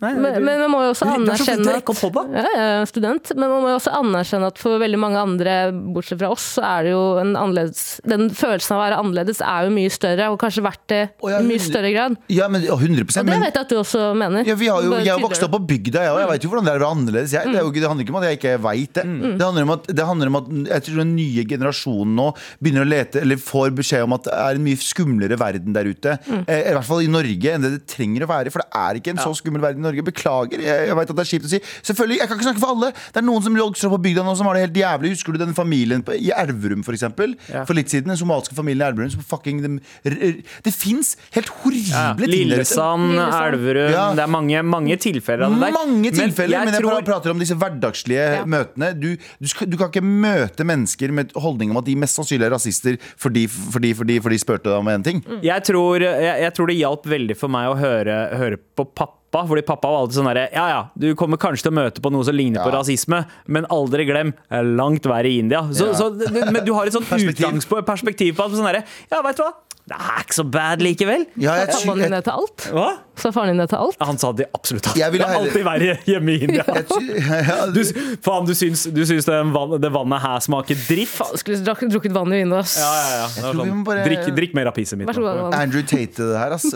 Men, 0.02 0.20
vi 0.26 0.42
men 0.42 0.64
man 0.66 0.72
må 0.74 0.82
jo 0.88 0.92
også 0.96 1.06
er 1.06 1.20
anerkjenne 1.20 1.76
at. 1.80 2.34
Ja, 2.34 2.46
jeg 2.58 2.90
student, 3.20 3.40
men 3.40 3.50
man 3.52 3.64
må 3.64 3.70
jo 3.72 3.78
også 3.80 3.94
anerkjenne 4.00 4.50
at 4.50 4.60
for 4.60 4.80
veldig 4.82 5.00
mange 5.00 5.20
andre, 5.20 5.56
bortsett 5.94 6.20
fra 6.22 6.32
oss, 6.34 6.46
så 6.58 6.64
er 6.66 6.88
det 6.88 6.94
jo 6.94 7.04
en 7.22 7.36
annerledes 7.36 8.00
Den 8.08 8.30
følelsen 8.36 8.76
av 8.76 8.80
å 8.80 8.84
være 8.84 9.00
annerledes 9.04 9.42
er 9.46 9.68
jo 9.68 9.74
mye 9.76 9.92
større, 9.94 10.30
og 10.32 10.40
kanskje 10.42 10.64
vært 10.66 10.84
det 10.92 11.02
Å, 11.20 11.32
ja, 11.32 11.40
i 11.42 11.48
mye 11.48 11.64
større 11.64 11.92
grad. 11.94 12.18
ja, 12.32 12.48
men 12.52 12.64
100 12.64 13.04
Og 13.04 13.14
det 13.14 13.26
men, 13.26 13.44
vet 13.44 13.56
jeg 13.56 13.66
at 13.66 13.74
du 13.74 13.78
også 13.80 14.04
mener. 14.18 14.48
ja, 14.48 14.56
vi 14.60 14.70
har 14.72 14.84
jo, 14.84 14.96
Jeg 15.00 15.14
har 15.14 15.24
vokst 15.24 15.46
opp 15.46 15.56
på 15.58 15.62
bygda, 15.74 16.04
jeg 16.06 16.14
òg. 16.14 16.22
Jeg 16.24 16.32
vet 16.34 16.46
jo 16.46 16.52
hvordan 16.54 16.68
det 16.68 16.74
er 16.74 16.80
å 16.80 16.84
være 16.84 16.92
annerledes. 16.96 17.34
Jeg, 17.36 17.54
det, 17.54 17.64
jo, 17.64 17.72
det 17.76 17.90
handler 17.90 18.06
ikke 18.06 18.16
om 18.16 18.20
at 18.22 18.28
jeg 18.30 18.40
ikke 18.40 18.56
veit 18.64 18.94
det. 19.00 19.06
Det, 19.40 19.46
handler 19.46 19.68
om 19.68 19.74
at, 19.76 19.90
det 20.00 20.08
handler 20.10 20.32
om 20.32 20.40
at 20.40 20.50
jeg 20.70 20.86
tror 20.88 21.02
den 21.04 21.14
nye 21.18 21.46
generasjonen 21.50 22.16
nå 22.20 22.28
begynner 22.60 22.86
å 22.86 22.90
lete 22.90 23.22
Eller 23.24 23.40
får 23.42 23.74
beskjed 23.78 24.06
om 24.06 24.16
at 24.18 24.28
det 24.28 24.36
er 24.36 24.60
en 24.60 24.66
mye 24.66 24.80
skumlere 24.84 25.40
verden 25.40 25.76
der 25.76 25.90
ute. 25.90 26.16
Eh, 26.46 26.70
I 26.72 26.76
hvert 26.76 26.88
fall 26.88 27.06
i 27.06 27.12
Norge 27.12 27.56
enn 27.56 27.66
det 27.66 27.74
det 27.76 27.84
trenger 27.90 28.26
å 28.26 28.30
være. 28.32 28.54
For 28.54 28.64
det 28.64 28.82
er 28.82 29.00
ikke 29.00 29.14
en 29.16 29.22
så 29.22 29.34
skummel 29.38 29.64
verden 29.64 29.84
i 29.84 29.88
Norge. 29.88 30.06
Beklager. 30.10 30.64
Jeg, 30.64 30.90
jeg 30.90 30.98
vet 31.00 31.14
at 31.14 31.20
det 31.20 31.26
er 31.26 31.32
kjipt 31.34 31.50
å 31.50 31.54
si. 31.54 31.62
Selvfølgelig, 31.90 32.20
Jeg 32.22 32.30
kan 32.30 32.40
ikke 32.40 32.48
snakke 32.50 32.64
for 32.64 32.76
alle. 32.76 32.92
Det 33.14 33.22
er 33.22 33.26
noen 33.26 33.44
som 33.46 33.56
vokser 33.58 33.90
opp 33.90 33.98
på 33.98 34.02
bygda 34.10 34.24
nå 34.26 34.36
som 34.38 34.48
har 34.50 34.58
det 34.60 34.64
helt 34.68 34.80
jævlig. 34.82 35.12
Husker 35.16 35.34
du 35.36 35.40
den 35.42 35.54
familien 35.58 36.04
på, 36.06 36.14
i 36.16 36.30
Elverum, 36.36 36.84
for 36.86 36.94
eksempel? 36.98 37.36
Ja. 37.52 37.66
For 37.66 37.78
litt 37.78 37.90
siden. 37.92 38.10
Den 38.12 38.20
somaliske 38.20 38.56
familien 38.58 38.86
i 38.86 38.90
Elverum 38.90 39.12
som 39.14 39.24
fucking 39.26 39.62
r- 40.06 40.42
Det 40.66 40.74
fins 40.76 41.16
helt 41.36 41.50
horrible 41.64 41.90
Ja. 41.94 42.14
Lillesand. 42.20 43.18
Elverum 43.20 43.92
Ja. 43.92 44.06
Det 44.16 44.24
er 44.24 44.32
mange, 44.32 44.62
mange 44.64 44.98
tilfeller 45.02 45.46
av 45.48 45.54
det 45.56 45.62
der. 45.66 45.76
Mange 45.80 46.12
tilfeller, 46.16 46.66
men 46.66 46.74
jeg, 46.74 46.84
tror, 46.84 47.02
prater 47.08 47.32
om 47.34 47.40
disse 47.40 47.56
hverdagslige 47.60 48.26
Ja. 48.40 48.44
møtene. 48.46 48.94
Du, 49.00 49.10
du, 49.40 49.48
skal, 49.48 49.68
du 49.70 49.78
kan 49.78 49.90
ikke 49.92 50.04
møte 50.06 50.66
mennesker 50.68 51.12
med 51.12 51.32
holdning 51.36 51.72
om 51.72 51.78
at 51.82 51.86
de 51.86 51.96
mest 52.00 52.16
sannsynlig 52.20 52.46
er 52.50 52.56
rasister 52.56 52.98
fordi, 53.18 53.48
fordi, 53.48 53.94
fordi, 53.98 54.20
fordi 54.24 54.36
de 54.38 54.44
spurte 54.44 54.70
deg 54.70 54.78
om 54.80 54.88
en 54.88 55.04
ting. 55.04 55.24
jeg, 55.44 55.64
tror, 55.68 56.00
jeg, 56.02 56.42
jeg 56.46 56.54
tror 56.58 56.68
det 56.68 56.78
hjalp 56.80 57.06
veldig 57.10 57.38
for 57.40 57.50
meg 57.50 57.70
å 57.72 57.78
høre, 57.80 58.20
høre 58.38 58.58
på 58.76 58.86
pappa. 58.94 59.16
Fordi 59.32 59.62
pappa 59.68 59.88
var 59.94 60.02
alltid 60.04 60.18
sånn 60.20 60.28
herre 60.32 60.48
Ja 60.56 60.66
ja, 60.72 60.80
du 60.98 61.12
kommer 61.20 61.38
kanskje 61.38 61.68
til 61.68 61.74
å 61.74 61.78
møte 61.80 62.02
på 62.02 62.12
noe 62.12 62.26
som 62.26 62.34
ligner 62.36 62.64
på 62.66 62.72
rasisme, 62.74 63.24
men 63.48 63.66
aldri 63.70 64.06
glem 64.10 64.34
er 64.50 64.64
langt 64.64 65.06
verre 65.06 65.30
i 65.30 65.40
India. 65.44 65.62
Så, 65.72 65.92
Ja. 65.92 65.98
så, 66.00 66.10
du, 66.18 66.26
men 66.52 66.64
du 66.66 66.74
har 66.74 66.86
et 66.90 66.94
sånt 66.98 67.06
Perspektiv. 67.14 67.46
utgangsperspektiv 67.46 67.86
perspektiv 67.94 68.36
på 68.40 68.46
at 68.50 68.58
sånn 68.58 68.66
herre 68.70 68.84
Ja, 69.12 69.22
veit 69.26 69.38
du 69.38 69.44
hva? 69.46 69.54
Det 69.90 69.98
er 69.98 70.20
ikke 70.22 70.36
så 70.38 70.44
bad 70.46 70.82
likevel. 70.86 71.24
Ja, 71.42 71.56
jeg, 71.58 71.72
Sa 71.74 71.80
faren 71.82 72.04
din 72.04 72.14
det 72.14 72.20
til 72.28 72.34
alt? 72.38 72.66
Hva? 72.78 72.90
Sa 73.18 73.32
faren 73.34 73.50
din 73.56 73.58
det 73.64 73.66
til 73.72 73.80
alt? 73.82 73.96
Han 74.06 74.20
sa 74.22 74.30
det 74.38 74.46
absolutt 74.54 74.86
alt. 74.92 75.00
Jeg 75.00 75.16
Det 75.16 75.22
er 75.26 75.34
alltid 75.40 75.64
verre 75.66 75.96
hjemme 76.06 76.36
i 76.36 76.42
India. 76.46 76.66
ja, 76.68 77.56
Du, 77.74 77.82
faen, 78.22 78.46
du 78.46 78.54
syns, 78.54 78.84
du 78.94 79.02
syns 79.10 79.26
det, 79.26 79.40
vann, 79.56 79.74
det 79.82 79.90
vannet 79.96 80.22
her 80.22 80.44
smaker 80.46 80.78
dritt? 80.86 81.10
Faen, 81.10 81.42
skulle 81.42 81.64
drukket 81.90 82.14
vann 82.14 82.36
i 82.38 82.44
vinduet, 82.44 82.68
ass. 82.68 82.78
Ja, 82.78 82.92
ja, 82.94 83.16
ja. 83.24 83.32
Det 83.50 83.56
sånn, 83.64 83.82
bare- 83.88 84.06
drikk, 84.06 84.30
drikk 84.38 84.54
mer 84.62 84.70
av 84.70 84.78
pisset 84.78 85.00
mitt. 85.02 85.10
Vær 85.10 85.18
så 85.18 85.26
god. 85.26 85.58
Andrew 85.58 85.82
Tate 85.90 86.22
det 86.22 86.38
her, 86.38 86.54
ass. 86.60 86.70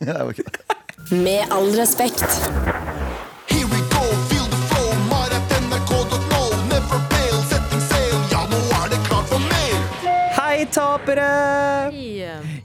Det 0.00 0.12
var 0.20 0.34
ikke 0.36 0.44
det. 0.50 0.79
Med 1.08 1.46
all 1.50 1.72
respekt. 1.74 2.24
Hei, 10.36 10.64
tapere! 10.66 11.90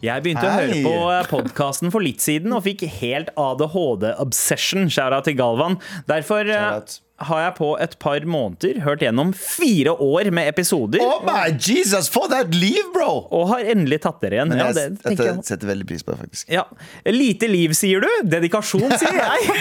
Jeg 0.04 0.24
begynte 0.26 0.46
å 0.46 0.54
høre 0.54 0.78
på 0.84 0.94
podkasten 1.32 1.94
for 1.94 2.04
litt 2.06 2.22
siden 2.24 2.54
og 2.56 2.66
fikk 2.68 2.86
helt 3.00 3.32
ADHD-obsession. 3.40 4.90
Shout 4.92 5.16
out 5.16 5.26
til 5.30 5.38
Galvan. 5.40 5.80
Derfor 6.10 6.44
eh, 6.46 6.60
Shout 6.60 6.82
out. 6.82 7.05
Har 7.18 7.40
jeg 7.46 7.54
på 7.56 7.68
et 7.80 7.94
par 8.04 8.26
måneder 8.28 8.82
hørt 8.84 9.00
gjennom 9.06 9.30
fire 9.38 9.94
år 10.04 10.28
med 10.36 10.50
episoder. 10.52 11.00
Oh 11.00 11.22
my 11.24 11.54
Jesus, 11.56 12.10
For 12.12 12.28
et 12.36 12.52
liv, 12.56 12.82
bro! 12.94 13.28
Og 13.32 13.48
har 13.54 13.64
endelig 13.72 14.02
tatt 14.04 14.20
dere 14.22 14.42
igjen. 14.42 14.52
Men 14.52 14.60
Ja, 14.60 14.68
jeg 14.76 14.98
det 15.00 15.14
jeg, 15.16 15.22
jeg. 15.30 15.46
setter 15.48 15.68
veldig 15.72 15.88
pris 15.88 16.04
på 16.04 16.12
det, 16.12 16.20
faktisk. 16.26 16.50
Ja. 16.52 16.66
Lite 17.08 17.48
liv, 17.48 17.72
sier 17.78 18.04
du? 18.04 18.10
Dedikasjon, 18.28 18.92
sier 19.00 19.16
jeg. 19.22 19.56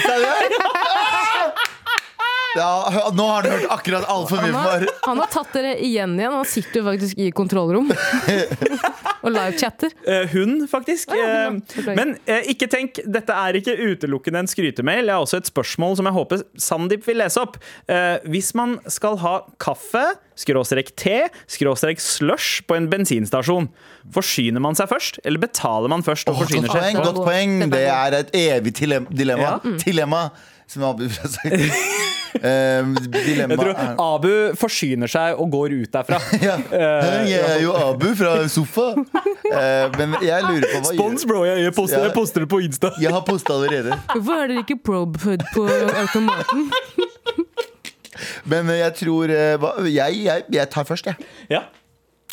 Ja, 2.56 3.10
nå 3.16 3.26
har 3.28 3.42
du 3.46 3.50
hørt 3.50 3.66
akkurat 3.74 4.04
altfor 4.10 4.40
mye 4.42 4.52
Han 4.54 4.68
har, 4.68 4.84
han 5.08 5.22
har 5.22 5.30
tatt 5.32 5.52
dere 5.56 5.72
igjen 5.82 6.14
igjen. 6.18 6.32
Han 6.38 6.44
sitter 6.48 6.80
jo 6.80 6.84
faktisk 6.86 7.18
i 7.18 7.30
kontrollrom 7.34 7.88
og 9.24 9.30
livechatter. 9.32 9.94
Eh, 10.06 10.28
hun, 10.34 10.66
faktisk. 10.70 11.14
ja, 11.16 11.24
Eh, 11.24 11.46
hun. 11.48 11.62
Men 11.96 12.14
eh, 12.28 12.44
ikke 12.52 12.68
tenk, 12.70 13.00
dette 13.08 13.32
er 13.34 13.58
ikke 13.58 13.74
utelukkende 13.80 14.42
en 14.44 14.50
skrytemail. 14.50 15.06
Jeg 15.08 15.14
har 15.16 15.24
også 15.24 15.40
et 15.40 15.48
spørsmål 15.50 15.96
som 15.98 16.08
jeg 16.10 16.16
håper 16.18 16.44
Sandeep 16.60 17.06
vil 17.08 17.18
lese 17.22 17.40
opp. 17.42 17.56
Eh, 17.88 18.18
hvis 18.30 18.52
man 18.58 18.76
skal 18.92 19.16
ha 19.24 19.38
kaffe, 19.62 20.04
skråstrek 20.38 20.92
te, 20.98 21.24
skråstrek 21.50 22.00
slush 22.02 22.62
på 22.68 22.76
en 22.76 22.88
bensinstasjon, 22.92 23.68
forsyner 24.14 24.60
man 24.62 24.76
seg 24.78 24.90
først, 24.90 25.20
eller 25.24 25.40
betaler 25.42 25.88
man 25.92 26.02
først 26.06 26.28
og 26.30 26.36
oh, 26.36 26.42
forsyner 26.44 26.68
Godt 26.68 26.74
seg? 26.74 26.82
poeng, 26.82 27.04
godt 27.06 27.22
poeng. 27.28 27.54
Det 27.72 27.84
er 27.88 28.18
et 28.20 28.34
evig 28.44 28.74
dilem- 28.82 29.08
dilemma. 29.14 29.54
Ja. 29.62 29.76
Dilemma, 29.84 30.24
som 30.74 30.84
Abu. 30.90 31.06
Um, 32.34 32.96
dilemma 33.14 33.54
Jeg 33.54 33.58
tror 33.60 33.70
er- 33.78 34.00
Abu 34.02 34.30
forsyner 34.58 35.10
seg 35.10 35.38
og 35.38 35.52
går 35.54 35.76
ut 35.78 35.92
derfra. 35.94 36.18
ja. 36.48 36.56
Jeg 37.30 37.40
er 37.54 37.60
jo 37.62 37.74
Abu 37.78 38.08
fra 38.18 38.32
Sofa. 38.50 38.88
Uh, 38.98 39.86
men 40.00 40.16
jeg 40.24 40.42
lurer 40.48 40.66
på 40.72 40.80
hva 40.82 40.94
Spons, 40.96 41.26
bro! 41.30 41.44
Jeg, 41.46 41.70
poster, 41.76 42.02
jeg 42.08 42.14
poster 42.16 42.42
det 42.44 42.50
på 42.50 42.58
Insta. 42.66 42.90
Jeg 43.02 43.14
har 43.14 43.22
posta 43.28 43.54
allerede. 43.54 43.94
Hvorfor 44.16 44.42
er 44.42 44.50
dere 44.50 44.64
ikke 44.66 44.80
probe-food 44.90 45.46
på 45.54 45.68
automaten? 46.02 46.68
Men 48.50 48.68
jeg 48.70 48.92
tror 48.98 49.30
eh, 49.32 49.54
hva- 49.58 49.78
jeg, 49.90 50.20
jeg, 50.26 50.44
jeg 50.54 50.68
tar 50.70 50.84
først, 50.86 51.08
jeg. 51.10 51.16
Ja. 51.50 51.62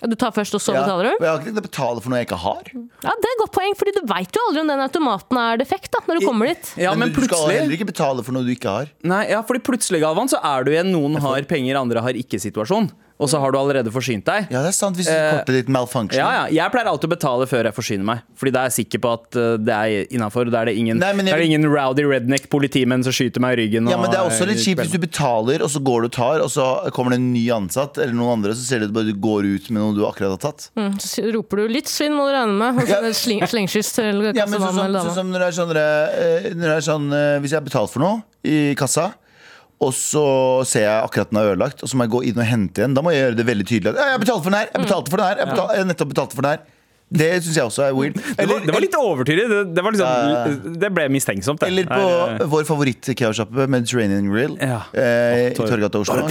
Du 0.01 0.15
tar 0.17 0.31
først, 0.33 0.55
og 0.57 0.61
så 0.61 0.73
Ja. 0.73 0.81
betaler 0.81 1.03
du? 1.11 1.23
Jeg 1.23 1.29
har 1.29 1.37
ikke 1.39 1.45
tenkt 1.51 1.61
å 1.61 1.67
betale 1.69 2.01
for 2.01 2.09
noe 2.09 2.17
jeg 2.19 2.27
ikke 2.27 2.39
har. 2.41 2.63
Ja, 2.73 3.11
Det 3.13 3.27
er 3.29 3.35
et 3.35 3.41
godt 3.43 3.51
poeng, 3.53 3.75
Fordi 3.77 3.91
du 3.93 4.01
veit 4.09 4.31
jo 4.33 4.41
aldri 4.49 4.61
om 4.61 4.67
den 4.67 4.79
automaten 4.81 5.37
er 5.37 5.57
defekt 5.61 5.91
da, 5.91 5.99
når 6.07 6.19
du 6.19 6.25
kommer 6.25 6.47
dit. 6.47 6.73
ja, 6.77 6.95
men 6.95 7.11
du 7.13 7.21
skal 7.21 7.49
heller 7.51 7.77
ikke 7.77 7.85
betale 7.93 8.23
for 8.23 8.31
noe 8.31 8.43
du 8.43 8.49
ikke 8.55 8.69
har. 8.69 8.87
Nei, 9.03 9.29
ja, 9.29 9.41
fordi 9.43 9.59
plutselig, 9.61 10.01
Galvan, 10.01 10.27
så 10.27 10.39
er 10.43 10.63
du 10.63 10.71
i 10.71 10.77
en 10.77 10.91
noen 10.91 11.19
har 11.21 11.41
penger, 11.43 11.75
andre 11.79 12.01
har 12.01 12.13
ikke-situasjon. 12.13 12.89
Og 13.21 13.29
så 13.29 13.37
har 13.39 13.53
du 13.53 13.57
allerede 13.59 13.91
forsynt 13.93 14.25
deg. 14.25 14.47
Ja, 14.49 14.63
det 14.65 14.71
er 14.71 14.75
sant 14.75 14.97
hvis 14.97 15.07
Eh, 15.11 15.27
kortet 15.37 15.53
ditt 15.59 15.67
malfunction. 15.69 16.17
Ja, 16.17 16.29
ja. 16.39 16.43
Jeg 16.63 16.71
pleier 16.73 16.87
alltid 16.89 17.05
å 17.05 17.13
betale 17.13 17.45
før 17.49 17.67
jeg 17.69 17.75
forsyner 17.77 18.07
meg. 18.07 18.23
Fordi 18.39 18.51
da 18.55 18.63
er 18.65 18.71
jeg 18.71 18.77
sikker 18.87 19.01
på 19.03 19.11
at 19.13 19.37
uh, 19.37 19.57
det 19.61 19.75
er 19.77 20.07
innafor. 20.15 20.49
Da 20.49 20.63
er 20.63 20.71
det 20.71 20.75
ingen, 20.81 20.97
Nei, 20.97 21.11
jeg 21.13 21.29
er 21.35 21.43
det 21.43 21.49
ingen 21.51 21.67
rowdy 21.69 22.05
redneck 22.09 22.49
politimenn 22.49 23.05
som 23.05 23.13
skyter 23.13 23.43
meg 23.43 23.53
i 23.59 23.61
ryggen. 23.61 23.89
Ja, 23.91 23.99
men 24.01 24.09
Det 24.09 24.17
er 24.17 24.25
også 24.25 24.47
litt 24.49 24.63
kjipt 24.63 24.81
hvis 24.81 24.95
du 24.95 24.97
betaler, 25.03 25.61
og 25.61 25.69
så 25.69 25.79
går 25.85 26.01
du 26.01 26.09
og 26.09 26.15
tar, 26.17 26.41
og 26.41 26.49
så 26.49 26.65
kommer 26.95 27.13
det 27.13 27.21
en 27.21 27.29
ny 27.35 27.45
ansatt 27.53 28.01
eller 28.01 28.17
noen 28.17 28.39
andre, 28.39 28.55
så 28.57 28.65
ser 28.65 28.81
du 28.81 28.89
at 28.89 28.95
bare 28.97 29.11
du 29.11 29.13
går 29.21 29.45
ut 29.53 29.69
med 29.69 29.79
noe 29.83 29.93
du 29.93 30.01
akkurat 30.09 30.33
har 30.33 30.41
tatt. 30.49 30.69
Mm, 30.79 30.97
Så 30.99 31.27
roper 31.35 31.61
du 31.61 31.67
litt 31.77 31.87
svinn, 31.91 32.17
må 32.17 32.25
du 32.25 32.33
regne 32.33 32.57
med. 32.57 32.81
Og 32.81 32.87
så 32.89 32.97
Ja. 33.05 33.13
sling, 33.13 33.45
slengskyss 33.45 33.93
til 33.99 34.33
Ja, 34.33 34.45
men 34.49 34.57
sånn, 34.57 34.65
kassemann 34.65 34.73
som, 34.73 34.85
eller 34.85 34.99
sånn 34.99 35.11
dama. 35.11 35.15
som 35.21 35.31
når 35.31 35.39
det 35.39 35.47
er 35.47 35.57
sånn, 35.61 35.71
eh, 35.77 36.49
når 36.57 36.67
det 36.71 36.77
er 36.77 36.85
sånn 36.89 37.07
eh, 37.13 37.39
Hvis 37.41 37.51
jeg 37.51 37.59
har 37.61 37.67
betalt 37.69 37.89
for 37.93 37.99
noe 37.99 38.23
i 38.43 38.73
kassa, 38.75 39.13
og 39.81 39.93
så 39.97 40.25
ser 40.69 40.85
jeg 40.87 41.05
akkurat 41.07 41.31
den 41.33 41.39
er 41.41 41.53
ødelagt, 41.55 41.81
og 41.81 41.89
så 41.89 41.97
må 41.97 42.05
jeg 42.05 42.13
gå 42.17 42.23
inn 42.31 42.37
og 42.43 42.45
hente 42.51 42.83
igjen, 42.83 42.93
da 42.97 43.01
må 43.05 43.13
jeg 43.15 43.25
gjøre 43.25 43.39
det 43.41 43.47
veldig 43.49 43.65
tydelig 43.71 43.95
at 43.95 44.03
ja, 44.03 44.11
jeg 44.13 44.21
betalte 44.27 44.43
for 44.45 44.51
den 44.53 44.59
her, 44.61 44.69
jeg 44.75 44.85
betalte 44.85 45.09
for 45.15 45.17
den 45.23 45.31
her, 45.31 45.41
jeg, 45.41 45.49
betalte, 45.55 45.79
jeg 45.81 45.89
nettopp 45.93 46.13
betalte 46.15 46.37
for 46.37 46.47
den 46.49 46.55
her. 46.57 46.69
Det 47.11 47.25
syns 47.43 47.57
jeg 47.59 47.65
også 47.67 47.81
er 47.89 47.91
weird. 47.91 48.13
Det 48.15 48.45
var, 48.47 48.61
det 48.63 48.71
var 48.71 48.79
litt 48.85 48.93
overtydelig. 48.95 49.47
Det, 49.51 49.57
det, 49.75 49.81
var 49.83 49.91
liksom, 49.91 50.77
det 50.79 50.89
ble 50.95 51.07
mistenksomt. 51.11 51.59
Det. 51.59 51.67
Eller 51.67 51.89
på 51.89 51.97
Nei, 51.99 52.45
vår 52.53 52.63
favoritt-keosjappe, 52.69 53.65
Mediterranean 53.67 54.29
Grill. 54.31 54.53
Ja. 54.63 54.77
Eh, 54.95 55.49
I 55.49 55.57
Torgata 55.57 55.99
Oslo. 55.99 56.23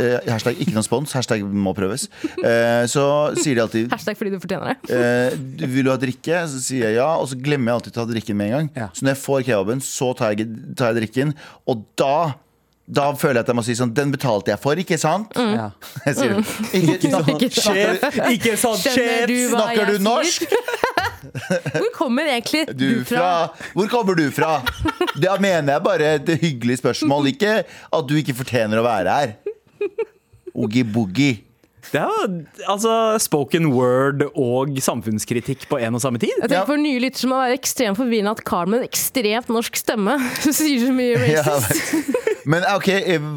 Eh, 0.00 0.14
hashtag 0.32 0.62
ikke 0.64 0.72
noen 0.78 0.86
spons, 0.86 1.12
hashtag 1.12 1.44
må 1.44 1.74
prøves. 1.76 2.06
Eh, 2.40 2.86
så 2.88 3.04
sier 3.36 3.58
de 3.60 3.64
alltid 3.66 3.92
Hashtag 3.92 4.16
fordi 4.16 4.32
du 4.32 4.38
fortjener 4.40 4.72
det. 4.72 4.96
eh, 4.96 5.36
du- 5.60 5.66
Vil 5.74 5.84
du 5.84 5.92
ha 5.92 5.98
drikke? 6.00 6.40
Så 6.48 6.62
sier 6.70 6.88
jeg 6.88 6.96
ja, 7.02 7.10
og 7.20 7.28
så 7.28 7.36
glemmer 7.36 7.74
jeg 7.74 7.82
alltid 7.82 7.92
å 7.92 7.98
ta 8.00 8.06
drikken 8.14 8.40
med 8.40 8.46
en 8.48 8.56
gang. 8.56 8.70
Ja. 8.80 8.88
Så 8.96 9.04
når 9.04 9.12
jeg 9.12 9.22
får 9.26 9.44
kebaben, 9.50 9.84
så 9.84 10.08
tar 10.16 10.32
jeg, 10.32 10.48
tar 10.72 10.94
jeg 10.94 11.02
drikken, 11.02 11.34
og 11.68 11.84
da 12.00 12.14
da 12.86 13.06
føler 13.16 13.38
jeg 13.38 13.44
at 13.46 13.48
jeg 13.48 13.56
må 13.56 13.62
si 13.64 13.74
sånn 13.78 13.92
Den 13.96 14.10
betalte 14.12 14.52
jeg 14.52 14.60
for, 14.60 14.76
ikke 14.76 14.98
sant? 15.00 15.32
Ja. 15.38 15.70
Jeg 16.04 16.16
sier 16.18 16.34
det. 16.34 16.42
Ikke, 16.76 17.10
sant. 17.14 17.30
Ikke 17.32 17.48
sant. 17.64 17.78
Sjef, 17.78 18.18
ikke 18.34 18.56
sant, 18.60 18.82
Skjønner 18.84 19.32
sjef! 19.32 19.54
Snakker 19.54 19.88
du 19.88 20.04
norsk? 20.04 20.44
Hvor 21.78 21.88
kommer 21.96 22.28
egentlig 22.28 22.66
Du 22.76 22.88
fra 23.08 23.30
Hvor 23.72 23.88
kommer 23.88 24.18
du 24.18 24.26
fra? 24.36 24.58
Da 25.16 25.38
mener 25.40 25.78
jeg 25.78 25.84
bare 25.86 26.10
et 26.18 26.28
hyggelig 26.42 26.82
spørsmål, 26.82 27.30
ikke 27.32 27.56
at 27.64 28.04
du 28.10 28.14
ikke 28.20 28.36
fortjener 28.36 28.82
å 28.82 28.84
være 28.84 29.16
her. 29.16 29.34
Oogie-boogie. 30.54 31.40
Det 31.92 32.00
er 32.00 32.08
jo 32.10 32.28
altså 32.70 32.92
spoken 33.22 33.68
word 33.74 34.24
og 34.32 34.76
samfunnskritikk 34.82 35.66
på 35.70 35.78
en 35.84 35.96
og 35.98 36.02
samme 36.02 36.20
tid. 36.22 36.32
Jeg 36.40 36.50
tenker 36.50 36.68
For 36.68 36.80
nye 36.80 37.00
lyttere 37.02 37.30
må 37.30 37.40
være 37.42 37.58
ekstremt 37.58 38.00
forvirrende 38.00 38.34
at 38.34 38.44
Carl 38.48 38.70
med 38.72 38.82
en 38.82 38.88
ekstremt 38.88 39.50
norsk 39.52 39.78
stemme 39.78 40.16
sier 40.44 40.86
så 40.86 40.92
mye 40.94 41.28
Ja, 41.30 41.44
racist. 41.46 42.32
Men 42.50 42.64
ok, 42.74 42.88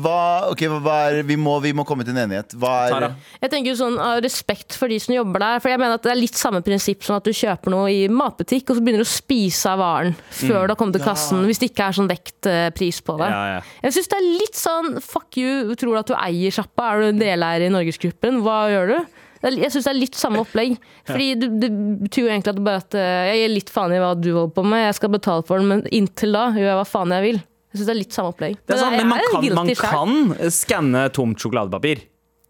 hva, 0.03 0.21
okay, 0.51 0.69
hva 0.71 0.95
er 1.07 1.21
Vi 1.27 1.37
må, 1.39 1.57
vi 1.63 1.73
må 1.75 1.85
komme 1.87 2.05
til 2.05 2.15
en 2.15 2.23
enighet. 2.25 2.55
Hva 2.59 2.71
er 2.85 2.95
Tara. 2.95 3.09
Jeg 3.43 3.51
tenker 3.53 3.77
sånn 3.79 3.97
av 4.01 4.21
respekt 4.25 4.75
for 4.77 4.91
de 4.91 4.99
som 5.01 5.15
jobber 5.15 5.43
der. 5.43 5.61
For 5.63 5.71
jeg 5.71 5.81
mener 5.81 5.99
at 5.99 6.05
Det 6.05 6.13
er 6.13 6.19
litt 6.19 6.39
samme 6.39 6.61
prinsipp 6.65 7.05
som 7.07 7.17
at 7.19 7.27
du 7.27 7.35
kjøper 7.35 7.73
noe 7.73 7.91
i 7.93 8.07
matbutikk, 8.11 8.69
og 8.69 8.79
så 8.79 8.83
begynner 8.83 9.03
du 9.03 9.07
å 9.07 9.11
spise 9.11 9.71
av 9.71 9.81
varen 9.83 10.17
før 10.29 10.67
du 10.67 10.73
har 10.73 10.79
kommet 10.79 10.99
til 10.99 11.05
kassen. 11.07 11.45
Hvis 11.47 11.61
det 11.63 11.71
ikke 11.71 11.87
er 11.87 11.99
sånn 11.99 12.11
vektpris 12.11 13.01
på 13.05 13.17
det. 13.21 13.29
Ja, 13.31 13.43
ja. 13.55 13.61
Jeg 13.87 13.97
synes 13.97 14.11
det 14.11 14.19
er 14.19 14.27
litt 14.27 14.59
sånn 14.59 14.91
fuck 15.03 15.39
you, 15.39 15.77
tror 15.79 15.95
du 15.95 16.01
at 16.01 16.11
du 16.11 16.17
eier 16.17 16.53
sjappa? 16.59 16.91
Er 16.91 17.05
du 17.05 17.13
en 17.13 17.23
deleier 17.23 17.67
i 17.67 17.71
Norgesgruppen? 17.73 18.41
Hva 18.45 18.59
gjør 18.73 18.93
du? 18.93 19.23
Jeg 19.47 19.69
syns 19.71 19.85
det 19.85 19.91
er 19.91 19.99
litt 19.99 20.17
samme 20.17 20.41
opplegg. 20.41 20.77
Fordi 21.07 21.27
det, 21.39 21.51
det 21.61 21.69
betyr 22.07 22.25
jo 22.25 22.31
egentlig 22.31 22.55
at 22.55 22.63
bare 22.65 22.81
at 22.81 22.97
eh, 22.97 23.27
jeg 23.31 23.43
gir 23.43 23.53
litt 23.53 23.71
faen 23.73 23.93
i 23.93 23.99
hva 24.01 24.15
du 24.17 24.31
holder 24.31 24.55
på 24.55 24.65
med, 24.65 24.87
jeg 24.87 24.97
skal 24.97 25.13
betale 25.13 25.45
for 25.47 25.61
den, 25.61 25.69
men 25.71 25.85
inntil 25.93 26.33
da 26.35 26.49
gjør 26.55 26.71
jeg 26.71 26.79
hva 26.81 26.87
faen 26.89 27.13
jeg 27.15 27.25
vil. 27.27 27.39
Jeg 27.77 27.83
syns 27.83 27.89
det 27.89 27.93
er 27.93 27.99
litt 27.99 28.15
samme 28.15 28.33
opplegg. 28.33 28.55
Det 28.65 28.73
er 28.73 28.79
sant, 28.81 28.95
jeg 28.97 29.03
men 29.03 29.11
man 29.11 29.19
er 29.21 29.81
kan, 29.81 30.13
man 30.33 30.37
kan 30.39 30.53
skanne 30.55 31.03
tomt 31.13 31.43
sjokoladepapir. 31.43 32.01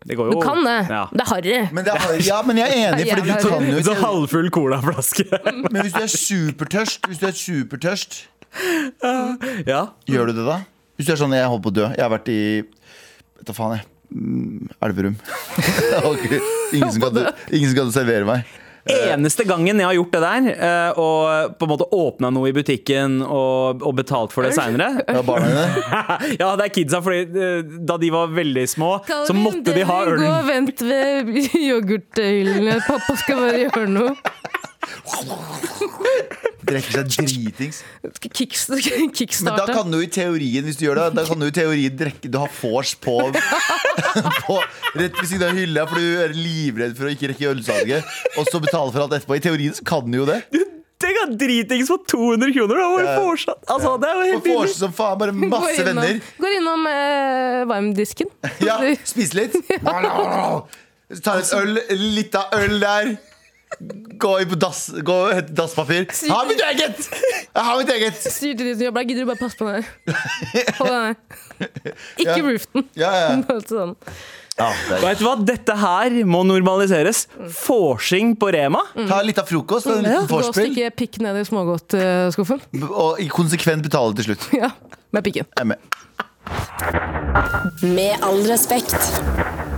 Det 0.07 0.15
går 0.15 0.29
jo 0.29 0.37
Du 0.37 0.45
kan 0.45 0.61
det. 0.63 0.77
Ja. 0.87 1.01
Det 1.11 1.23
er 1.25 1.29
harry. 1.33 1.57
det 1.83 2.27
ja, 2.29 2.37
men 2.47 2.61
jeg 2.61 2.71
er 2.71 2.93
enig, 2.93 3.09
fordi 3.09 3.25
du 3.25 3.33
kan 3.33 3.67
jo 3.67 3.75
En 3.75 3.83
sånn 3.83 3.97
ikke 3.97 4.05
halvfull 4.05 4.49
colaflaske. 4.55 5.27
Men 5.65 5.81
hvis 5.81 5.97
du 5.97 6.01
er 6.05 6.13
supertørst, 6.13 7.11
Hvis 7.11 7.19
du 7.19 7.27
er 7.27 7.35
supertørst 7.35 8.17
ja. 9.67 9.81
gjør 10.07 10.31
du 10.31 10.37
det 10.39 10.47
da? 10.47 10.61
Hvis 10.95 11.09
du 11.09 11.13
er 11.13 11.19
sånn, 11.19 11.35
jeg 11.35 11.49
holder 11.51 11.65
på 11.65 11.73
å 11.73 11.77
dø 11.81 11.85
Jeg 11.91 12.01
har 12.05 12.13
vært 12.13 12.31
i 12.31 12.39
Vet 12.63 13.49
da 13.49 13.53
faen 13.57 13.75
jeg 13.75 13.85
Mm, 14.07 14.69
Elverum 14.79 15.17
ingen, 16.71 16.91
som 16.93 17.01
kan, 17.01 17.17
ingen 17.51 17.67
som 17.67 17.75
kan 17.75 17.89
servere 17.91 18.23
meg 18.23 18.45
Eneste 18.95 19.45
gangen 19.47 19.79
jeg 19.81 19.87
har 19.87 19.95
gjort 19.97 20.13
det 20.15 20.21
der, 20.23 20.49
eh, 20.53 20.99
og 21.01 21.57
på 21.59 21.67
en 21.67 21.71
måte 21.73 21.87
åpna 21.97 22.31
noe 22.33 22.51
i 22.51 22.55
butikken 22.55 23.19
og, 23.25 23.83
og 23.85 23.95
betalt 23.97 24.33
for 24.35 24.47
det 24.47 24.53
seinere 24.57 25.03
Ja, 25.07 25.23
Ja, 26.41 26.51
det 26.59 26.67
er 26.67 26.73
kidsa, 26.73 27.01
fordi 27.05 27.25
eh, 27.27 27.77
da 27.87 27.97
de 28.01 28.11
var 28.13 28.31
veldig 28.33 28.65
små, 28.69 28.91
så 29.07 29.35
måtte 29.37 29.75
de 29.75 29.85
ha 29.87 29.99
Gå 30.07 30.27
og 30.31 30.47
vent 30.47 30.83
ved 30.87 31.31
yoghurthyllene. 31.69 32.79
Pappa 32.87 33.17
skal 33.19 33.41
bare 33.43 33.63
gjøre 33.65 33.89
noe. 33.91 34.15
Drekker 36.67 36.91
seg 36.97 37.11
dritings 37.13 37.79
Kicks, 38.33 38.65
Men 39.45 39.55
da 39.57 39.65
kan 39.69 39.91
du 39.91 39.97
i 40.03 40.07
teorien 40.11 40.65
Hvis 40.67 40.79
du 40.79 40.85
gjør 40.87 40.99
det, 40.99 41.05
da 41.19 41.23
kan 41.27 41.39
du 41.41 41.47
i 41.47 41.53
teorien 41.55 41.95
drikke 41.99 42.31
Du 42.33 42.37
har 42.41 42.51
vors 42.61 42.91
på, 43.03 43.15
på 44.47 44.57
Rett 44.97 45.15
ved 45.21 45.27
siden 45.29 45.45
av 45.47 45.57
hylla 45.57 45.85
For 45.89 46.01
du 46.01 46.23
er 46.25 46.35
livredd 46.35 46.97
for 46.99 47.07
å 47.09 47.13
ikke 47.13 47.31
rekke 47.33 47.51
ølsalget 47.53 48.17
Og 48.41 48.49
så 48.51 48.61
betale 48.63 48.91
for 48.95 49.05
alt 49.05 49.15
etterpå 49.19 49.37
I 49.39 49.43
teorien 49.47 49.77
så 49.77 49.85
kan 49.87 50.09
du 50.11 50.19
jo 50.23 50.27
det 50.29 50.41
Tenk 50.97 51.17
at 51.27 51.33
dritings 51.37 51.91
for 51.91 52.01
200 52.09 52.49
kroner! 52.55 52.79
Da 52.81 52.85
Ja. 53.05 53.11
fortsatt. 53.21 53.59
Altså, 53.69 53.91
det 54.01 54.07
er 54.09 54.15
jo 54.17 54.23
helt 54.31 54.45
billig. 54.47 54.71
som 54.73 54.95
faen 54.97 55.19
Bare 55.21 55.29
Går 55.35 55.51
masse 55.51 55.75
innom- 55.83 56.01
venner 56.01 56.31
Går 56.41 56.55
innom 56.57 56.87
eh, 56.89 57.59
varmdisken. 57.69 58.31
Ja, 58.65 58.79
spise 59.05 59.37
litt 59.37 59.53
Ta 61.23 61.35
et 61.39 61.53
øl, 61.55 61.77
litt 62.17 62.33
av 62.35 62.49
øl 62.57 62.79
der 62.81 63.11
Gå 64.17 64.29
inn 64.41 64.47
på 64.49 64.55
dass 64.59 64.85
Gå 65.03 65.13
og 65.27 65.33
hente 65.35 65.53
dasspapir 65.57 66.05
Ha 66.31 66.37
mitt 66.47 66.61
eget 66.69 67.01
Jeg 67.11 67.63
har 67.67 67.77
mitt 67.81 67.89
eget 67.91 68.15
Sier 68.23 68.55
til 68.55 68.69
de 68.69 68.73
som 68.77 68.85
jobber 68.87 69.03
der, 69.03 69.09
gidder 69.09 69.25
du 69.25 69.27
bare 69.27 69.41
passe 69.41 69.57
på. 69.59 69.65
Hold 70.79 70.95
her. 70.95 71.15
Ikke 72.17 72.37
Ja. 72.37 72.41
roof 72.47 72.67
den. 72.73 72.85
Ja, 72.95 73.11
ja 73.11 73.35
Bare 73.43 73.61
sånn. 73.67 73.95
Ja, 74.57 74.71
det 74.87 74.95
er- 74.97 75.03
Vet 75.03 75.19
du 75.19 75.25
hva? 75.27 75.35
Dette 75.45 75.75
her 75.77 76.15
må 76.25 76.41
normaliseres. 76.47 77.25
Forsing 77.59 78.35
på 78.41 78.49
Rema. 78.55 78.81
Ta 79.09 79.19
litt 79.21 79.37
av 79.37 79.45
frokost, 79.51 79.85
en 79.91 79.99
liten 80.01 80.15
Gå 80.15 80.23
og 80.23 80.31
vorspiel, 80.47 80.71
stikke 80.71 80.89
pikk 80.97 81.19
ned 81.21 81.37
i 81.37 81.45
smågodtskuffen. 81.45 82.63
og 82.89 83.19
konsekvent 83.35 83.83
betale 83.85 84.15
til 84.17 84.31
slutt. 84.31 84.47
Ja, 84.57 84.71
med 85.13 85.23
pikken. 85.27 85.45
Jeg 85.45 85.61
er 85.61 85.69
med. 85.75 85.77
Med 87.83 88.23
all 88.23 88.41
respekt. 88.49 88.95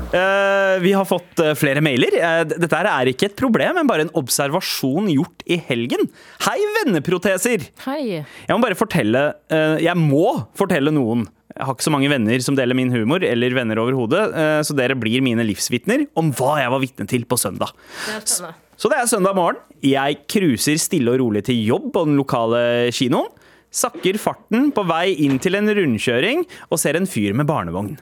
Eh, 0.09 0.79
vi 0.81 0.93
har 0.93 1.05
fått 1.05 1.39
eh, 1.39 1.53
flere 1.53 1.81
mailer. 1.85 2.15
Eh, 2.17 2.43
dette 2.49 2.77
er 2.81 3.11
ikke 3.11 3.27
et 3.29 3.35
problem, 3.37 3.75
men 3.77 3.89
bare 3.89 4.07
en 4.07 4.13
observasjon 4.17 5.09
gjort 5.13 5.43
i 5.45 5.59
helgen. 5.67 6.07
Hei, 6.47 6.57
venneproteser! 6.79 7.67
Hei. 7.85 8.01
Jeg 8.23 8.49
må 8.49 8.63
bare 8.63 8.77
fortelle 8.79 9.21
Jeg 9.49 9.95
må 9.99 10.23
fortelle 10.57 10.93
noen. 10.95 11.27
Jeg 11.53 11.67
har 11.67 11.75
ikke 11.75 11.85
så 11.85 11.93
mange 11.93 12.09
venner 12.09 12.41
som 12.41 12.57
deler 12.57 12.77
min 12.77 12.93
humor, 12.93 13.21
eller 13.25 13.53
venner 13.57 13.81
overhodet, 13.81 14.21
så 14.65 14.75
dere 14.77 14.95
blir 14.97 15.23
mine 15.25 15.43
livsvitner 15.43 16.05
om 16.17 16.29
hva 16.37 16.59
jeg 16.61 16.71
var 16.71 16.81
vitne 16.83 17.07
til 17.09 17.25
på 17.27 17.39
søndag. 17.41 17.73
Det. 18.05 18.53
Så 18.79 18.91
det 18.91 18.99
er 18.99 19.09
søndag 19.11 19.35
morgen. 19.35 19.59
Jeg 19.83 20.21
cruiser 20.29 20.79
stille 20.79 21.11
og 21.15 21.19
rolig 21.23 21.43
til 21.49 21.59
jobb 21.65 21.89
på 21.95 22.05
den 22.07 22.19
lokale 22.21 22.61
kinoen. 22.95 23.33
Sakker 23.75 24.17
farten 24.21 24.69
på 24.73 24.85
vei 24.89 25.17
inn 25.25 25.41
til 25.41 25.57
en 25.59 25.69
rundkjøring 25.69 26.45
og 26.69 26.79
ser 26.81 26.97
en 26.97 27.09
fyr 27.09 27.35
med 27.37 27.49
barnevogn. 27.49 27.97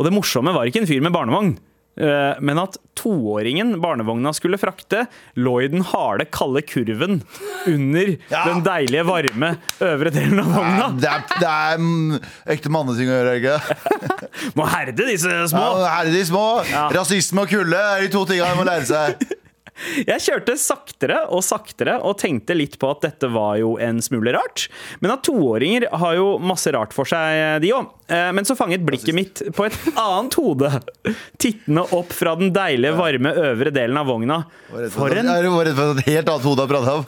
Og 0.00 0.06
det 0.08 0.14
morsomme 0.16 0.54
var 0.56 0.64
ikke 0.70 0.80
en 0.80 0.88
fyr 0.88 1.02
med 1.04 1.12
barnevogn, 1.12 1.50
eh, 2.00 2.38
men 2.40 2.56
at 2.62 2.78
toåringen 2.96 3.74
barnevogna 3.82 4.32
skulle 4.36 4.56
frakte, 4.60 5.02
lå 5.36 5.58
i 5.60 5.68
den 5.72 5.84
harde, 5.90 6.24
kalde 6.32 6.62
kurven 6.64 7.18
under 7.68 8.14
Ja. 8.32 8.44
den 8.48 8.62
deilige, 8.64 9.04
varme 9.04 9.50
øvre 9.84 10.12
delen 10.14 10.40
av 10.40 10.48
vogna. 10.56 10.86
Det 11.00 11.10
er, 11.10 11.26
det 11.42 11.50
er 11.50 12.54
ekte 12.56 12.72
manneting 12.72 13.12
å 13.12 13.18
gjøre, 13.18 13.36
ikke 13.42 13.58
Må 14.56 14.68
herde 14.72 15.04
disse 15.12 15.28
små. 15.52 15.66
Ja, 15.82 15.92
Her 15.98 16.08
er 16.08 16.16
de 16.16 16.24
små. 16.28 16.46
Rasisme 16.96 17.44
og 17.44 17.52
kulde 17.52 17.76
er 17.92 18.06
de 18.06 18.10
to 18.16 18.24
tingene 18.28 18.54
man 18.54 18.62
må 18.64 18.68
lære 18.72 18.88
seg. 18.88 19.28
Jeg 20.06 20.20
kjørte 20.24 20.54
saktere 20.60 21.22
og 21.32 21.42
saktere 21.46 21.96
og 22.04 22.18
tenkte 22.20 22.54
litt 22.56 22.76
på 22.80 22.90
at 22.92 23.04
dette 23.06 23.30
var 23.32 23.56
jo 23.60 23.74
en 23.80 24.00
smule 24.04 24.32
rart. 24.36 24.66
Men 25.00 25.14
at 25.14 25.24
toåringer 25.28 25.86
har 26.02 26.16
jo 26.18 26.34
masse 26.42 26.70
rart 26.74 26.92
for 26.96 27.08
seg, 27.08 27.60
de 27.64 27.72
òg. 27.76 27.88
Men 28.36 28.44
så 28.48 28.56
fanget 28.58 28.84
blikket 28.86 29.14
mitt 29.16 29.42
på 29.56 29.66
et 29.68 29.76
annet 29.94 30.36
hode. 30.40 30.70
Tittende 31.40 31.86
opp 31.96 32.12
fra 32.16 32.34
den 32.40 32.52
deilige, 32.54 32.96
varme 32.98 33.32
øvre 33.48 33.72
delen 33.74 33.96
av 34.00 34.08
vogna. 34.10 34.40
For 34.92 35.14
en, 35.16 35.30
Jeg 35.30 35.52
var 35.54 35.68
redd 35.70 35.78
for 35.78 35.96
et 36.00 36.10
helt 36.10 36.32
annet 36.34 36.48
hode 36.50 36.66
å 36.66 36.70
prate 36.70 36.98
om. 37.00 37.06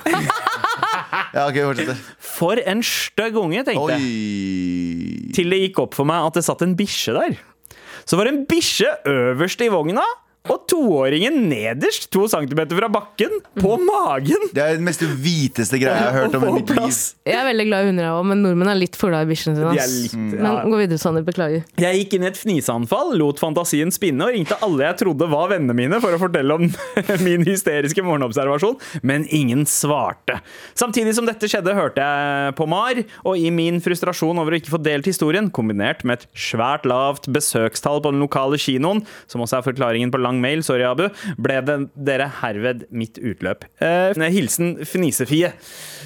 Ja, 1.32 1.46
ok, 1.48 1.58
fortsett. 1.64 2.00
for 2.24 2.60
en 2.60 2.82
stygg 2.84 3.36
unge, 3.40 3.62
tenkte 3.68 3.94
jeg. 3.96 5.32
Til 5.36 5.52
det 5.52 5.58
gikk 5.66 5.78
opp 5.84 5.96
for 5.96 6.08
meg 6.08 6.26
at 6.28 6.36
det 6.38 6.44
satt 6.46 6.64
en 6.64 6.74
bikkje 6.76 7.14
der. 7.16 7.36
Så 8.08 8.18
var 8.18 8.26
det 8.28 8.34
en 8.34 8.42
bikkje 8.48 8.90
øverst 9.08 9.62
i 9.64 9.68
vogna, 9.72 10.04
og 10.50 10.64
toåringen 10.66 11.36
nederst, 11.46 12.08
to 12.10 12.24
centimeter 12.30 12.74
fra 12.74 12.88
bakken, 12.90 13.36
på 13.54 13.76
magen. 13.78 14.48
Det 14.50 14.62
er 14.62 14.78
den 14.78 14.86
mest 14.86 15.02
hviteste 15.02 15.78
greia 15.78 16.00
jeg 16.00 16.08
har 16.08 16.16
hørt 16.24 16.34
om 16.38 16.46
i 16.48 16.54
mitt 16.56 16.72
liv. 16.74 16.96
Jeg 17.28 17.38
er 17.38 17.46
veldig 17.46 17.66
glad 17.68 17.84
i 17.84 17.90
hunder, 17.90 18.06
jeg 18.08 18.16
òg, 18.16 18.26
men 18.32 18.42
nordmenn 18.42 18.72
er 18.72 18.80
litt 18.80 18.98
fulle 18.98 19.20
av 19.20 19.28
i 19.28 19.30
bikkjene 19.30 19.54
sine. 19.58 19.70
De 19.70 19.82
er 19.82 20.42
Men 20.42 20.72
gå 20.72 20.80
videre, 20.80 20.98
Sander. 20.98 21.22
Beklager. 21.22 21.62
Jeg 21.78 22.00
gikk 22.00 22.16
inn 22.16 22.24
i 22.24 22.30
et 22.32 22.38
fniseanfall, 22.40 23.12
lot 23.20 23.38
fantasien 23.38 23.92
spinne 23.94 24.26
og 24.26 24.34
ringte 24.34 24.56
alle 24.66 24.88
jeg 24.88 24.98
trodde 25.04 25.28
var 25.30 25.52
vennene 25.52 25.76
mine 25.78 26.00
for 26.02 26.16
å 26.16 26.18
fortelle 26.18 26.56
om 26.58 26.66
min 27.26 27.46
hysteriske 27.46 28.02
morgenobservasjon, 28.02 28.74
men 29.06 29.28
ingen 29.30 29.62
svarte. 29.70 30.40
Samtidig 30.74 31.14
som 31.14 31.28
dette 31.28 31.46
skjedde, 31.46 31.76
hørte 31.78 32.02
jeg 32.02 32.56
på 32.58 32.66
Mar, 32.70 32.98
og 33.22 33.38
i 33.38 33.52
min 33.54 33.78
frustrasjon 33.84 34.42
over 34.42 34.56
å 34.56 34.58
ikke 34.58 34.74
få 34.74 34.82
delt 34.82 35.06
historien, 35.06 35.52
kombinert 35.54 36.02
med 36.08 36.18
et 36.18 36.26
svært 36.34 36.88
lavt 36.90 37.30
besøkstall 37.30 38.02
på 38.02 38.10
den 38.10 38.24
lokale 38.24 38.58
kinoen, 38.58 39.04
som 39.30 39.44
også 39.46 39.60
er 39.60 39.68
forklaringen 39.70 40.10
på 40.10 40.18
lang 40.18 40.31
mail, 40.40 40.62
sorry 40.64 40.86
Abu, 40.88 41.08
ble 41.38 41.60
det 41.66 41.76
dere 42.08 42.30
herved 42.40 42.86
mitt 42.90 43.18
utløp. 43.20 43.64
Eh, 43.82 44.14
hilsen 44.32 44.76
Fnisefie. 44.86 45.52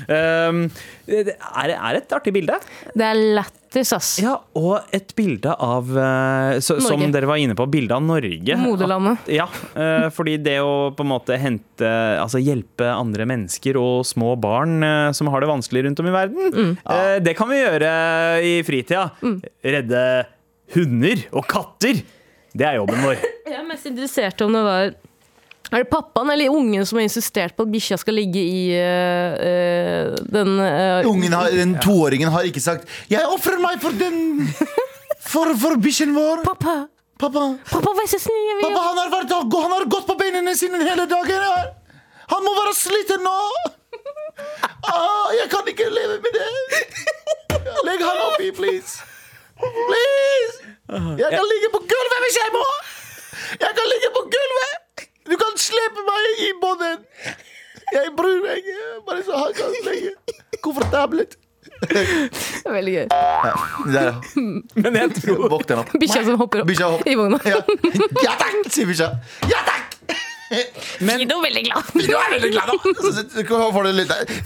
Eh, 0.09 0.59
det 1.07 1.37
er, 1.37 1.71
er 1.77 2.01
et 2.01 2.13
artig 2.17 2.33
bilde. 2.35 2.57
Det 2.97 3.05
er 3.07 3.21
lættis, 3.37 3.93
ass. 3.95 4.11
Ja, 4.23 4.35
og 4.59 4.89
et 4.97 5.13
bilde 5.19 5.53
av 5.63 5.91
eh, 5.93 6.59
så, 6.65 6.79
Som 6.83 7.05
dere 7.15 7.29
var 7.29 7.39
inne 7.43 7.55
på, 7.59 7.67
bilde 7.71 7.95
av 7.95 8.03
Norge. 8.03 8.57
Moderlandet. 8.59 9.29
Ja, 9.37 9.47
eh, 9.79 10.09
fordi 10.15 10.37
det 10.43 10.57
å 10.65 10.91
på 10.97 11.05
en 11.07 11.11
måte 11.13 11.37
hente 11.41 11.93
Altså 12.17 12.41
hjelpe 12.41 12.87
andre 12.91 13.27
mennesker 13.29 13.77
og 13.79 14.05
små 14.09 14.33
barn 14.41 14.81
eh, 14.83 15.11
som 15.17 15.29
har 15.33 15.45
det 15.45 15.51
vanskelig 15.51 15.85
rundt 15.87 16.01
om 16.03 16.09
i 16.11 16.15
verden, 16.15 16.53
Mm. 16.57 16.73
eh, 16.89 17.19
det 17.21 17.37
kan 17.37 17.49
vi 17.51 17.59
gjøre 17.61 17.91
i 18.47 18.55
fritida. 18.67 19.11
Redde 19.67 20.03
hunder 20.75 21.21
og 21.37 21.45
katter. 21.51 22.01
Det 22.57 22.67
er 22.67 22.79
jobben 22.81 23.03
vår. 23.05 23.21
Jeg 23.51 23.59
er 23.61 23.67
mest 23.69 23.87
interessert 23.89 24.43
om 24.45 24.55
det 24.57 24.63
var 24.65 24.95
Er 25.75 25.83
det 25.83 25.89
pappaen 25.91 26.31
eller 26.33 26.55
ungen 26.55 26.87
som 26.87 26.99
har 27.01 27.07
insistert 27.09 27.57
på 27.57 27.67
at 27.67 27.73
bikkja 27.73 27.99
skal 28.01 28.15
ligge 28.17 28.41
i 28.41 28.61
øh, 28.79 30.13
den 30.33 30.53
uh, 30.63 31.09
Ungen 31.11 31.35
har, 31.35 31.51
den 31.51 31.75
toåringen 31.83 32.31
har 32.31 32.47
ikke 32.47 32.63
sagt 32.63 32.87
'Jeg 33.11 33.27
ofrer 33.27 33.59
meg 33.63 33.81
for 33.83 33.95
den 33.99 34.47
For, 35.27 35.51
for 35.59 35.75
bikkjen 35.83 36.15
vår'. 36.15 36.45
Pappa! 36.47 36.87
Pappa, 37.19 37.43
Pappa, 37.71 37.93
vær 37.97 38.07
så 38.13 38.19
snill! 38.21 38.45
Jeg 38.47 38.57
vil 38.59 38.65
pappa 38.69 38.83
han, 38.85 38.99
har 39.01 39.11
vært, 39.11 39.33
han 39.65 39.73
har 39.73 39.87
gått 39.89 40.07
på 40.07 40.15
beina 40.21 40.53
sine 40.55 40.79
hele 40.85 41.07
dagen. 41.09 41.73
Han 42.31 42.45
må 42.45 42.53
være 42.59 42.75
sliten 42.77 43.25
nå. 43.25 43.37
Ah, 44.85 45.33
jeg 45.41 45.49
kan 45.51 45.71
ikke 45.73 45.89
leve 45.91 46.21
med 46.23 46.37
det. 46.37 46.47
Legg 47.89 48.05
han 48.05 48.21
oppi, 48.29 48.53
please. 48.53 49.01
Please. 49.57 50.76
Jeg 50.89 51.31
kan 51.33 51.47
ligge 51.53 51.69
på 51.75 51.81
gulvet 51.93 52.21
hvis 52.27 52.39
jeg 52.43 52.53
må. 52.55 52.65
Jeg 53.65 53.73
kan 53.79 53.89
ligge 53.93 54.11
på 54.17 54.23
gulvet. 54.35 55.07
Du 55.27 55.35
kan 55.41 55.57
slepe 55.59 56.05
meg 56.07 56.43
i 56.47 56.51
båten! 56.63 57.03
Jeg 57.95 58.13
bryr 58.19 58.39
meg 58.43 58.63
ikke. 58.63 58.87
Bare 59.09 59.25
så 59.27 59.41
han 59.41 59.53
kan 59.59 59.75
ligge 59.89 60.15
komfortabelt. 60.63 61.37
Det 61.91 62.03
er 62.65 62.73
Veldig 62.73 62.93
gøy. 62.95 63.05
Der, 63.11 64.05
ja. 64.07 64.13
Men 64.85 64.97
jeg 64.97 65.11
tror 65.19 65.49
Våkn 65.53 65.83
opp. 65.83 65.91
Bikkja 66.01 66.23
som 66.25 66.39
hopper 66.41 66.63
opp 66.63 66.71
Bikkja 66.71 66.89
hopp. 66.95 67.03
i 67.07 67.17
vogna. 67.19 67.41
Ja. 67.45 67.59
ja 68.23 68.37
takk, 68.41 68.63
sier 68.73 68.89
bikkja. 68.89 69.11
Ja 69.51 69.61
takk! 69.67 69.83
Fido 70.47 71.41
er 71.41 71.45
veldig 71.49 71.65
glad. 71.67 71.91
Fido 71.91 72.17
er 72.23 72.33
veldig 72.37 72.53
glad 72.55 72.71
nå. 72.71 72.79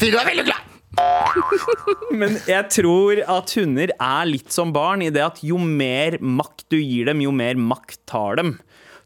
Fido 0.00 0.18
er 0.24 0.30
veldig 0.32 0.48
glad. 0.48 0.69
Men 2.20 2.36
jeg 2.48 2.66
tror 2.74 3.22
at 3.38 3.54
hunder 3.58 3.92
er 3.94 4.28
litt 4.28 4.52
som 4.54 4.72
barn 4.74 5.04
i 5.04 5.10
det 5.14 5.22
at 5.24 5.40
jo 5.46 5.58
mer 5.60 6.18
makt 6.20 6.66
du 6.72 6.78
gir 6.80 7.10
dem, 7.10 7.22
jo 7.24 7.32
mer 7.34 7.58
makt 7.58 8.00
tar 8.10 8.40
dem. 8.40 8.56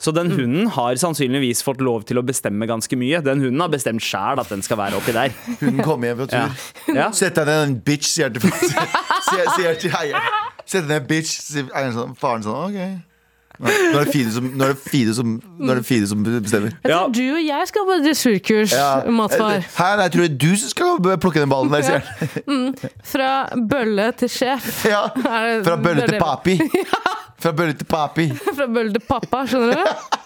Så 0.04 0.12
den 0.12 0.32
hunden 0.34 0.66
har 0.74 0.98
sannsynligvis 1.00 1.62
fått 1.64 1.80
lov 1.84 2.02
til 2.08 2.18
å 2.20 2.24
bestemme 2.26 2.66
ganske 2.68 2.96
mye. 2.98 3.22
Den 3.24 3.40
hunden 3.40 3.62
har 3.62 3.70
bestemt 3.72 4.04
sjæl 4.04 4.42
at 4.42 4.50
den 4.52 4.64
skal 4.66 4.80
være 4.80 4.98
oppi 4.98 5.14
der. 5.16 5.32
Hunden 5.62 5.80
kommer 5.86 6.10
hjem 6.10 6.18
fra 6.18 6.26
tur. 6.28 6.60
Ja. 6.90 6.96
Ja. 6.98 7.06
Sett 7.14 7.38
deg 7.38 7.48
ned, 7.48 7.62
en 7.68 7.78
bitch, 7.86 8.10
sier 8.10 8.34
til, 8.34 8.44
sier, 9.30 9.48
sier 9.54 9.80
til 9.80 9.94
eieren. 9.96 10.28
Sett 10.66 10.84
deg 10.84 10.90
ned, 10.90 11.08
bitch, 11.08 11.32
sier 11.46 11.94
sånn. 11.94 12.12
Faren 12.20 12.44
sånn, 12.44 12.74
ok. 12.74 13.13
Nå 13.54 13.70
er 13.70 14.08
det 14.08 14.10
Fide 14.10 14.32
som, 14.34 14.46
nå 14.50 14.64
er 14.66 14.72
det 14.72 14.80
Fido 14.82 15.12
som, 15.14 15.34
nå 15.38 15.70
er 15.70 15.78
det 15.78 15.86
Fido 15.86 16.08
som 16.10 16.24
bestemmer. 16.26 16.72
Jeg 16.82 16.90
tror 16.90 17.12
du 17.14 17.20
og 17.22 17.42
jeg 17.46 17.68
skal 17.70 17.86
på 17.86 17.98
dressurkurs, 18.02 18.74
matfar. 19.14 19.60
Her, 19.76 20.02
jeg 20.02 20.12
tror 20.16 20.24
det 20.24 20.30
er 20.32 20.38
du 20.42 20.56
som 20.58 20.72
skal 20.72 20.98
plukke 21.22 21.44
den 21.44 21.52
ballen 21.52 21.70
der, 21.70 21.84
sier 21.86 22.02
han. 22.02 22.74
Fra 23.12 23.30
bølle 23.70 24.08
til 24.18 24.32
sjef. 24.34 24.66
Ja. 24.94 25.04
Fra 25.14 25.76
bølle 25.80 26.08
til 26.10 26.18
papi. 26.18 26.58
Fra 27.44 27.52
bølle 27.54 27.78
til 27.78 27.86
papi. 27.88 28.26
Fra 28.50 28.66
bølle 28.66 28.92
til 28.98 29.06
pappa, 29.06 29.44
skjønner 29.46 29.78
du? 29.78 30.20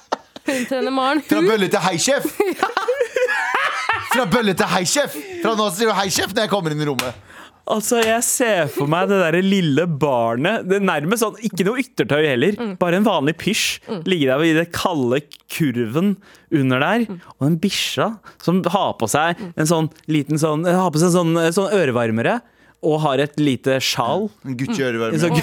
Fra 0.49 1.41
bølle 1.45 1.69
til 1.69 1.83
heisjef. 1.85 2.31
Fra 4.15 4.25
bølle 4.33 4.55
til 4.57 4.71
heisjef. 4.73 5.17
Fra 5.43 5.53
nå 5.59 5.69
sier 5.77 5.91
du 5.93 5.97
heisjef 6.01 6.33
når 6.33 6.47
jeg 6.47 6.53
kommer 6.53 6.73
inn 6.73 6.81
i 6.81 6.89
rommet. 6.89 7.25
Altså, 7.69 7.99
Jeg 8.05 8.23
ser 8.25 8.69
for 8.73 8.89
meg 8.91 9.09
det 9.11 9.19
derre 9.21 9.43
lille 9.45 9.85
barnet. 10.01 10.65
Det 10.69 10.79
er 10.79 10.87
nærmest 10.89 11.25
sånn, 11.25 11.39
Ikke 11.45 11.67
noe 11.69 11.83
yttertøy 11.83 12.23
heller, 12.25 12.59
bare 12.81 12.97
en 13.01 13.07
vanlig 13.07 13.37
pysj. 13.41 13.67
Ligge 14.09 14.29
der 14.31 14.45
i 14.47 14.55
den 14.57 14.71
kalde 14.73 15.21
kurven 15.53 16.15
under 16.55 16.81
der. 16.85 17.07
Og 17.39 17.47
en 17.51 17.59
bikkja 17.61 18.11
som 18.43 18.63
har 18.73 18.95
på 19.01 19.09
seg 19.11 19.37
en 19.55 19.69
sånn 19.69 19.91
liten 20.09 20.41
sånn 20.41 20.65
Har 20.65 20.91
på 20.95 21.01
seg 21.03 21.11
en 21.13 21.19
sånn, 21.19 21.43
sånn 21.57 21.75
ørevarmere. 21.77 22.39
Og 22.83 23.01
har 23.03 23.19
et 23.19 23.33
lite 23.43 23.81
sjal. 23.83 24.29
En 24.47 24.55
Gucci 24.57 24.83
En 24.83 24.87
ørevarme. 24.87 25.19
sånn- 25.19 25.41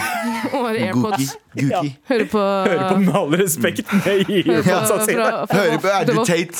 og 0.55 0.61
har 0.69 0.77
airpods. 0.79 1.33
Guki. 1.55 1.89
Hører 2.07 2.29
på 2.31 2.39
Hører 2.39 2.89
på 2.93 2.99
med 3.01 3.15
all 3.15 3.36
respekt 3.41 3.91
med 3.91 4.29
earpodsa 4.29 4.99
sine. 5.05 5.19
fra- 5.19 5.45
fra- 5.45 5.57
Hører 5.57 5.75
på 5.75 5.81
fra- 5.81 5.99
Andrew 5.99 6.23
Tate. 6.23 6.55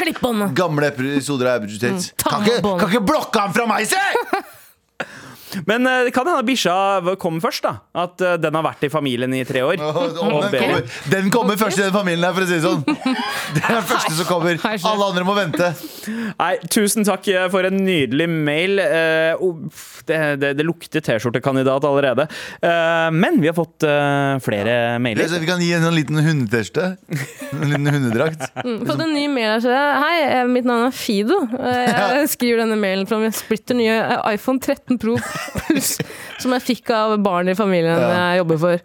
Klipp 0.00 0.20
båndet! 0.20 0.54
Gamle 0.58 0.86
episoder 0.90 1.46
av 1.46 1.62
Andrew 1.62 1.78
Tate. 1.78 2.10
ta 2.16 2.30
Kan 2.30 2.42
ikke, 2.48 2.62
bånd. 2.62 2.80
kan 2.80 2.90
ikke 2.90 3.06
blokke 3.06 3.38
han 3.40 3.52
fra 3.54 3.66
meg, 3.70 3.86
se! 3.86 3.96
Men 5.66 5.86
eh, 5.86 6.04
det 6.06 6.14
kan 6.14 6.28
hende 6.28 6.46
bikkja 6.46 7.16
kommer 7.20 7.42
først, 7.42 7.64
da. 7.66 7.72
At 8.04 8.22
eh, 8.24 8.36
den 8.40 8.56
har 8.56 8.64
vært 8.64 8.84
i 8.86 8.90
familien 8.92 9.34
i 9.34 9.42
tre 9.48 9.62
år. 9.66 9.80
Oh, 9.82 10.00
den, 10.06 10.54
kommer, 10.54 10.98
den 11.12 11.30
kommer 11.34 11.58
først 11.60 11.80
i 11.80 11.86
den 11.86 11.94
familien 11.94 12.26
her, 12.26 12.34
for 12.36 12.46
å 12.46 12.50
si 12.50 12.58
det 12.58 12.64
sånn. 12.64 12.84
Det 13.50 13.64
er 13.66 13.80
den 13.80 13.86
første 13.88 14.12
som 14.14 14.28
kommer. 14.28 14.60
Alle 14.62 15.06
andre 15.10 15.24
må 15.26 15.34
vente. 15.34 15.72
Nei, 16.38 16.52
tusen 16.70 17.06
takk 17.06 17.26
eh, 17.32 17.48
for 17.52 17.66
en 17.66 17.80
nydelig 17.82 18.28
mail. 18.30 18.78
Det, 20.06 20.18
det, 20.40 20.52
det 20.58 20.66
lukter 20.66 21.02
T-skjortekandidat 21.04 21.86
allerede. 21.88 22.28
Eh, 22.62 23.08
men 23.14 23.40
vi 23.42 23.50
har 23.50 23.56
fått 23.58 23.86
flere 24.44 24.76
mailer. 25.02 25.30
Vi 25.40 25.48
kan 25.48 25.62
gi 25.62 25.72
en 25.74 25.86
sånn 25.86 25.96
liten 25.96 26.20
hundeteste. 26.22 26.92
En 27.50 27.66
liten 27.66 27.90
hundedrakt. 27.90 28.46
Fått 28.90 29.02
en 29.02 29.14
ny 29.14 29.26
mail 29.32 29.58
her. 29.64 29.98
Hei, 30.00 30.44
mitt 30.50 30.68
navn 30.68 30.86
er 30.88 30.94
Fido. 30.94 31.40
Jeg 31.58 32.28
skriver 32.30 32.62
denne 32.64 32.78
mailen 32.80 33.08
fra 33.08 33.18
min 33.22 33.34
splitter 33.34 33.78
nye 33.78 33.96
iPhone 34.30 34.62
13 34.62 35.00
Pro 35.00 35.16
som 36.42 36.56
jeg 36.56 36.66
fikk 36.66 36.90
av 36.96 37.16
barn 37.24 37.52
i 37.52 37.56
familien 37.58 38.00
Ja. 38.00 38.10
jeg 38.30 38.42
jobber 38.44 38.62
for. 38.64 38.80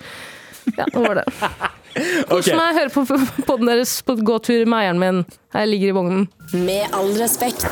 Ja, 0.75 0.85
det 0.91 1.01
var 1.07 1.21
det. 1.21 1.25
Kos 2.27 2.43
okay. 2.43 2.55
meg, 2.59 2.75
hør 2.75 2.89
på 2.91 3.05
podden 3.47 3.69
deres 3.71 4.01
på 4.03 4.17
gåtur 4.19 4.65
med 4.67 4.81
eieren 4.81 4.99
min. 4.99 5.21
Jeg 5.55 5.69
ligger 5.71 5.93
i 5.93 5.95
vognen. 5.95 6.25
Med 6.65 6.91
all 6.91 7.13
respekt. 7.15 7.69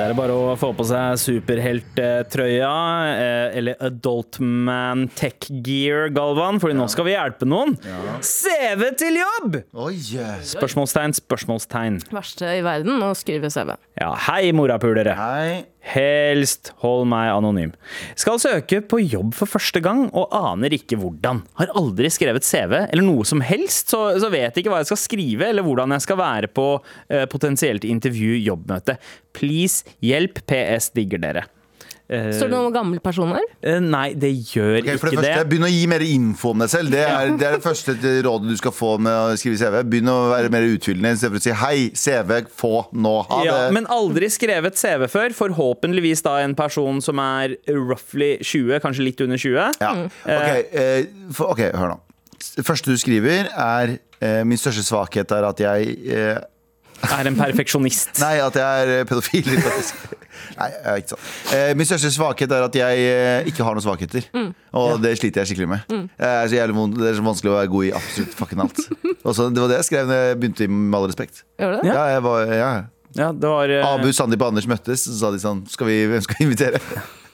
Det 0.00 0.06
er 0.06 0.14
bare 0.16 0.32
å 0.32 0.54
få 0.56 0.70
på 0.72 0.86
seg 0.88 1.18
superhelttrøya 1.20 2.70
eh, 3.10 3.58
eller 3.58 3.82
Adultman 3.84 5.02
Tech 5.12 5.50
Gear, 5.50 6.08
Galvan, 6.16 6.56
Fordi 6.62 6.78
nå 6.78 6.86
skal 6.88 7.04
vi 7.04 7.12
hjelpe 7.12 7.44
noen. 7.44 7.74
CV 8.24 8.86
til 8.96 9.20
jobb! 9.20 9.58
Oi. 9.76 9.98
Spørsmålstegn, 10.54 11.12
spørsmålstegn. 11.20 12.00
Verste 12.16 12.54
i 12.56 12.64
verden 12.64 13.04
å 13.04 13.12
skrive 13.18 13.52
CV. 13.52 13.74
Ja, 14.00 14.14
hei, 14.30 14.54
morapulere. 14.56 15.12
Hei. 15.20 15.60
Helst 15.80 16.72
hold 16.82 17.06
meg 17.08 17.30
anonym. 17.32 17.72
Skal 18.18 18.40
søke 18.42 18.82
på 18.84 19.00
jobb 19.00 19.32
for 19.36 19.48
første 19.48 19.80
gang 19.84 20.08
og 20.10 20.34
aner 20.36 20.74
ikke 20.76 20.98
hvordan. 21.00 21.42
Har 21.60 21.72
aldri 21.78 22.10
skrevet 22.12 22.46
CV 22.46 22.76
eller 22.82 23.06
noe 23.06 23.24
som 23.28 23.40
helst, 23.44 23.94
så, 23.94 24.02
så 24.20 24.30
vet 24.32 24.60
ikke 24.60 24.72
hva 24.72 24.82
jeg 24.82 24.92
skal 24.92 25.00
skrive 25.00 25.48
eller 25.48 25.66
hvordan 25.66 25.96
jeg 25.96 26.04
skal 26.04 26.20
være 26.20 26.52
på 26.52 26.66
eh, 27.08 27.24
potensielt 27.30 27.86
intervju 27.88 28.36
jobbmøte. 28.44 28.98
Please, 29.36 29.86
hjelp. 30.04 30.44
PS 30.50 30.92
digger 30.96 31.20
dere. 31.22 31.46
Eh, 32.10 32.32
Står 32.34 32.48
det 32.50 32.56
noe 32.56 32.66
om 32.66 32.72
gamle 32.74 32.98
person 33.04 33.30
her? 33.36 33.44
eh, 33.62 33.76
nei, 33.78 34.14
det 34.18 34.32
gjør 34.50 34.80
okay, 34.80 34.96
for 34.98 35.10
det 35.10 35.14
ikke 35.14 35.22
første, 35.22 35.34
det. 35.38 35.44
Begynn 35.52 35.66
å 35.68 35.70
gi 35.70 35.84
mer 35.92 36.02
info 36.02 36.50
om 36.50 36.64
deg 36.64 36.70
selv. 36.72 36.90
Det 36.90 37.04
er 37.06 37.30
det, 37.38 37.46
er 37.46 37.54
det 37.54 37.62
første 37.62 37.94
rådet 38.26 38.50
du 38.50 38.56
skal 38.58 38.74
få 38.74 38.90
med 38.98 39.12
å 39.14 39.36
skrive 39.38 39.60
CV. 39.60 39.76
Begynn 39.92 40.10
å 40.10 40.16
være 40.32 40.50
mer 40.50 40.66
utfyllende 40.72 41.12
istedenfor 41.14 41.38
å 41.38 41.44
si 41.44 41.54
hei, 41.62 41.78
CV, 41.94 42.34
få 42.58 42.72
nå. 42.98 43.14
Ha 43.30 43.40
Ja, 43.46 43.54
det. 43.68 43.72
men 43.78 43.86
aldri 43.94 44.26
skrevet 44.34 44.74
CV 44.80 45.06
før. 45.12 45.36
Forhåpentligvis 45.38 46.24
da 46.26 46.40
en 46.42 46.56
person 46.58 46.98
som 47.04 47.22
er 47.22 47.54
roughly 47.70 48.32
20, 48.42 48.80
kanskje 48.82 49.06
litt 49.06 49.22
under 49.22 49.38
20. 49.38 49.78
Ja. 49.80 49.94
Ok, 50.26 50.50
eh, 50.74 51.04
for, 51.30 51.54
ok, 51.54 51.68
hør 51.78 51.94
nå. 51.94 52.00
Det 52.56 52.64
første 52.66 52.90
du 52.90 52.98
skriver, 52.98 53.52
er 53.54 53.98
Min 54.44 54.58
største 54.60 54.82
svakhet 54.84 55.30
er 55.32 55.46
at 55.48 55.60
jeg 55.62 55.94
Er 57.08 57.30
en 57.30 57.36
perfeksjonist. 57.38 58.18
Nei, 58.20 58.36
at 58.44 58.56
jeg 58.60 58.84
er 58.84 58.92
eh, 58.98 59.06
pedofil. 59.08 59.48
Nei, 60.60 60.68
jeg 60.68 60.84
er 60.92 61.00
ikke 61.00 61.14
sånn. 61.14 61.26
Eh, 61.56 61.72
min 61.78 61.88
største 61.88 62.10
svakhet 62.12 62.52
er 62.52 62.66
at 62.66 62.76
jeg 62.76 63.04
eh, 63.08 63.48
ikke 63.50 63.64
har 63.64 63.76
noen 63.76 63.84
svakheter. 63.84 64.28
Og 64.76 65.00
det 65.02 65.14
sliter 65.20 65.42
jeg 65.42 65.52
skikkelig 65.52 65.70
med. 65.72 65.98
Jeg 66.20 66.30
er 66.30 66.52
så 66.52 66.60
jævlig 66.60 66.86
det 66.98 67.10
er 67.10 67.18
så 67.18 67.26
vanskelig 67.26 67.52
å 67.52 67.58
være 67.58 67.72
god 67.72 67.88
i 67.88 67.92
absolutt 68.00 68.38
fucking 68.38 68.64
alt. 68.66 68.80
Og 69.24 69.34
så, 69.36 69.48
det 69.48 69.62
var 69.62 69.72
det 69.72 69.80
jeg 69.80 69.90
skrev 69.90 70.10
da 70.10 70.22
jeg 70.28 70.40
begynte 70.40 70.66
i 70.66 70.72
Med 70.72 70.98
all 71.00 71.08
respekt. 71.10 71.44
Gjør 71.60 71.78
det? 71.78 71.92
Ja, 71.92 72.02
jeg 72.14 72.24
var, 72.26 72.54
ja. 72.60 72.72
Ja, 73.16 73.32
det 73.34 73.48
var 73.48 73.72
eh, 73.74 73.86
Abu, 73.86 74.12
Sandeep 74.14 74.42
og 74.44 74.52
Anders 74.52 74.68
møttes, 74.70 75.02
så 75.08 75.16
sa 75.18 75.32
de 75.34 75.40
sånn 75.42 75.64
skal 75.70 75.88
vi, 75.90 75.96
Hvem 76.10 76.22
skal 76.26 76.38
vi 76.38 76.46
invitere? 76.46 76.82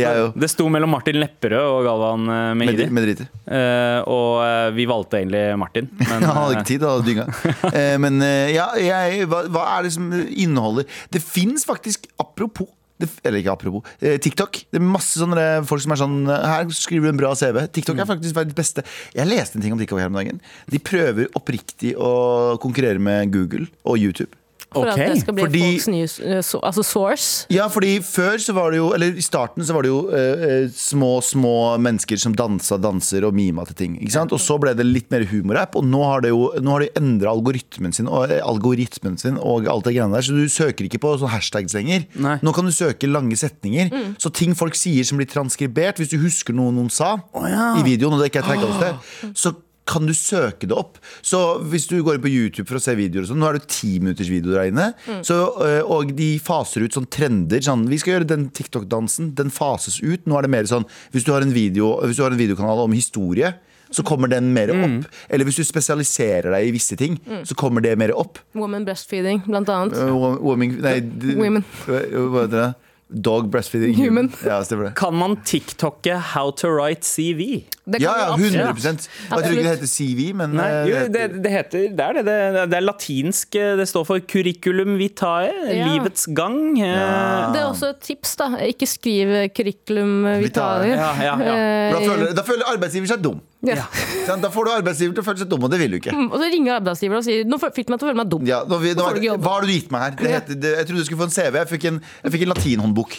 jeg 0.00 0.28
Det 0.42 0.48
sto 0.52 0.66
mellom 0.72 0.90
Martin 0.94 1.18
Lepperød 1.20 1.64
og 1.70 1.80
Galvan 1.86 2.28
eh, 2.34 2.52
Mehidi. 2.60 2.86
med, 2.88 2.94
med 2.96 3.06
driter. 3.06 3.28
Eh, 3.46 3.98
og 4.10 4.42
eh, 4.44 4.68
vi 4.76 4.86
valgte 4.90 5.20
egentlig 5.20 5.42
Martin. 5.60 5.90
Men, 5.98 6.24
Han 6.28 6.38
hadde 6.40 6.52
eh, 6.52 6.58
ikke 6.58 6.70
tid, 6.70 6.84
han 6.86 6.94
hadde 6.96 7.10
dynga. 7.10 7.26
Eh, 7.74 7.96
men 7.98 8.20
ja, 8.52 8.66
jeg, 8.78 9.24
hva, 9.30 9.40
hva 9.50 9.62
er 9.74 9.86
det 9.86 9.92
som 9.94 10.06
inneholder 10.12 10.86
Det 11.12 11.20
fins 11.24 11.64
faktisk, 11.66 12.06
apropos 12.20 12.68
det, 13.00 13.08
eller 13.26 13.40
ikke 13.40 13.50
apropos, 13.56 13.88
TikTok. 14.22 14.60
Det 14.70 14.78
er 14.78 14.84
masse 14.86 15.18
sånne 15.18 15.42
folk 15.66 15.82
som 15.82 15.94
er 15.96 15.98
sånn 15.98 16.14
Her 16.30 16.68
skriver 16.76 17.08
du 17.08 17.10
en 17.10 17.18
bra 17.18 17.32
CV. 17.34 17.58
TikTok 17.74 17.98
er 17.98 18.06
faktisk 18.06 18.36
verdens 18.36 18.54
beste. 18.54 18.84
Jeg 19.16 19.26
leste 19.26 19.58
en 19.58 19.64
ting 19.64 19.74
om 19.74 19.80
TikTok 19.80 19.98
her 19.98 20.12
om 20.12 20.20
dagen. 20.20 20.38
De 20.70 20.78
prøver 20.78 21.26
oppriktig 21.34 21.96
å 21.98 22.54
konkurrere 22.62 23.02
med 23.02 23.34
Google 23.34 23.66
og 23.82 23.98
YouTube. 23.98 24.30
For 24.74 24.90
okay. 24.90 25.06
at 25.06 25.14
det 25.14 25.22
skal 25.22 25.36
bli 25.36 25.46
fordi- 25.46 25.62
folks 25.64 25.88
nye 25.88 26.08
eh, 26.34 26.52
altså 26.60 26.84
source. 26.86 27.46
Ja, 27.52 27.68
fordi 27.72 27.96
før 28.04 28.38
så 28.42 28.54
var 28.56 28.72
det 28.74 28.80
jo 28.80 28.92
Eller 28.94 29.14
i 29.14 29.24
starten 29.24 29.64
så 29.64 29.74
var 29.76 29.86
det 29.86 29.92
jo 29.92 30.00
eh, 30.10 30.68
små, 30.74 31.22
små 31.22 31.54
mennesker 31.78 32.20
som 32.20 32.34
dansa 32.36 32.78
danser 32.82 33.26
og 33.28 33.34
mima 33.34 33.64
til 33.70 33.78
ting. 33.78 33.96
Ikke 34.00 34.16
sant? 34.16 34.34
Og 34.34 34.42
så 34.42 34.58
ble 34.60 34.74
det 34.76 34.86
litt 34.86 35.10
mer 35.14 35.24
humorapp, 35.30 35.76
og 35.78 35.86
nå 35.86 36.02
har 36.04 36.24
det 36.24 36.32
jo 36.34 36.52
Nå 36.60 36.74
har 36.74 36.84
de 36.84 36.90
endra 36.98 37.32
algoritmen 37.32 37.92
sin 37.94 38.08
og, 38.08 38.30
algoritmen 38.30 39.16
sin 39.20 39.38
og 39.40 39.68
alt 39.70 39.86
det 39.88 39.94
greiene 39.96 40.14
der, 40.14 40.24
så 40.26 40.36
du 40.36 40.48
søker 40.50 40.86
ikke 40.86 41.00
på 41.02 41.14
sånne 41.18 41.32
hashtags 41.34 41.74
lenger. 41.76 42.06
Nei. 42.20 42.36
Nå 42.44 42.52
kan 42.54 42.66
du 42.68 42.72
søke 42.74 43.08
lange 43.10 43.36
setninger. 43.38 43.90
Så 44.20 44.32
ting 44.34 44.54
folk 44.58 44.76
sier 44.78 45.06
som 45.06 45.20
blir 45.20 45.28
transkribert, 45.30 46.00
hvis 46.00 46.12
du 46.12 46.18
husker 46.22 46.56
noe 46.56 46.72
noen 46.74 46.90
sa 46.92 47.16
i 47.34 47.84
videoen, 47.86 48.16
og 48.16 48.22
det 48.22 48.30
ikke 48.30 48.44
er 48.44 48.50
tagga 48.50 48.70
hos 48.70 48.82
deg, 48.82 49.32
så 49.38 49.54
kan 49.88 50.06
du 50.08 50.14
søke 50.16 50.68
det 50.68 50.76
opp. 50.76 50.98
Så 51.24 51.40
hvis 51.70 51.86
du 51.90 51.98
går 52.04 52.18
inn 52.18 52.24
på 52.24 52.32
YouTube 52.32 52.68
for 52.70 52.80
å 52.80 52.82
se 52.82 52.96
videoer 52.98 53.26
og 53.26 53.30
sånn, 53.30 53.40
nå 53.42 53.50
er 53.50 53.58
det 53.58 53.68
ti 53.72 53.98
minutters 54.00 54.30
video 54.32 54.54
der 54.54 54.70
inne, 54.70 54.88
så, 55.26 55.38
øh, 55.60 55.82
og 55.92 56.14
de 56.16 56.30
faser 56.42 56.86
ut 56.86 56.96
sånn 56.96 57.08
trender. 57.12 57.60
Sånn, 57.64 57.84
vi 57.90 58.00
skal 58.00 58.16
gjøre 58.16 58.30
den 58.32 58.48
TikTok-dansen, 58.56 59.34
den 59.38 59.52
fases 59.54 60.00
ut. 60.02 60.24
Nå 60.28 60.38
er 60.38 60.48
det 60.48 60.54
mer 60.56 60.70
sånn, 60.70 60.88
hvis 61.14 61.28
du 61.28 61.34
har 61.34 61.44
en, 61.44 61.54
video, 61.54 61.94
hvis 62.04 62.20
du 62.20 62.24
har 62.24 62.34
en 62.34 62.40
videokanal 62.40 62.86
om 62.86 62.96
historie, 62.96 63.52
så 63.94 64.02
kommer 64.06 64.30
den 64.32 64.48
mer 64.56 64.72
opp. 64.74 65.10
Eller 65.28 65.46
hvis 65.46 65.60
du 65.60 65.66
spesialiserer 65.66 66.50
deg 66.56 66.66
i 66.66 66.72
visse 66.74 66.96
ting, 66.98 67.20
så 67.46 67.54
kommer 67.58 67.84
det 67.84 67.92
mer 68.00 68.14
opp. 68.16 68.40
Woman 68.56 68.86
breastfeeding, 68.88 69.44
blant 69.46 69.70
annet. 69.70 69.94
Uh, 70.00 70.40
woman, 70.42 70.80
nei, 70.82 70.96
Women. 71.38 71.66
Hva 71.84 72.00
heter 72.00 72.56
det? 72.56 72.72
Dog 73.10 73.50
breastfeeding. 73.52 73.94
Human. 73.98 74.32
Ja, 74.44 74.62
stemmer 74.64 74.84
det. 74.88 74.94
Kan 74.96 75.14
man 75.14 75.36
tiktokke 75.44 76.16
'how 76.32 76.50
to 76.56 76.68
write 76.72 77.02
CV'? 77.04 77.64
Det 77.84 78.00
kan 78.00 78.02
Ja, 78.02 78.12
ja, 78.16 78.36
100 78.36 78.56
ja. 78.56 78.72
Jeg 78.72 78.98
tror 79.28 79.50
ikke 79.52 79.62
det 79.62 79.72
heter 79.76 79.90
CV, 79.92 80.32
men 80.34 80.54
Nei, 80.56 80.64
eh, 80.70 80.88
jo, 80.88 80.94
det 81.12 81.42
det, 81.44 81.50
heter- 81.52 81.88
det 81.92 82.00
er 82.00 82.12
det. 82.16 82.24
Det, 82.24 82.70
det 82.70 82.76
er 82.78 82.80
latinsk. 82.80 83.54
eh, 83.60 83.76
Det 83.76 83.86
står 83.88 84.04
for 84.08 84.18
curriculum 84.20 84.96
vitae. 84.98 85.52
Ja. 85.68 85.84
Livets 85.92 86.26
gang. 86.34 86.78
Ja. 86.78 87.52
Det 87.52 87.60
er 87.60 87.68
også 87.68 87.90
et 87.92 88.00
tips, 88.00 88.36
da. 88.40 88.48
Ikke 88.64 88.86
skriv 88.88 89.28
curriculum 89.54 90.24
vitae. 90.40 90.88
Ja, 90.96 91.12
ja, 91.20 91.36
ja. 91.36 91.92
da, 91.92 91.98
føler, 92.00 92.32
da 92.34 92.42
føler 92.42 92.64
arbeidsgiver 92.72 93.06
seg 93.12 93.22
dum. 93.22 93.40
Ja. 93.68 93.86
Ja. 94.28 94.36
Da 94.40 94.50
får 94.52 94.68
du 94.68 94.70
arbeidsgiver 94.74 95.16
til 95.16 95.24
å 95.24 95.26
føle 95.26 95.42
seg 95.44 95.50
dum, 95.50 95.64
og 95.66 95.72
det 95.72 95.80
vil 95.82 95.96
du 95.96 95.98
ikke. 96.00 96.14
Og 96.28 96.36
så 96.40 96.50
ringer 96.52 96.78
arbeidsgiver 96.78 97.20
og 97.20 97.26
sier 97.26 97.44
Nå 97.48 97.58
fikk 97.64 97.86
du 97.88 97.94
meg 97.94 98.00
til 98.00 98.06
å 98.06 98.10
føle 98.12 98.20
meg 98.22 98.30
dum. 98.32 98.46
Ja, 98.48 98.62
nå, 98.68 98.78
nå, 98.84 98.94
nå, 98.94 99.36
hva 99.44 99.56
har 99.58 99.66
du 99.66 99.72
gitt 99.74 99.90
meg 99.94 100.06
her? 100.08 100.16
Det 100.20 100.32
heter, 100.38 100.60
det, 100.64 100.72
jeg 100.78 100.88
trodde 100.90 101.02
du 101.04 101.08
skulle 101.10 101.22
få 101.24 101.28
en 101.30 101.36
CV. 101.36 101.60
Jeg 101.62 101.70
fikk 101.74 101.84
en, 101.92 102.00
jeg 102.24 102.36
fikk 102.36 102.46
en 102.48 102.54
latinhåndbok. 102.56 103.18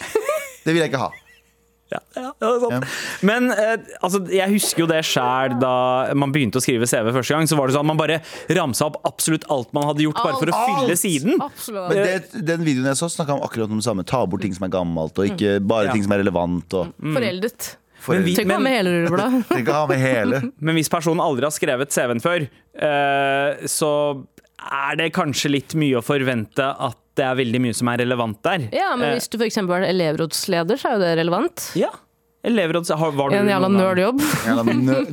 Det 0.66 0.74
vil 0.74 0.82
jeg 0.82 0.90
ikke 0.90 1.04
ha. 1.04 1.12
Ja, 1.86 2.00
ja, 2.18 2.30
det 2.42 2.46
er 2.48 2.62
sant. 2.64 2.86
Men 3.22 3.44
eh, 3.54 3.76
altså, 4.02 4.18
jeg 4.34 4.50
husker 4.56 4.82
jo 4.82 4.86
det 4.90 5.04
sjæl 5.06 5.52
da 5.62 5.74
man 6.18 6.32
begynte 6.34 6.58
å 6.58 6.64
skrive 6.64 6.88
CV 6.90 7.12
første 7.14 7.36
gang. 7.36 7.46
Så 7.46 7.54
var 7.58 7.70
det 7.70 7.76
sånn 7.76 7.86
at 7.86 7.90
Man 7.92 8.00
bare 8.00 8.16
ramsa 8.58 8.88
opp 8.88 8.96
absolutt 9.06 9.46
alt 9.54 9.70
man 9.76 9.86
hadde 9.92 10.02
gjort, 10.02 10.18
bare 10.18 10.40
for 10.40 10.50
å 10.50 10.56
Alt! 10.58 10.80
fylle 10.82 10.96
siden. 10.98 11.38
Absolutt. 11.46 11.92
Men 11.92 12.02
det, 12.02 12.42
den 12.50 12.66
videoen 12.66 12.90
jeg 12.90 12.98
så, 12.98 13.06
snakka 13.14 13.36
om 13.38 13.44
akkurat 13.46 13.70
om 13.70 13.78
det 13.78 13.86
samme. 13.86 14.02
Ta 14.02 14.24
bort 14.26 14.42
ting 14.42 14.56
som 14.58 14.66
er 14.66 14.74
gammelt, 14.74 15.14
og 15.14 15.30
ikke 15.30 15.60
bare 15.62 15.92
Ja. 15.92 15.94
ting 15.94 16.02
som 16.08 16.16
er 16.18 16.24
relevant. 16.24 16.74
Og, 16.80 16.90
Foreldet. 17.14 17.76
For, 18.06 18.16
Men 18.16 18.24
vi- 18.28 18.36
Tenk 18.38 18.52
å 18.54 18.58
ha 18.60 18.62
med 18.64 18.76
hele 18.78 18.94
rullebladet. 18.94 19.42
Trenger 19.50 19.66
ikke 19.66 19.80
ha 19.80 19.90
med 19.90 20.00
hele. 20.02 20.40
Men 20.60 20.78
hvis 20.78 20.90
personen 20.92 21.22
aldri 21.24 21.48
har 21.48 21.54
skrevet 21.56 21.92
CV-en 21.94 22.22
før, 22.24 22.46
uh, 22.80 23.66
så 23.70 23.90
er 24.66 24.96
det 25.02 25.10
kanskje 25.14 25.50
litt 25.52 25.74
mye 25.78 25.98
å 26.00 26.04
forvente 26.06 26.64
at 26.64 26.96
det 27.16 27.24
er 27.24 27.36
veldig 27.38 27.60
mye 27.64 27.74
som 27.76 27.88
er 27.88 28.02
relevant 28.02 28.38
der. 28.44 28.66
Ja, 28.76 28.90
men 28.96 29.08
Eh, 29.10 29.14
hvis 29.16 29.28
du 29.32 29.38
f.eks. 29.40 29.56
er 29.62 29.86
elevrådsleder, 29.88 30.76
så 30.80 30.90
er 30.90 30.98
jo 30.98 31.04
det 31.06 31.14
relevant. 31.22 31.70
ja. 31.78 31.92
Elevråds... 32.46 32.90
Har, 32.94 33.10
var 33.18 33.30
du 33.32 33.36
En 33.40 33.48
jævla 33.50 33.68
nerdjobb. 33.74 34.20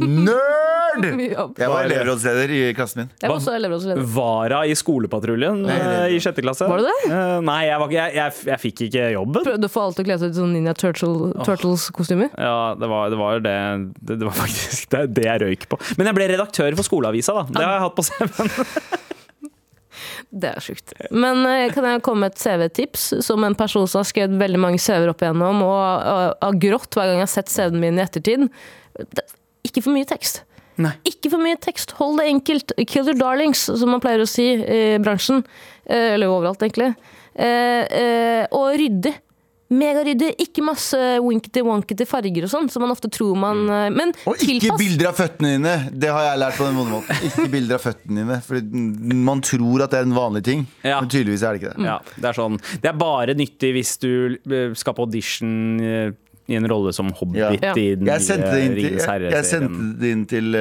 Nerd! 0.03 0.59
Jeg 1.57 1.69
var 1.71 1.87
elevrådsleder 1.87 2.51
i 2.53 2.57
klassen 2.77 2.99
min. 3.01 3.07
Jeg 3.17 3.31
var 3.31 3.39
også 3.39 3.55
elevrådsleder. 3.57 4.03
Vara 4.13 4.59
i 4.69 4.75
skolepatruljen 4.77 5.63
eh, 5.73 6.11
i 6.13 6.19
sjette 6.21 6.43
klasse. 6.45 6.67
Var 6.69 6.83
du 6.83 6.85
det? 6.85 6.93
Eh, 7.09 7.39
nei, 7.47 7.55
jeg, 7.65 7.79
var, 7.81 7.89
ikke- 7.89 7.97
jeg, 8.03 8.13
jeg, 8.19 8.35
jeg 8.51 8.61
fikk 8.61 8.83
ikke 8.87 9.07
jobben. 9.15 9.47
Prøvde 9.47 9.69
å 9.71 9.73
få 9.73 9.85
alle 9.87 9.97
til 9.97 10.05
å 10.05 10.07
kle 10.11 10.17
seg 10.21 10.29
ut 10.29 10.37
i 10.37 10.41
sånn 10.43 10.53
Ninja 10.53 10.75
Turtle, 10.77 11.31
Turtles-kostymer. 11.47 12.29
Ja, 12.37 12.53
det 12.77 12.91
var 12.91 13.09
det, 13.09 13.17
var 13.23 13.41
det, 13.41 13.55
det, 14.05 14.19
det 14.21 14.27
var 14.29 14.37
faktisk 14.37 14.85
det, 14.93 15.01
det 15.17 15.25
jeg 15.31 15.41
røyk 15.47 15.65
på. 15.73 15.81
Men 15.97 16.11
jeg 16.11 16.19
ble 16.19 16.29
redaktør 16.35 16.77
for 16.77 16.85
skoleavisa, 16.91 17.39
da. 17.41 17.47
Det 17.57 17.65
har 17.65 17.73
jeg 17.79 17.85
hatt 17.87 17.97
på 17.97 18.05
CV-en. 18.11 19.09
Det 20.33 20.49
er 20.49 20.63
sjukt. 20.65 20.95
Men 21.13 21.43
eh, 21.45 21.67
kan 21.73 21.85
jeg 21.85 22.01
komme 22.05 22.25
med 22.25 22.33
et 22.33 22.41
CV-tips? 22.41 23.03
Som 23.25 23.43
en 23.45 23.53
person 23.57 23.85
som 23.87 24.01
har 24.01 24.07
skrevet 24.09 24.39
veldig 24.41 24.61
mange 24.63 24.79
CV-er 24.81 25.11
opp 25.11 25.21
igjennom, 25.21 25.61
og 25.61 25.83
har 26.41 26.57
grått 26.63 26.97
hver 26.97 27.11
gang 27.11 27.21
jeg 27.21 27.27
har 27.27 27.33
sett 27.35 27.53
CV-en 27.53 27.77
min 27.83 27.99
i 27.99 28.03
ettertid. 28.05 28.47
Ikke 29.67 29.83
for 29.85 29.93
mye 29.93 30.07
tekst. 30.09 30.41
Nei. 30.81 30.95
Ikke 31.05 31.29
for 31.29 31.37
mye 31.43 31.59
tekst. 31.61 31.93
Hold 31.99 32.17
det 32.17 32.25
enkelt. 32.31 32.73
Kill 32.89 33.05
your 33.11 33.19
darlings, 33.19 33.61
som 33.69 33.93
man 33.93 34.01
pleier 34.01 34.23
å 34.23 34.29
si 34.29 34.47
i 34.57 34.81
bransjen. 35.03 35.43
Eh, 35.85 36.15
Eller 36.15 36.33
overalt, 36.33 36.65
egentlig. 36.65 36.95
Eh, 37.37 38.47
Og 38.49 38.73
ryddig. 38.81 39.13
Megaryddig, 39.73 40.29
ikke 40.45 40.63
masse 40.65 40.97
winkety-wonkety 41.23 42.05
farger 42.09 42.45
og 42.47 42.51
sånn, 42.53 42.69
som 42.71 42.83
man 42.85 42.93
ofte 42.93 43.09
tror 43.13 43.35
man 43.39 43.63
eh, 43.69 43.89
Men 43.93 44.13
Og 44.29 44.37
ikke 44.37 44.59
tilpass. 44.63 44.79
bilder 44.81 45.09
av 45.11 45.17
føttene 45.19 45.53
dine! 45.57 45.75
Det 45.91 46.11
har 46.13 46.27
jeg 46.29 46.41
lært 46.43 46.57
på 46.59 46.67
den 46.69 46.77
modemåten. 46.79 47.23
Ikke 47.29 47.47
bilder 47.53 47.79
av 47.79 47.85
føttene 47.87 48.23
dine. 48.23 48.39
Fordi 48.47 49.15
man 49.29 49.41
tror 49.45 49.85
at 49.85 49.93
det 49.95 50.01
er 50.03 50.07
en 50.09 50.17
vanlig 50.17 50.43
ting, 50.47 50.65
Ja. 50.85 50.99
men 51.01 51.09
tydeligvis 51.13 51.43
er 51.47 51.53
det 51.57 51.63
ikke 51.63 51.75
det. 51.77 51.85
Ja, 51.89 51.99
det 52.17 52.29
er 52.31 52.37
sånn 52.39 52.59
Det 52.83 52.89
er 52.93 52.99
bare 52.99 53.35
nyttig 53.39 53.73
hvis 53.77 53.95
du 54.03 54.11
eh, 54.51 54.73
skal 54.77 54.93
på 54.97 55.05
audition 55.07 55.55
eh, 55.83 56.11
i 56.51 56.57
en 56.59 56.65
rolle 56.67 56.91
som 56.91 57.07
hobbit 57.15 57.39
Ja. 57.39 57.71
i 57.79 57.95
den 57.95 58.05
Jeg 58.09 58.19
sendte 58.25 58.49
det 58.51 58.59
nye 58.59 58.67
inn 58.67 58.75
til, 58.75 58.97
jeg, 58.99 59.31
jeg 59.31 59.45
sendte 59.47 59.85
det 60.01 60.09
inn 60.11 60.25
til, 60.27 60.57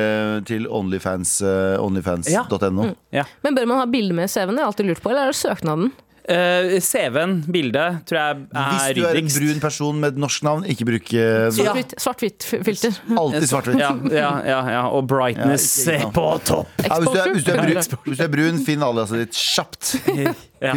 til 0.47 0.69
Onlyfans, 0.71 1.33
ja. 1.43 1.75
onlyfans.no. 1.83 2.93
Ja. 3.11 3.25
Men 3.43 3.57
bør 3.59 3.67
man 3.67 3.81
ha 3.83 3.87
bilde 3.91 4.15
med 4.15 4.31
CV-en? 4.31 4.55
Det 4.55 4.63
har 4.63 4.69
jeg 4.69 4.73
alltid 4.73 4.91
lurt 4.93 5.03
på. 5.03 5.11
Eller 5.11 5.27
er 5.27 5.35
det 5.35 5.41
søknaden? 5.41 5.91
Eh, 6.23 6.77
CV-en, 6.79 7.41
bildet, 7.51 8.05
tror 8.07 8.19
jeg 8.19 8.31
er 8.31 8.37
ryddigst. 8.39 8.85
Hvis 8.87 8.95
du 8.95 9.07
er 9.09 9.19
en 9.19 9.31
brun 9.35 9.61
person 9.65 9.97
med 10.05 10.13
et 10.13 10.21
norsk 10.23 10.45
navn, 10.47 10.63
ikke 10.71 10.87
bruk 10.87 11.09
eh, 11.19 11.49
Svart-hvitt 11.57 11.95
svart-hvitt 11.99 12.47
filter. 12.69 12.95
alltid 13.25 13.49
svart-hvitt. 13.51 13.81
Ja, 13.83 13.91
ja, 14.07 14.31
ja, 14.47 14.61
ja. 14.77 14.85
Og 14.95 15.09
brightness 15.11 15.67
Ja, 15.87 15.97
ikke- 15.99 16.07
ikke 16.07 16.13
på 16.21 16.29
topp. 16.47 16.69
Ja, 16.87 17.01
hvis, 17.03 17.11
du 17.11 17.19
er, 17.19 17.33
hvis, 17.35 17.45
du 17.45 17.53
er 17.53 17.59
brun, 17.67 17.99
hvis 18.07 18.19
du 18.23 18.25
er 18.29 18.33
brun, 18.37 18.63
finn 18.69 18.87
aliaset 18.87 19.25
ditt 19.25 19.35
kjapt. 19.43 19.95
Ja, 20.63 20.75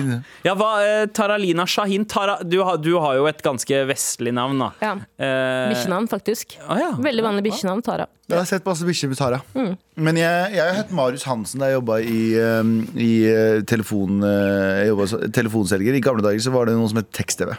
ja 0.48 0.54
hva, 0.58 0.70
eh, 0.82 1.06
Taralina 1.14 1.66
Shahin, 1.70 2.06
Tara, 2.10 2.40
du, 2.44 2.58
har, 2.66 2.80
du 2.82 2.96
har 3.04 3.20
jo 3.20 3.28
et 3.30 3.42
ganske 3.46 3.82
vestlig 3.90 4.34
navn, 4.34 4.58
da. 4.64 4.72
Ja. 4.82 4.94
Eh, 5.22 5.74
Bikkjenavn, 5.74 6.08
faktisk. 6.10 6.58
Ah, 6.66 6.80
ja. 6.82 6.90
Veldig 7.06 7.26
vanlig 7.26 7.46
bikkjenavn. 7.50 7.84
Tara. 7.86 8.08
Jeg 8.26 8.40
har 8.40 8.48
sett 8.50 8.66
masse 8.66 8.88
bikkjer 8.88 9.12
med 9.12 9.20
Tara. 9.20 9.40
Men 9.54 10.18
jeg, 10.18 10.56
jeg 10.58 10.78
het 10.80 10.94
Marius 10.98 11.28
Hansen 11.30 11.62
da 11.62 11.70
jeg 11.70 11.78
jobba 11.78 12.00
i, 12.02 12.24
um, 12.42 12.72
i 12.98 13.12
uh, 13.30 13.60
telefon, 13.70 14.18
uh, 14.26 14.82
jeg 14.82 14.90
jobbet 14.90 15.12
som 15.12 15.26
telefonselger. 15.38 15.94
I 16.00 16.02
gamle 16.04 16.26
dager 16.26 16.42
så 16.42 16.54
var 16.56 16.66
det 16.66 16.74
noe 16.80 16.90
som 16.90 16.98
het 17.04 17.12
Tekst-TV. 17.14 17.54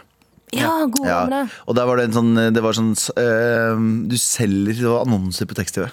Ja, 0.55 0.73
god 0.87 1.07
Ja. 1.07 1.21
gamle. 1.23 1.39
Og 1.67 1.75
der 1.79 1.87
var 1.87 1.99
det 1.99 2.09
en 2.09 2.17
sånn, 2.19 2.35
det 2.55 2.61
var 2.63 2.75
sånn 2.75 2.93
uh, 3.19 3.79
Du 4.07 4.15
selger 4.19 4.75
det 4.79 4.91
var 4.91 5.07
annonser 5.07 5.47
på 5.47 5.55
Tekst-TV. 5.55 5.87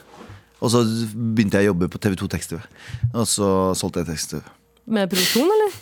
Og 0.64 0.70
så 0.72 0.82
begynte 1.14 1.60
jeg 1.60 1.68
å 1.68 1.72
jobbe 1.74 1.90
på 1.92 2.02
TV2 2.02 2.28
Tekst-TV. 2.34 2.60
Og 3.12 3.26
så 3.30 3.48
solgte 3.78 4.02
jeg 4.02 4.10
Tekst-TV. 4.14 4.42
Med 4.84 5.08
produksjon, 5.08 5.48
eller? 5.48 5.76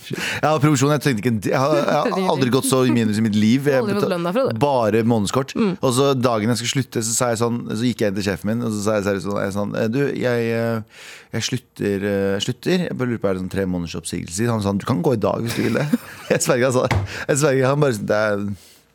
Ja, 0.44 0.50
provisjon, 0.62 0.92
jeg, 0.94 1.02
tenkte 1.02 1.22
ikke, 1.24 1.50
jeg, 1.50 1.58
har, 1.58 1.72
jeg 1.74 2.12
har 2.14 2.28
aldri 2.30 2.52
gått 2.54 2.68
så 2.68 2.84
i 2.86 2.92
minus 2.94 3.18
i 3.18 3.24
mitt 3.24 3.34
liv. 3.34 3.66
Jeg 3.66 3.82
betal-. 3.88 4.52
Bare 4.62 5.00
månedskort. 5.02 5.56
Og 5.58 5.94
så 5.96 6.12
dagen 6.14 6.52
jeg 6.52 6.60
skulle 6.60 6.74
slutte, 6.76 7.02
så, 7.02 7.32
jeg 7.32 7.40
sånn, 7.40 7.58
så 7.72 7.82
gikk 7.88 8.04
jeg 8.04 8.12
inn 8.12 8.20
til 8.20 8.28
sjefen 8.28 8.52
min 8.52 8.62
og 8.62 8.70
så 8.76 8.84
sa 8.84 8.98
jeg 9.00 9.24
sånn, 9.24 9.40
sånn 9.56 9.74
Du, 9.90 9.98
jeg, 10.06 10.52
eh, 10.54 11.08
jeg 11.34 11.48
slutter, 11.48 12.06
eh, 12.12 12.36
slutter. 12.46 12.86
Jeg 12.86 12.98
bare 13.00 13.10
lurer 13.10 13.24
på 13.24 13.32
er 13.32 13.38
det 13.38 13.42
sånn 13.42 13.54
tre 13.56 13.66
måneders 13.66 13.98
oppsigelse. 13.98 14.46
Han 14.52 14.62
sa 14.62 14.76
du 14.78 14.86
kan 14.86 15.02
gå 15.02 15.16
i 15.18 15.22
dag 15.26 15.42
hvis 15.42 15.58
du 15.58 15.64
vil 15.66 15.80
det. 15.80 15.88
Jeg 16.32 16.46
sverger, 16.46 16.70
han 16.70 17.02
Jeg 17.26 17.42
sverger, 17.42 17.66
han 17.72 17.82
bare 17.82 17.98
det 18.12 18.20
er 18.28 18.46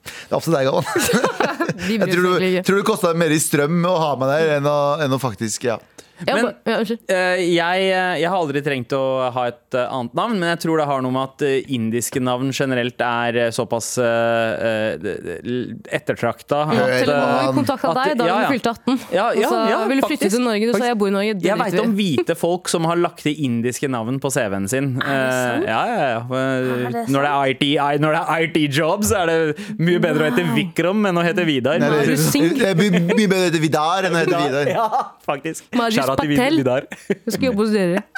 det 0.07 0.31
er 0.31 0.37
opp 0.37 0.45
til 0.45 0.55
deg, 0.55 0.67
Galvan. 0.69 0.87
Jeg 1.91 2.09
tror 2.13 2.23
du, 2.23 2.45
tror 2.63 2.79
det 2.79 2.87
kosta 2.87 3.11
mer 3.17 3.33
i 3.35 3.39
strøm 3.43 3.83
å 3.87 3.95
ha 3.99 4.11
meg 4.19 4.31
der 4.31 4.53
enn 4.57 4.69
å, 4.71 4.79
enn 5.03 5.15
å 5.15 5.19
faktisk 5.21 5.67
Ja. 5.67 5.75
Men- 6.25 6.53
ja, 6.65 6.77
unnskyld. 6.81 6.99
Eh, 7.13 7.41
jeg, 7.53 7.87
jeg 8.21 8.29
har 8.29 8.37
aldri 8.37 8.61
trengt 8.65 8.93
å 8.97 9.03
ha 9.33 9.47
et 9.51 9.77
eh, 9.77 9.85
annet 9.93 10.15
navn, 10.17 10.39
men 10.39 10.49
jeg 10.55 10.61
tror 10.65 10.81
det 10.81 10.87
har 10.89 11.03
noe 11.05 11.13
med 11.13 11.23
at 11.23 11.45
eh, 11.45 11.73
indiske 11.77 12.21
navn 12.23 12.51
generelt 12.55 13.01
er 13.03 13.37
eh, 13.45 13.51
såpass 13.53 13.97
uh, 14.01 14.97
ettertrakta. 15.93 16.63
Ja, 16.73 16.85
at, 16.87 17.03
Telefonen 17.03 17.49
eh, 17.49 17.53
kontakta 17.57 17.93
deg 17.97 18.15
da 18.19 18.27
ja, 18.27 18.37
ja. 18.41 18.47
du 18.47 18.55
fylte 18.55 18.73
18. 18.73 18.99
Ja, 19.13 19.27
ja, 19.37 19.47
og 19.47 19.53
så 19.53 19.61
ja, 19.71 19.79
vil 19.91 20.01
du 20.01 20.07
flytte 20.07 20.31
til 20.33 20.43
Norge. 20.43 20.69
Du 20.71 20.77
sa 20.77 20.89
jeg 20.89 20.99
bor 20.99 21.11
i 21.11 21.15
Norge. 21.15 21.35
Jeg 21.47 21.59
veit 21.61 21.79
om 21.81 21.95
hvite 21.97 22.37
folk 22.39 22.71
som 22.71 22.87
har 22.89 22.99
lagt 23.01 23.23
til 23.27 23.37
indiske 23.47 23.89
navn 23.91 24.19
på 24.23 24.31
CV-en 24.33 24.67
sin. 24.71 24.89
Er 25.01 25.21
det 25.21 25.37
sant? 25.37 25.67
Eh, 25.67 25.69
ja, 25.69 25.81
ja, 25.91 26.07
ja. 26.15 26.21
Er 26.37 26.97
det 26.97 27.05
Når 27.13 27.27
det 27.27 27.33
er 27.33 27.53
IT, 27.53 27.65
når 28.03 28.17
det 28.17 28.23
er 28.23 28.47
IT-job, 28.47 29.05
så 29.07 29.21
er 29.23 29.31
det 29.31 29.67
mye 29.79 30.01
bedre 30.03 30.27
å 30.27 30.31
hete 30.31 30.47
Vikram 30.57 31.09
enn 31.09 31.21
å 31.21 31.25
hete 31.25 31.45
Vidar. 31.47 31.79
Nei, 31.81 31.91
det- 32.07 32.65
er 32.67 32.75
mye 32.77 33.29
bedre 33.29 33.45
å 33.45 33.49
hete 33.49 33.61
Vidar 33.63 34.07
enn 34.07 34.17
å 34.17 34.23
hete 34.23 34.43
Vidar. 34.45 34.73
Ja, 34.77 34.87
faktisk. 35.25 35.67
Marius 36.07 36.15
at 36.15 36.23
de 36.23 36.31
vil 36.31 36.41
Patel. 36.41 36.63
der. 36.63 36.89
Jeg 37.27 37.35
skal 37.37 37.49
jobbe 37.51 37.63
hos 37.65 37.75
dere. 37.75 38.03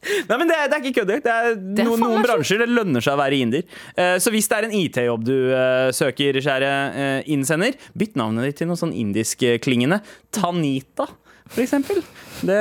Nei, 0.00 0.36
men 0.40 0.48
det, 0.48 0.54
er- 0.56 0.68
det 0.72 0.76
er 0.78 0.84
ikke 0.88 1.00
kødder. 1.02 1.18
Det 1.20 1.32
er, 1.32 1.48
er 1.52 1.84
noen, 1.84 2.00
noen 2.00 2.22
bransjer 2.24 2.62
det 2.62 2.68
lønner 2.72 3.04
seg 3.04 3.18
å 3.18 3.20
være 3.20 3.36
inder. 3.44 3.66
Uh, 3.92 4.16
så 4.22 4.32
hvis 4.32 4.46
det 4.48 4.56
er 4.56 4.66
en 4.70 4.76
IT-jobb 4.78 5.26
du 5.28 5.34
uh, 5.52 5.90
søker, 5.92 6.38
kjære 6.40 6.70
uh, 6.94 7.18
innsender, 7.28 7.76
bytt 8.00 8.16
navnet 8.16 8.48
ditt 8.48 8.62
til 8.62 8.70
noe 8.70 8.80
sånn 8.80 8.94
indisk-klingende. 8.96 9.98
Tanita, 10.32 11.04
for 11.50 11.60
eksempel. 11.66 12.00
Det 12.40 12.56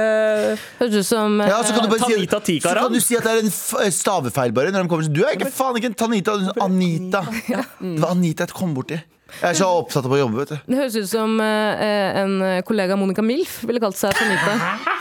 Høres 0.81 0.95
ut 0.99 1.07
som 1.07 1.37
Ja, 1.39 1.61
så 1.63 1.71
kan 1.71 1.85
du 1.85 1.93
bare 1.93 2.03
si, 2.03 2.25
Tanita 2.27 2.41
så 2.67 2.73
kan 2.81 2.91
du 2.91 2.99
si 2.99 3.15
at 3.15 3.23
det 3.23 3.31
er 3.37 3.45
en 3.45 3.93
stavefeil 3.95 4.51
bare 4.57 4.73
når 4.75 4.83
de 4.83 4.91
kommer 4.91 5.07
Du 5.07 5.21
er 5.23 5.37
ikke 5.37 5.47
faen 5.55 5.77
ikke 5.79 5.93
en 5.93 5.95
Tanita, 6.01 6.35
du 6.35 6.49
er 6.49 6.57
en 6.57 6.65
Anita. 6.65 7.21
Det 7.29 7.95
var 8.03 8.11
Anita 8.17 8.43
jeg 8.49 8.57
kom 8.59 8.75
borti. 8.75 8.99
Jeg 9.39 9.49
er 9.51 9.59
så 9.59 9.69
opptatt 9.79 10.07
av 10.09 10.15
å 10.15 10.21
jobbe, 10.23 10.43
vet 10.43 10.55
du. 10.55 10.71
Det 10.73 10.81
høres 10.81 10.97
ut 10.99 11.11
som 11.11 11.39
eh, 11.43 12.23
en 12.23 12.39
kollega 12.67 12.97
Monica 12.99 13.25
Milf 13.25 13.61
ville 13.67 13.81
kalt 13.83 13.99
seg 13.99 14.15
Tanita. 14.17 14.97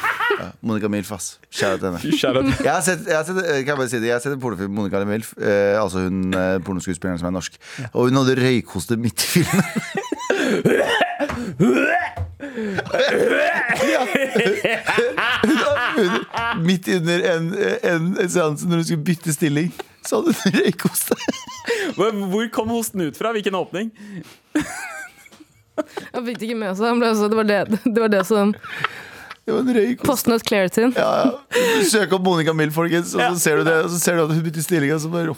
Monica 0.61 0.89
Milf, 0.89 1.12
ass. 1.12 1.39
Kjære 1.59 1.79
til 1.79 1.87
henne. 1.87 2.01
Jeg 2.64 2.72
har 2.72 2.81
sett, 2.81 3.07
jeg 3.07 3.16
har 3.16 3.24
sett, 3.24 3.37
eh, 3.37 3.43
kan 3.64 3.68
jeg 3.72 3.76
bare 3.76 3.89
si 3.89 3.97
det, 3.99 4.07
jeg 4.11 4.16
har 4.16 4.22
sett 4.24 4.33
en 4.37 4.41
pornofilm 4.43 4.70
med 4.70 4.79
Monica 4.83 5.05
Milf, 5.09 5.29
eh, 5.39 5.83
altså 5.83 5.99
hun 6.07 6.35
eh, 6.35 6.59
pornoskuespilleren 6.64 7.18
som 7.20 7.29
er 7.31 7.35
norsk. 7.39 7.53
Og 7.93 8.01
hun 8.09 8.16
hadde 8.20 8.41
røykhoste 8.43 8.97
midt 9.01 9.24
i 9.24 9.26
filmen. 9.39 9.64
midt 16.68 16.89
under 16.97 17.18
en, 17.33 17.45
en 17.93 18.05
seanse 18.29 18.68
når 18.68 18.76
hun 18.76 18.85
skulle 18.85 19.05
bytte 19.05 19.33
stilling, 19.35 19.72
så 20.07 20.20
hadde 20.20 20.34
hun 20.38 20.61
røykhoste. 20.61 21.18
Hvor 21.96 22.14
hvor 22.32 22.46
kom 22.55 22.70
hosten 22.72 23.03
ut 23.09 23.18
fra? 23.18 23.32
Hvilken 23.36 23.57
åpning? 23.59 23.90
Han 26.14 26.24
fikk 26.26 26.38
det 26.40 26.49
ikke 26.49 26.59
med 26.59 26.78
seg. 26.78 27.03
Altså, 27.07 27.28
det, 27.30 27.36
var 27.38 27.46
det, 27.49 27.61
det 27.84 28.03
var 28.03 28.11
det 28.12 28.24
som 28.26 28.53
Det 28.53 29.53
var 29.55 29.61
en 29.62 29.74
røykhoste. 29.76 30.07
Postnut 30.09 30.46
Clarity. 30.49 30.88
Ja, 30.96 31.11
ja. 31.24 31.84
Søk 31.88 32.12
opp 32.16 32.24
Monica 32.26 32.53
Mill, 32.57 32.72
folkens, 32.74 33.14
og 33.14 33.22
så 33.22 33.38
ser 33.42 33.61
du 33.61 33.68
det. 33.68 33.76
Og 33.86 33.92
så 33.94 34.01
ser 34.03 34.18
du 34.18 34.26
at 34.26 34.34
hun 34.34 34.42
bytter 34.44 34.64
stilling, 34.64 34.92
og 34.94 35.01
så 35.01 35.12
bare 35.12 35.32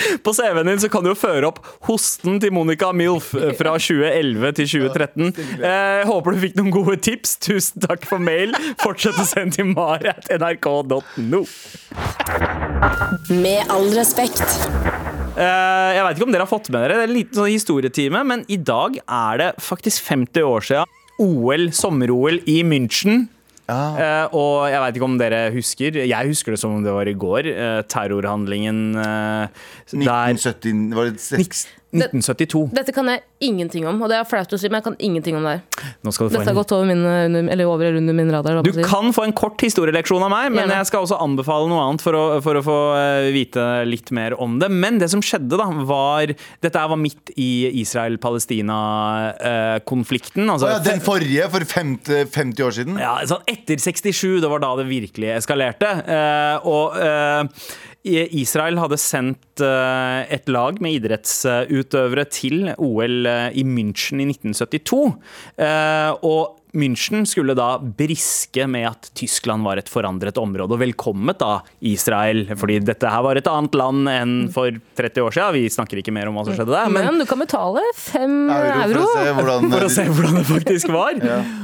På 0.24 0.34
CV-en 0.36 0.66
din 0.70 0.80
så 0.82 0.90
kan 0.92 1.04
du 1.04 1.12
jo 1.12 1.18
føre 1.18 1.50
opp 1.50 1.60
hosten 1.88 2.40
til 2.42 2.54
Monica 2.54 2.90
Milf 2.96 3.32
eh, 3.38 3.52
fra 3.58 3.76
2011 3.78 4.54
til 4.60 4.70
2013. 4.74 5.32
Eh, 5.60 6.02
håper 6.08 6.36
du 6.36 6.42
fikk 6.44 6.58
noen 6.60 6.74
gode 6.74 6.98
tips. 7.04 7.36
Tusen 7.44 7.84
takk 7.84 8.06
for 8.08 8.22
mail. 8.22 8.54
Fortsett 8.82 9.18
å 9.20 9.26
sende 9.28 9.58
til 9.58 9.70
mar.nrk.no. 9.72 11.44
Med 13.30 13.72
all 13.72 13.90
respekt. 13.96 14.44
Eh, 15.40 15.90
jeg 15.94 16.04
veit 16.04 16.18
ikke 16.18 16.26
om 16.26 16.32
dere 16.34 16.44
har 16.44 16.50
fått 16.50 16.68
med 16.72 16.82
dere 16.82 16.96
Det 16.98 17.04
er 17.04 17.08
en 17.08 17.14
liten 17.14 17.38
sånn 17.38 17.52
historietime, 17.52 18.22
men 18.26 18.42
i 18.50 18.58
dag 18.58 18.98
er 19.00 19.40
det 19.40 19.50
faktisk 19.62 20.08
50 20.10 20.46
år 20.46 20.66
siden 20.66 20.96
OL, 21.20 21.68
sommer-OL 21.76 22.40
i 22.48 22.62
München. 22.64 23.26
Eh, 23.70 24.36
og 24.36 24.68
jeg 24.70 24.82
veit 24.84 24.98
ikke 24.98 25.08
om 25.08 25.18
dere 25.20 25.40
husker, 25.54 26.00
jeg 26.04 26.30
husker 26.30 26.54
det 26.54 26.60
som 26.62 26.78
om 26.78 26.84
det 26.84 26.94
var 26.94 27.10
i 27.10 27.16
går, 27.18 27.50
uh, 27.50 27.80
terrorhandlingen 27.90 28.80
eh, 28.98 29.66
der 29.92 30.34
1970 30.34 30.96
Var 30.96 31.10
det 31.10 31.22
seks 31.22 31.66
1972. 31.90 32.70
Dette 32.76 32.92
kan 32.94 33.08
jeg 33.10 33.18
ingenting 33.42 33.82
om, 33.88 33.96
og 34.04 34.08
det 34.12 34.16
er 34.20 34.24
flaut 34.28 34.52
å 34.54 34.58
si, 34.60 34.68
men 34.70 34.76
jeg 34.78 34.84
kan 34.86 34.96
ingenting 35.02 35.34
om 35.38 35.42
det 35.46 35.52
her. 35.56 35.62
Nå 36.06 36.10
skal 36.14 36.24
du 36.28 36.30
få 36.30 36.34
Dette 36.38 36.50
har 36.52 36.58
gått 36.60 36.72
over, 36.76 36.86
min, 36.86 37.02
under, 37.02 37.40
eller 37.50 37.66
over 37.66 37.84
eller 37.88 37.98
under 37.98 38.14
min 38.14 38.30
radar. 38.30 38.62
Du 38.62 38.72
si. 38.76 38.82
kan 38.86 39.12
få 39.16 39.22
en 39.26 39.34
kort 39.36 39.60
historieleksjon 39.64 40.22
av 40.22 40.30
meg, 40.30 40.52
men 40.54 40.60
Gjerne. 40.62 40.76
jeg 40.78 40.86
skal 40.92 41.00
også 41.06 41.18
anbefale 41.24 41.66
noe 41.72 41.82
annet 41.88 42.02
for 42.04 42.12
å, 42.14 42.40
for 42.44 42.54
å 42.60 42.62
få 42.66 42.78
eh, 43.00 43.30
vite 43.34 43.62
litt 43.88 44.10
mer 44.14 44.30
om 44.38 44.58
det. 44.62 44.68
Men 44.70 44.98
det 45.02 45.08
som 45.12 45.20
skjedde, 45.24 45.56
da, 45.58 45.66
var 45.88 46.26
Dette 46.62 46.78
her 46.78 46.88
var 46.92 47.00
midt 47.00 47.30
i 47.40 47.70
Israel-Palestina-konflikten. 47.82 50.44
altså 50.46 50.66
ja, 50.70 50.78
den 50.84 51.00
forrige 51.04 51.48
for 51.50 51.60
50, 51.74 52.26
50 52.30 52.62
år 52.66 52.70
siden? 52.76 52.98
ja, 53.00 53.16
sånn 53.28 53.42
etter 53.50 53.76
67, 53.80 54.40
det 54.44 54.50
var 54.50 54.60
da 54.62 54.76
det 54.78 54.86
virkelig 54.90 55.28
eskalerte. 55.40 55.88
Eh, 56.06 56.56
og 56.68 56.96
eh, 57.00 57.42
Israel 58.04 58.78
hadde 58.80 58.96
sendt 58.96 59.60
eh, 59.60 60.22
et 60.32 60.48
lag 60.48 60.78
med 60.80 60.96
idrettsutøvere 60.96 62.24
til 62.32 62.70
OL 62.78 63.26
eh, 63.28 63.50
i 63.52 63.64
München 63.66 64.22
i 64.22 64.28
1972. 64.30 65.02
Eh, 65.60 66.12
og 66.24 66.59
München 66.72 67.26
skulle 67.26 67.54
da 67.58 67.74
briske 67.78 68.66
med 68.70 68.86
at 68.90 69.10
Tyskland 69.18 69.64
var 69.66 69.80
et 69.80 69.90
forandret 69.90 70.38
område. 70.38 70.76
Og 70.76 70.82
velkommet 70.82 71.40
da 71.40 71.60
Israel, 71.86 72.44
fordi 72.58 72.78
dette 72.84 73.10
her 73.10 73.24
var 73.26 73.38
et 73.38 73.50
annet 73.50 73.76
land 73.78 74.10
enn 74.12 74.34
for 74.54 74.74
30 74.98 75.24
år 75.26 75.36
siden. 75.36 75.56
Vi 75.58 75.72
snakker 75.72 76.00
ikke 76.02 76.14
mer 76.14 76.30
om 76.30 76.38
hva 76.38 76.46
som 76.46 76.56
skjedde 76.56 76.74
der. 76.74 76.92
Men, 76.92 77.08
men 77.10 77.22
du 77.22 77.26
kan 77.28 77.40
betale 77.42 77.82
fem 77.98 78.36
Euro, 78.50 78.76
euro. 78.84 79.02
for 79.02 79.08
å 79.08 79.14
se 79.16 79.34
hvordan 79.38 79.70
for 79.74 79.86
å 79.86 79.90
se 79.92 80.06
hvordan 80.10 80.38
det 80.38 80.46
faktisk 80.50 80.92
var. 80.94 81.20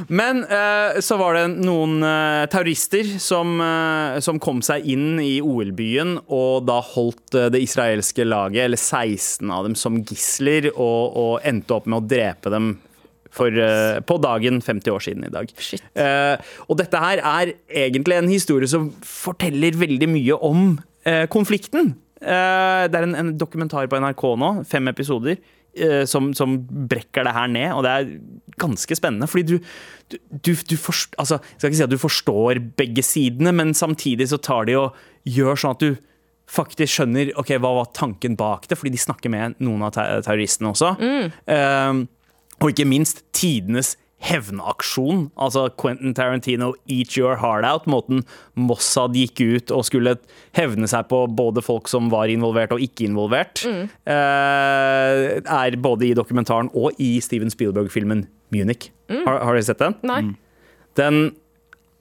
Men 0.09 0.43
uh, 0.51 0.99
så 1.05 1.19
var 1.21 1.39
det 1.39 1.47
noen 1.55 2.01
uh, 2.05 2.47
terrorister 2.51 3.17
som, 3.23 3.57
uh, 3.63 4.19
som 4.25 4.41
kom 4.43 4.63
seg 4.65 4.87
inn 4.93 5.21
i 5.23 5.37
OL-byen 5.45 6.17
og 6.27 6.67
da 6.69 6.81
holdt 6.95 7.39
det 7.53 7.61
israelske 7.63 8.27
laget, 8.27 8.65
eller 8.67 8.81
16 8.81 9.51
av 9.53 9.67
dem, 9.67 9.77
som 9.79 9.99
gisler, 10.07 10.71
og, 10.75 11.17
og 11.17 11.47
endte 11.47 11.77
opp 11.77 11.89
med 11.91 12.01
å 12.01 12.07
drepe 12.07 12.53
dem. 12.53 12.75
For, 13.37 13.53
uh, 13.53 13.99
på 14.07 14.17
dagen 14.25 14.63
50 14.65 14.95
år 14.95 15.05
siden 15.05 15.27
i 15.27 15.33
dag. 15.33 15.51
Eh, 15.97 16.53
og 16.71 16.79
dette 16.81 17.01
her 17.03 17.21
er 17.21 17.53
egentlig 17.69 18.17
en 18.17 18.31
historie 18.33 18.69
som 18.71 18.89
forteller 19.05 19.77
veldig 19.77 20.09
mye 20.09 20.39
om 20.41 20.63
uh, 20.79 21.27
konflikten. 21.33 21.95
Det 22.17 22.97
er 22.97 23.05
en, 23.05 23.13
en 23.13 23.35
dokumentar 23.37 23.91
på 23.93 23.99
NRK 24.01 24.23
nå, 24.41 24.49
fem 24.67 24.89
episoder, 24.89 25.37
som, 26.09 26.31
som 26.35 26.55
brekker 26.89 27.27
det 27.29 27.35
her 27.37 27.51
ned. 27.53 27.67
Og 27.77 27.85
det 27.85 27.93
er 27.93 28.07
ganske 28.57 28.97
spennende, 28.97 29.29
fordi 29.29 29.45
du, 29.51 29.69
du, 30.09 30.17
du, 30.33 30.53
du 30.57 30.75
forst, 30.81 31.13
altså, 31.21 31.37
Jeg 31.53 31.61
skal 31.61 31.71
ikke 31.71 31.81
si 31.83 31.85
at 31.85 31.93
du 31.93 32.01
forstår 32.01 32.63
begge 32.81 33.05
sidene, 33.05 33.53
men 33.53 33.77
samtidig 33.77 34.31
så 34.33 34.41
tar 34.41 34.65
de 34.65 34.79
og 34.81 34.97
gjør 35.29 35.61
sånn 35.61 35.77
at 35.77 35.85
du 35.85 36.01
faktisk 36.51 36.93
skjønner 36.93 37.33
ok, 37.39 37.57
hva 37.61 37.73
var 37.81 37.93
tanken 37.97 38.37
bak 38.39 38.69
det, 38.71 38.79
fordi 38.79 38.95
de 38.95 39.03
snakker 39.03 39.33
med 39.33 39.57
noen 39.67 39.87
av 39.87 39.95
ter 39.97 40.23
terroristene 40.27 40.71
også. 40.73 40.93
Eh, 41.53 42.05
og 42.61 42.73
ikke 42.73 42.89
minst 42.89 43.25
tidenes 43.37 43.97
hevnaksjon. 44.27 45.31
Altså 45.37 45.69
Quentin 45.81 46.15
Tarantino, 46.15 46.73
'Eat 46.89 47.17
Your 47.19 47.37
Heart 47.37 47.65
Out'. 47.65 47.87
Måten 47.91 48.25
Mossad 48.57 49.15
gikk 49.15 49.41
ut 49.41 49.71
og 49.71 49.85
skulle 49.85 50.17
hevne 50.57 50.89
seg 50.89 51.09
på 51.09 51.27
både 51.37 51.63
folk 51.63 51.89
som 51.89 52.11
var 52.11 52.33
involvert 52.33 52.73
og 52.73 52.81
ikke 52.81 53.05
involvert. 53.11 53.65
mm. 53.65 53.89
er 54.07 55.77
både 55.77 56.09
i 56.09 56.15
dokumentaren 56.15 56.71
og 56.75 56.93
i 56.99 57.21
Steven 57.21 57.51
Spielberg-filmen 57.51 58.27
'Munich'. 58.53 58.91
Har, 59.11 59.45
har 59.45 59.53
dere 59.53 59.63
sett 59.63 59.79
den? 59.79 59.95
Nei. 60.03 60.23
Den 60.97 61.37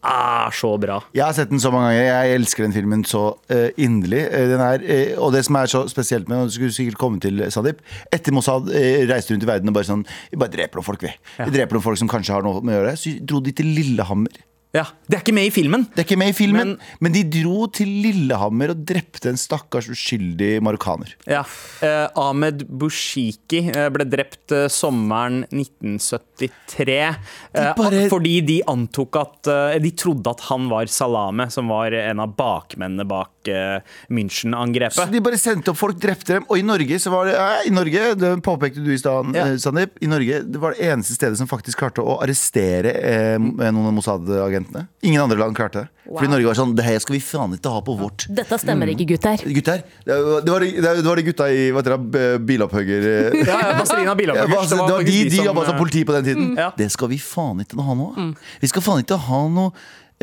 er 0.05 0.55
så 0.55 0.71
bra. 0.81 0.99
Jeg 1.15 1.25
har 1.25 1.35
sett 1.37 1.51
den 1.51 1.61
så 1.61 1.71
mange 1.73 1.91
ganger. 1.91 2.07
Jeg 2.07 2.39
elsker 2.39 2.65
den 2.65 2.75
filmen 2.75 3.03
så 3.07 3.23
uh, 3.51 3.67
inderlig. 3.81 4.23
Den 4.53 4.63
er, 4.63 4.85
eh, 4.85 5.13
og 5.17 5.33
det 5.35 5.45
som 5.47 5.59
er 5.59 5.71
så 5.71 5.85
spesielt 5.91 6.29
med 6.29 6.37
den, 6.37 6.45
og 6.45 6.51
det 6.51 6.57
skulle 6.57 6.75
sikkert 6.75 6.99
komme 7.01 7.21
til, 7.23 7.43
Sadip 7.53 7.81
Etter 8.13 8.35
Mossad 8.35 8.71
uh, 8.71 9.05
reiste 9.09 9.33
rundt 9.33 9.45
i 9.45 9.49
verden 9.49 9.71
og 9.71 9.77
bare 9.77 9.89
sånn 9.89 10.05
Vi 10.31 10.39
bare 10.41 10.53
dreper 10.53 10.79
noen 10.79 10.89
folk, 10.89 11.05
vi. 11.05 11.13
Vi 11.41 11.53
dreper 11.53 11.77
noen 11.77 11.87
folk 11.89 12.01
som 12.01 12.11
kanskje 12.11 12.37
har 12.37 12.45
noe 12.45 12.61
med 12.61 12.75
å 12.75 12.81
gjøre. 12.81 12.97
Så 12.99 13.15
dro 13.21 13.41
de 13.43 13.55
til 13.55 13.73
Lillehammer. 13.75 14.43
Ja, 14.75 14.83
Det 15.07 15.15
er 15.15 15.21
ikke 15.23 15.33
med 15.37 15.45
i 15.47 15.51
filmen. 15.55 15.85
Det 15.95 16.01
er 16.01 16.05
ikke 16.09 16.17
med 16.19 16.29
i 16.33 16.35
filmen, 16.35 16.67
Men- 16.75 16.79
men, 16.99 17.11
de 17.13 17.21
dro 17.31 17.67
til 17.71 17.87
Lillehammer 17.87 18.71
og 18.73 18.81
drepte 18.85 19.29
en 19.31 19.37
stakkars 19.39 19.87
uskyldig 19.93 20.59
marokkaner. 20.65 21.13
Ja. 21.29 21.43
Eh, 21.81 22.07
Ahmed 22.19 22.65
Bushiki 22.67 23.69
eh, 23.71 23.87
ble 23.93 24.03
drept 24.09 24.51
eh, 24.51 24.65
sommeren 24.67 25.45
1973. 25.53 27.15
eh, 27.53 27.73
bare- 27.77 28.09
Fordi 28.09 28.41
de 28.45 28.61
antok 28.67 29.15
at 29.15 29.47
eh, 29.47 29.79
De 29.79 29.91
trodde 29.91 30.27
at 30.27 30.39
han 30.49 30.67
var 30.69 30.85
Salame, 30.87 31.49
som 31.51 31.67
var 31.69 31.93
en 31.93 32.19
av 32.19 32.35
bakmennene 32.35 33.05
bak 33.07 33.47
eh, 33.47 33.79
München-angrepet. 34.09 34.93
Så 34.97 35.11
de 35.11 35.21
bare 35.21 35.37
sendte 35.37 35.69
opp 35.71 35.77
folk, 35.77 35.99
drepte 36.01 36.33
dem. 36.39 36.45
Og 36.49 36.57
i 36.57 36.65
Norge, 36.65 36.97
så 36.99 37.11
var 37.13 37.25
det 37.29 37.35
I 37.67 37.73
Norge, 37.73 38.15
det 38.17 38.33
påpekte 38.43 38.83
du 38.83 38.91
i 38.93 38.97
stad, 38.97 39.33
Ja. 39.35 39.45
Sandeep. 39.57 39.91
I 40.01 40.07
Norge, 40.07 40.41
det 40.51 40.59
var 40.59 40.73
det 40.73 40.81
eneste 40.89 41.13
stedet 41.15 41.37
som 41.37 41.47
faktisk 41.47 41.77
klarte 41.77 42.01
å 42.03 42.19
arrestere 42.21 43.37
noen 43.39 43.87
av 44.07 44.64
Mossad-agentene. 44.65 44.87
Ingen 45.01 45.21
andre 45.21 45.37
land 45.37 45.55
klarte 45.55 45.79
det. 45.83 45.87
Fordi 46.05 46.29
Norge 46.29 46.45
var 46.45 46.57
sånn 46.57 46.75
Det 46.77 46.85
her 46.85 46.99
skal 47.01 47.15
vi 47.15 47.21
faen 47.23 47.55
ikke 47.55 47.71
ha 47.73 47.81
på 47.85 47.95
vårt. 47.97 48.25
Dette 48.29 48.57
stemmer 48.61 48.91
ikke, 48.93 49.07
gutter. 49.13 49.41
Gutter. 49.55 49.83
Det 50.05 50.17
var, 50.21 50.41
det 50.45 50.51
var, 50.53 50.65
de, 50.65 50.71
det 50.81 51.05
var 51.05 51.21
de 51.21 51.25
gutta 51.25 51.49
i 51.49 51.67
hva 51.73 51.81
heter 51.81 51.97
det, 51.97 52.23
bilopphugger... 52.45 53.07
eh, 53.09 53.37
Ja, 53.49 53.59
ja, 53.61 53.75
Vazelina 53.79 54.11
Ja, 54.11 54.15
Bilopphøggers, 54.21 54.69
det 54.69 54.79
var 54.79 55.03
de, 55.03 55.19
de 55.29 55.35
som, 55.35 55.45
jobba 55.49 55.65
som 55.69 55.79
politi 55.79 56.05
på 56.05 56.15
den 56.17 56.27
tiden. 56.29 56.49
Ja. 56.59 56.71
Det 56.77 56.89
skal 56.93 57.11
vi 57.11 57.19
faen 57.21 57.63
ikke 57.65 57.85
ha 57.85 57.97
nå. 57.97 58.09
Mm. 58.17 58.33
Vi 58.61 58.71
skal 58.71 58.85
faen 58.85 59.05
ikke 59.05 59.19
ha 59.27 59.41
noe 59.51 59.73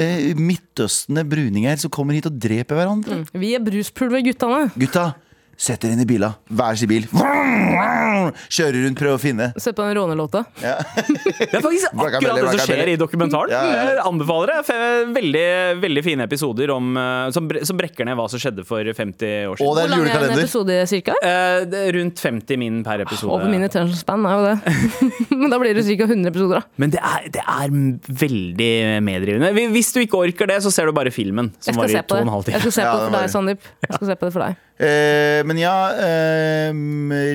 eh, 0.01 0.31
midtøstende 0.39 1.27
bruninger 1.29 1.83
som 1.83 1.93
kommer 1.93 2.19
hit 2.19 2.29
og 2.31 2.39
dreper 2.43 2.79
hverandre. 2.79 3.23
Vi 3.35 3.55
er 3.57 3.65
bruspulverguttene. 3.65 4.71
Gutta, 4.79 5.13
sett 5.63 5.83
dere 5.85 5.95
inn 5.95 6.03
i 6.03 6.07
bila. 6.09 6.33
Hver 6.51 6.79
sin 6.79 6.91
bil. 6.91 7.05
Kjører 7.13 8.79
rundt, 8.85 8.99
prøver 8.99 9.15
å 9.15 9.21
finne. 9.23 9.49
Sett 9.63 9.77
på 9.79 9.85
den 9.87 9.95
rånelåta. 9.99 10.43
Det 10.59 11.47
er 11.47 11.63
faktisk 11.63 11.93
akkurat 11.93 12.25
det 12.25 12.45
som 12.49 12.63
skjer 12.67 12.91
i 12.93 12.97
dokumentaren. 12.99 13.53
Ja, 13.53 13.61
ja, 13.67 13.77
ja. 13.77 13.85
Jeg 13.93 14.05
anbefaler 14.09 14.53
det. 14.53 14.79
Veldig, 15.15 15.47
veldig 15.83 16.05
fine 16.07 16.27
episoder 16.27 16.73
om, 16.75 16.97
som, 17.35 17.49
brekker 17.79 18.09
ned 18.09 18.19
hva 18.19 18.27
som 18.33 18.43
skjedde 18.43 18.65
for 18.67 18.83
50 18.83 19.53
år 19.53 19.61
siden. 19.61 19.69
Og 19.69 19.79
det 19.79 19.85
er 19.85 19.93
Hvor 19.93 20.09
lang 20.09 20.11
er 20.11 20.27
en 20.27 20.43
episode 20.43 20.79
cirka? 20.91 21.17
Eh, 21.23 21.79
rundt 21.99 22.23
50 22.23 22.61
min 22.61 22.83
per 22.87 23.05
episode. 23.07 23.31
Over 23.33 23.53
min 23.53 23.67
attention 23.67 23.99
span 23.99 24.27
er 24.27 24.39
jo 24.39 24.49
det. 24.49 25.31
Men 25.41 25.53
da 25.53 25.61
blir 25.63 25.79
det 25.79 25.87
ca. 25.87 26.09
100 26.09 26.33
episoder, 26.33 26.59
da. 26.59 26.83
Men 26.83 26.95
det 26.95 27.03
er, 27.03 27.31
det 27.39 27.47
er 27.47 27.79
veldig 28.25 28.73
medrivende. 29.07 29.53
Hvis 29.77 29.95
du 29.95 30.03
ikke 30.03 30.25
orker 30.27 30.51
det, 30.51 30.59
så 30.67 30.75
ser 30.75 30.91
du 30.91 30.97
bare 30.97 31.15
filmen, 31.15 31.53
som 31.63 31.79
varer 31.79 32.03
på 32.03 32.19
to 32.19 32.27
og 32.27 32.37
halv 32.39 32.53
Jeg 32.53 32.67
skal 32.67 32.77
se 32.81 32.91
på 32.91 32.99
det 32.99 33.09
for 33.09 33.19
deg. 33.19 33.33
Sandeep. 33.37 33.73
Jeg 33.87 33.97
skal 33.97 34.13
se 34.13 34.19
på 34.19 34.29
det 34.29 34.35
for 34.35 34.49
deg. 34.49 34.61
Eh, 34.83 35.43
men 35.53 35.61
ja, 35.61 35.77
eh, 36.01 36.73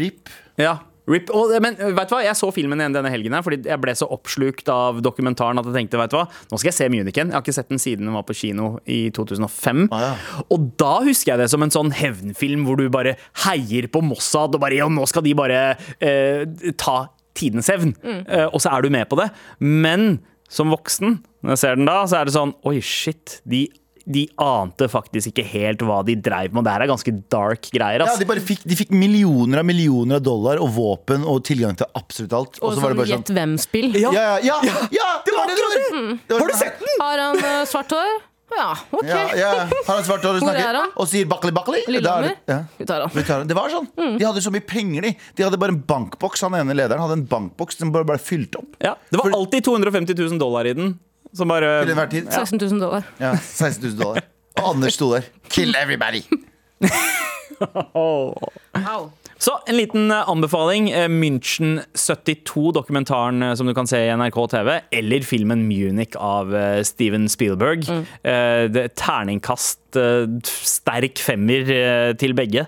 RIP. 0.01 0.33
Ja. 0.57 0.79
Rip. 1.07 1.29
Og, 1.31 1.53
men 1.63 1.77
vet 1.77 2.09
du 2.09 2.15
hva, 2.17 2.19
jeg 2.25 2.35
så 2.35 2.49
filmen 2.51 2.81
igjen 2.81 2.95
denne 2.97 3.11
helgen 3.13 3.35
her, 3.37 3.43
fordi 3.45 3.69
jeg 3.69 3.79
ble 3.79 3.93
så 3.95 4.09
oppslukt 4.11 4.67
av 4.71 4.99
dokumentaren 5.03 5.61
at 5.61 5.69
jeg 5.69 5.77
tenkte 5.77 6.01
vet 6.01 6.11
du 6.11 6.17
hva, 6.17 6.25
nå 6.51 6.59
skal 6.59 6.67
jeg 6.67 6.75
se 6.75 6.87
Munich 6.91 7.15
igjen. 7.15 7.31
Jeg 7.31 7.37
har 7.37 7.45
ikke 7.45 7.55
sett 7.55 7.71
den 7.71 7.79
siden 7.79 8.09
den 8.09 8.17
var 8.17 8.25
på 8.27 8.35
kino 8.35 8.73
i 8.83 9.05
2005. 9.15 9.85
Ah, 9.95 10.03
ja. 10.03 10.41
Og 10.51 10.67
da 10.81 10.97
husker 11.07 11.33
jeg 11.33 11.45
det 11.45 11.49
som 11.53 11.63
en 11.63 11.71
sånn 11.71 11.93
hevnfilm 11.95 12.67
hvor 12.67 12.81
du 12.81 12.89
bare 12.91 13.15
heier 13.45 13.87
på 13.93 14.03
Mossad 14.03 14.57
og 14.57 14.63
bare 14.65 14.81
ja, 14.81 14.89
nå 14.91 15.07
skal 15.07 15.23
de 15.23 15.35
bare 15.37 15.61
eh, 16.03 16.43
ta 16.75 16.99
tidens 17.37 17.71
hevn. 17.71 17.95
Eh, 18.03 18.47
og 18.49 18.59
så 18.59 18.75
er 18.75 18.83
du 18.83 18.91
med 18.91 19.07
på 19.07 19.21
det. 19.21 19.29
Men 19.63 20.17
som 20.51 20.75
voksen, 20.75 21.21
når 21.39 21.55
jeg 21.55 21.63
ser 21.63 21.79
den 21.79 21.87
da, 21.87 22.01
så 22.03 22.19
er 22.19 22.27
det 22.27 22.35
sånn 22.35 22.55
oi, 22.67 22.81
shit. 22.83 23.39
de 23.47 23.67
de 24.07 24.23
ante 24.39 24.87
faktisk 24.91 25.33
ikke 25.33 25.43
helt 25.51 25.83
hva 25.83 25.99
de 26.07 26.15
dreiv 26.23 26.53
med. 26.55 26.63
Det 26.63 26.73
her 26.73 26.85
er 26.85 26.91
ganske 26.93 27.13
dark 27.33 27.67
greier. 27.73 28.05
Ja, 28.05 28.15
de, 28.15 28.27
bare 28.29 28.43
fikk, 28.43 28.63
de 28.67 28.77
fikk 28.79 28.93
millioner 28.95 29.61
av 29.61 29.67
millioner 29.67 30.21
av 30.21 30.23
dollar 30.23 30.61
og 30.63 30.71
våpen 30.77 31.25
og 31.27 31.43
tilgang 31.47 31.75
til 31.79 31.89
absolutt 31.97 32.37
alt. 32.37 32.61
Og 32.61 32.77
så 32.77 32.83
var 32.83 32.95
det 32.95 32.95
sånn 32.95 33.01
bare 33.01 33.11
sånn 33.11 33.17
Gjett 33.17 33.33
hvem-spill. 33.35 33.89
Ja. 33.99 34.13
Ja, 34.15 34.29
ja, 34.45 34.61
ja! 34.63 34.87
ja 34.95 35.09
det 35.27 35.35
var 35.35 35.51
det! 35.51 35.57
det, 35.59 35.67
var 35.67 35.75
det. 35.75 36.15
Det 36.23 36.33
var 36.33 36.39
Har 36.39 36.47
du 36.47 36.55
sånn- 36.55 36.63
sett 36.63 36.81
den? 36.83 36.95
Har 37.03 37.23
han 37.25 37.43
uh, 37.43 37.61
svart 37.67 37.95
hår? 37.97 38.17
Ja, 38.57 38.69
OK. 38.95 39.07
Ja, 39.09 39.23
ja. 39.35 39.47
Har 39.67 39.97
han 39.97 40.05
svart 40.07 40.23
hår 40.23 40.37
og 40.37 40.45
er 40.47 40.61
snakker 40.61 40.93
og 40.95 41.09
sier 41.11 41.27
bakli 41.27 41.51
bakli? 41.55 41.81
Lillehammer? 41.91 42.31
Er 42.31 42.37
det- 42.39 42.53
Ja. 42.55 42.61
Vi 42.77 42.87
tar 42.87 43.41
han. 43.41 43.49
Det 43.49 43.57
var 43.57 43.73
sånn. 43.73 43.89
De 43.97 44.23
hadde 44.23 44.43
så 44.45 44.53
mye 44.55 44.63
penger, 44.63 45.09
de. 45.09 45.11
De 45.35 45.43
hadde 45.43 45.59
bare 45.59 45.75
en 45.75 45.81
bankboks. 45.83 46.45
Han 46.47 46.55
ene 46.55 46.77
lederen 46.77 47.03
hadde 47.03 47.19
en 47.19 47.27
bankboks 47.27 47.81
som 47.81 47.91
bare 47.91 48.07
ble 48.07 48.15
fylt 48.23 48.55
opp. 48.55 48.79
Ja, 48.79 48.95
det 49.11 49.19
var 49.19 49.35
alltid 49.35 49.67
250 49.67 50.15
000 50.15 50.39
dollar 50.39 50.69
i 50.71 50.73
den. 50.79 50.95
Som 51.37 51.51
bare 51.53 51.81
Til 51.83 51.93
enhver 51.93 52.09
tid. 52.09 52.27
16 52.31 52.59
000 52.61 52.81
dollar. 52.81 53.05
Ja, 53.21 53.35
16 53.37 53.83
000 53.93 53.99
dollar. 54.01 54.21
Og 54.57 54.69
Anders 54.73 54.93
sto 54.97 55.11
der. 55.13 55.21
Kill 55.53 55.75
everybody. 55.77 56.23
Au. 57.95 58.33
Så 59.39 59.53
en 59.67 59.77
liten 59.77 60.11
eh, 60.11 60.29
anbefaling. 60.29 60.89
eh, 60.91 61.07
München 61.07 61.81
72, 61.93 62.71
dokumentaren 62.73 63.43
eh, 63.43 63.53
som 63.55 63.67
du 63.69 63.73
kan 63.77 63.87
se 63.87 63.99
i 64.07 64.09
NRK 64.17 64.39
TV, 64.51 64.71
eller 64.91 65.21
filmen 65.27 65.67
Munich 65.67 66.15
av 66.17 66.49
Steven 66.83 67.27
Spielberg. 67.29 67.85
Eh, 67.89 68.65
Det 68.73 68.83
er 68.87 68.93
terningkast 68.97 69.95
eh, 69.99 70.25
sterk 70.47 71.21
femmer 71.21 71.69
eh, 71.69 72.13
til 72.17 72.33
begge. 72.37 72.65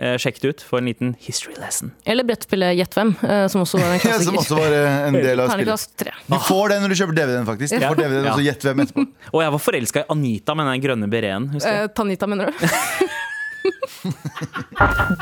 Eh, 0.00 0.16
Sjekk 0.18 0.38
det 0.40 0.48
ut 0.54 0.62
for 0.64 0.80
en 0.80 0.88
liten 0.88 1.14
history 1.20 1.54
lesson. 1.60 1.90
Eller 2.08 2.24
brettspillet 2.24 2.74
Gjett 2.78 2.94
hvem, 2.96 3.14
eh, 3.26 3.46
som 3.52 3.62
også 3.66 3.78
var 3.82 3.94
en 3.94 4.00
klassiker. 4.04 4.24
som 4.30 4.38
også 4.42 4.58
var 4.58 4.76
en 5.10 5.18
del 5.20 5.40
av 5.44 5.54
spillet. 5.54 5.88
Du 6.26 6.38
får 6.50 6.74
det 6.74 6.78
når 6.82 6.88
du 6.94 6.98
kjøper 7.04 7.18
DVD-en, 7.20 7.48
faktisk. 7.48 7.76
Du 7.78 7.86
får 7.86 8.00
DVD-en, 8.02 8.30
og 8.32 8.38
så 8.40 8.46
gjett 8.48 8.66
hvem 8.66 8.84
etterpå. 8.86 9.06
Og 9.36 9.42
jeg 9.44 9.54
var 9.56 9.62
forelska 9.70 10.02
i 10.06 10.08
Anita 10.16 10.54
med 10.58 10.72
den 10.72 10.84
grønne 10.88 11.10
bereten. 11.12 11.50
Eh, 11.60 11.84
Tanita, 11.94 12.26
mener 12.30 12.50
du? 12.50 12.66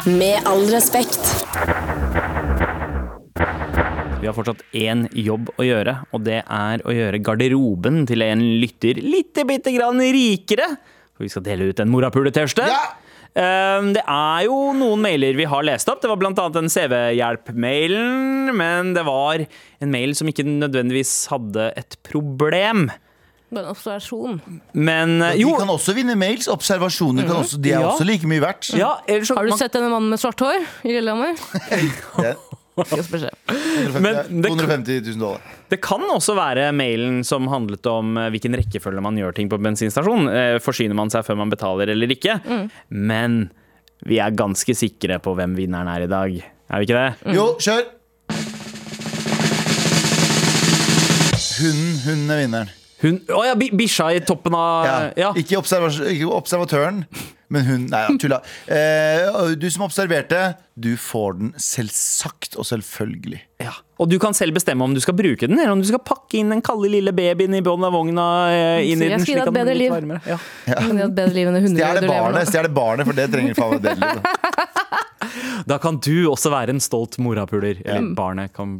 Med 0.06 0.46
all 0.46 0.66
respekt. 0.72 1.22
Vi 4.18 4.26
har 4.26 4.34
fortsatt 4.34 4.62
én 4.74 5.06
jobb 5.14 5.50
å 5.58 5.66
gjøre, 5.66 5.94
og 6.14 6.24
det 6.26 6.40
er 6.42 6.82
å 6.82 6.94
gjøre 6.94 7.20
garderoben 7.22 8.02
til 8.08 8.24
en 8.26 8.42
lytter 8.62 8.98
litt 9.02 9.38
bitte 9.46 9.74
grann 9.76 10.02
rikere. 10.02 10.66
For 11.14 11.26
vi 11.26 11.30
skal 11.32 11.46
dele 11.46 11.70
ut 11.70 11.82
en 11.82 11.90
morapule-T-skjorte. 11.92 12.66
Ja! 12.70 12.82
Eh, 13.38 13.82
Det 13.94 14.02
er 14.02 14.44
jo 14.48 14.72
noen 14.74 15.02
mailer 15.04 15.36
vi 15.38 15.46
har 15.46 15.62
lest 15.66 15.88
opp. 15.90 16.00
Det 16.02 16.10
var 16.10 16.18
annet 16.18 16.56
den 16.56 16.70
CV-hjelp-mailen, 16.72 18.54
men 18.58 18.94
det 18.96 19.04
var 19.06 19.44
en 19.80 19.90
mail 19.94 20.14
som 20.18 20.30
ikke 20.30 20.46
nødvendigvis 20.46 21.28
hadde 21.30 21.72
et 21.78 21.98
problem. 22.02 22.88
Bare 23.50 23.64
en 23.64 23.70
observasjon. 23.72 24.40
Men 24.76 25.22
eh, 25.22 25.36
De 25.38 25.44
kan 25.56 25.70
også 25.72 25.94
vinne 25.96 26.14
mails. 26.20 26.48
Observasjoner 26.52 27.24
kan 27.26 27.38
også, 27.40 27.56
de 27.64 27.70
er 27.72 27.80
Ja. 27.80 27.88
også 27.94 28.04
like 28.04 28.26
mye 28.28 28.40
verdt. 28.44 28.74
ja, 28.76 28.90
så- 29.24 29.34
Har 29.36 29.44
du 29.44 29.50
man- 29.54 29.58
sett 29.58 29.72
denne 29.72 29.88
mannen 29.90 30.10
med 30.10 30.18
svart 30.20 30.38
hår 30.40 30.60
i 30.84 30.88
Lillehammer? 30.98 31.34
Ja. 32.28 32.34
Gi 32.78 32.94
oss 33.00 33.08
beskjed. 33.10 33.34
250, 33.48 34.00
Men 34.00 34.42
det- 34.42 34.50
250 34.52 35.00
000 35.08 35.18
dollar. 35.18 35.40
Det 35.68 35.80
kan 35.82 36.00
også 36.14 36.36
være 36.36 36.68
mailen 36.72 37.24
som 37.24 37.48
handlet 37.48 37.84
om 37.90 38.16
eh, 38.16 38.28
hvilken 38.30 38.54
rekkefølge 38.54 39.02
man 39.02 39.16
gjør 39.18 39.34
ting 39.34 39.48
på 39.50 39.58
bensinstasjon. 39.58 40.28
Eh, 40.30 40.58
Forsyner 40.62 40.94
man 40.94 41.10
seg 41.10 41.24
før 41.26 41.36
man 41.40 41.50
betaler 41.50 41.88
eller 41.90 42.06
ikke? 42.06 42.36
Men 42.90 43.50
vi 44.06 44.20
er 44.22 44.30
ganske 44.30 44.76
sikre 44.78 45.18
på 45.18 45.34
hvem 45.34 45.56
vinneren 45.56 45.88
er 45.90 46.04
i 46.04 46.06
dag. 46.06 46.36
Er 46.70 46.78
vi 46.78 46.86
ikke 46.86 47.00
det? 47.00 47.34
Jo, 47.34 47.56
kjør! 47.58 47.82
Hunden, 51.58 51.94
hunden 52.04 52.30
er 52.30 52.38
vinneren. 52.44 52.68
Hun 53.02 53.20
Å 53.30 53.42
ja, 53.46 53.54
bikkja 53.54 54.08
i 54.16 54.20
toppen 54.26 54.54
av 54.58 54.84
Ja. 54.86 54.94
Ja. 55.16 55.32
Ikke, 55.38 55.58
observas- 55.60 56.00
ikke 56.02 56.26
observatøren, 56.34 57.04
men 57.48 57.64
hun. 57.64 57.84
Nei, 57.92 58.00
ja, 58.08 58.16
tulla. 58.18 58.40
Eh, 58.66 59.54
du 59.56 59.68
som 59.70 59.84
observerte, 59.86 60.56
du 60.78 60.96
får 60.96 61.38
den 61.38 61.52
selvsagt 61.56 62.56
og 62.58 62.66
selvfølgelig. 62.66 63.40
ja. 63.62 63.72
Og 63.98 64.06
du 64.08 64.14
kan 64.22 64.30
selv 64.34 64.54
bestemme 64.54 64.84
om 64.86 64.92
du 64.94 65.00
skal 65.02 65.14
bruke 65.18 65.48
den, 65.48 65.58
eller 65.58 65.72
om 65.72 65.80
du 65.82 65.86
skal 65.88 65.98
pakke 65.98 66.38
inn 66.38 66.50
den 66.50 66.60
kalde 66.62 66.86
lille 66.90 67.10
babyen 67.10 67.54
i 67.58 67.60
bånn 67.66 67.82
av 67.82 67.90
vogna. 67.92 68.26
eh, 68.50 68.90
inn 68.92 69.02
i 69.02 69.08
den, 69.08 69.18
slik 69.24 69.40
at 69.42 69.52
den 69.52 69.66
blir 69.66 69.74
litt 69.74 69.90
varmere. 69.90 70.20
Ja. 70.24 70.38
Ja. 70.68 70.78
Stjele 70.78 72.06
barnet, 72.06 72.44
nå. 72.44 72.46
stjel 72.46 72.68
barnet, 72.74 73.06
for 73.06 73.12
det 73.18 73.26
trenger 73.32 73.54
faen 73.58 73.70
meg 73.74 73.82
bedre 73.82 74.14
liv. 74.14 74.22
Da 75.68 75.76
kan 75.82 75.98
du 76.00 76.28
også 76.30 76.48
være 76.50 76.70
en 76.72 76.80
stolt 76.80 77.18
morapuler. 77.18 77.80
Eller 77.84 78.14
barnet 78.14 78.52
kan 78.54 78.78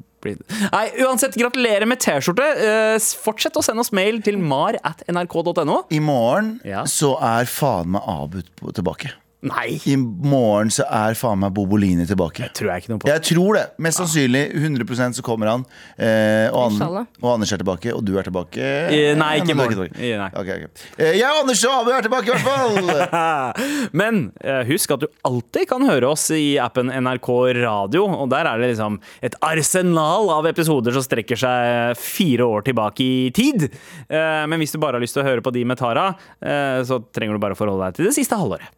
Nei, 0.73 0.87
uansett, 1.05 1.37
gratulerer 1.39 1.87
med 1.87 2.01
T-skjorte. 2.03 2.45
Eh, 2.69 2.99
Fortsett 3.25 3.57
å 3.57 3.63
sende 3.65 3.81
oss 3.85 3.93
mail 3.95 4.21
til 4.23 4.39
mar 4.39 4.77
at 4.85 5.03
nrk.no. 5.09 5.85
I 5.95 6.01
morgen 6.01 6.61
Ja. 6.65 6.85
så 6.85 7.15
er 7.23 7.45
faen 7.51 7.91
meg 7.95 8.03
Abu 8.07 8.43
tilbake. 8.73 9.13
Nei, 9.47 9.77
I 9.87 9.93
morgen 9.95 10.67
så 10.75 10.83
er 10.91 11.15
faen 11.15 11.39
meg 11.39 11.53
Bobolini 11.55 12.03
tilbake. 12.09 12.49
tror 12.59 12.73
jeg 12.73 12.83
ikke 12.83 12.91
noe 12.91 12.99
på. 13.05 13.07
Jeg 13.07 13.23
tror 13.29 13.55
det. 13.55 13.63
Mest 13.87 14.01
sannsynlig. 14.01 14.41
100% 14.59 15.15
så 15.21 15.23
kommer 15.23 15.47
han. 15.53 15.63
Eh, 15.95 16.51
og. 16.51 16.75
An 16.83 17.07
og 17.23 17.29
Anders 17.37 17.53
er 17.55 17.61
tilbake, 17.63 17.93
og 17.95 18.03
du 18.03 18.17
er 18.19 18.27
tilbake. 18.27 18.59
Eh, 18.59 19.13
nei, 19.15 19.37
ikke 19.39 19.55
i 19.55 19.59
morgen. 19.61 19.95
Eh, 19.95 20.17
nei. 20.19 20.27
Okay, 20.35 20.65
okay. 20.65 20.91
Eh, 20.99 21.15
jeg 21.21 21.31
og 21.31 21.45
Anders 21.45 21.63
og 21.71 21.77
Abu 21.77 21.93
er 21.95 22.03
tilbake, 22.09 22.27
i 22.27 22.35
hvert 22.35 22.49
fall! 22.51 23.89
Men 24.01 24.21
eh, 24.43 24.65
husk 24.73 24.97
at 24.97 25.07
du 25.07 25.09
alltid 25.31 25.69
kan 25.71 25.87
høre 25.87 26.11
oss 26.11 26.27
i 26.35 26.57
appen 26.59 26.91
NRK 26.91 27.31
Radio. 27.63 28.09
Og 28.11 28.27
der 28.35 28.51
er 28.51 28.59
det 28.59 28.73
liksom 28.75 28.99
et 29.23 29.39
arsenal 29.47 30.33
av 30.35 30.51
episoder 30.51 30.99
som 30.99 31.07
strekker 31.07 31.39
seg 31.39 31.95
fire 32.03 32.43
år 32.59 32.67
tilbake 32.67 33.07
i 33.07 33.19
tid. 33.39 33.69
Eh, 34.11 34.45
Men 34.51 34.59
hvis 34.59 34.75
du 34.75 34.83
bare 34.83 34.99
har 34.99 35.07
lyst 35.07 35.15
til 35.15 35.23
å 35.23 35.31
høre 35.31 35.47
på 35.47 35.55
de 35.55 35.63
med 35.69 35.79
Tara, 35.79 36.11
eh, 36.43 36.83
så 36.91 36.99
trenger 37.15 37.39
du 37.39 37.47
bare 37.47 37.55
å 37.55 37.63
forholde 37.63 37.87
deg 37.87 38.01
til 38.03 38.11
det 38.11 38.19
siste 38.19 38.35
halvåret. 38.35 38.75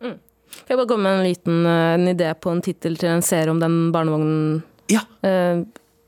Kan 0.71 0.79
jeg 0.79 0.87
bare 0.87 0.91
komme 0.93 1.03
med 1.11 1.17
en 1.19 1.25
liten 1.27 1.65
eh, 1.67 1.93
en 1.97 2.05
idé 2.13 2.29
på 2.39 2.51
en 2.55 2.61
tittel 2.63 2.95
til 3.01 3.09
en 3.11 3.25
serie 3.27 3.51
om 3.51 3.59
den 3.59 3.79
barnevognen 3.91 4.61
Ja. 4.93 5.01
eh, 5.27 5.65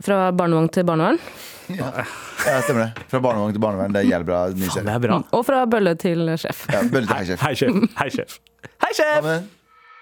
Fra 0.07 0.29
barnevogn 0.39 0.69
til 0.71 0.85
barnevern. 0.87 1.19
Ja, 1.73 1.91
stemmer 2.63 2.85
det. 2.93 3.03
Fra 3.11 3.19
barnevogn 3.23 3.57
til 3.57 3.63
barnevern. 3.63 3.91
Det 3.95 4.05
er 4.05 4.09
jævlig 4.13 4.27
bra. 4.31 4.41
Ny 4.55 4.69
serie. 4.71 4.95
er 4.95 5.03
bra. 5.03 5.19
Og 5.35 5.43
fra 5.47 5.65
bølle 5.67 5.97
til 5.99 6.31
sjef. 6.39 6.63
Ja, 6.71 6.85
Bølle 6.95 7.07
til 7.11 7.17
hei, 7.17 7.25
sjef. 7.27 7.43
Hei, 7.43 7.55
sjef. 7.59 7.91
Hei, 7.99 8.09
sjef. 8.15 8.39
Hei, 8.87 8.93
sjef! 8.99 9.29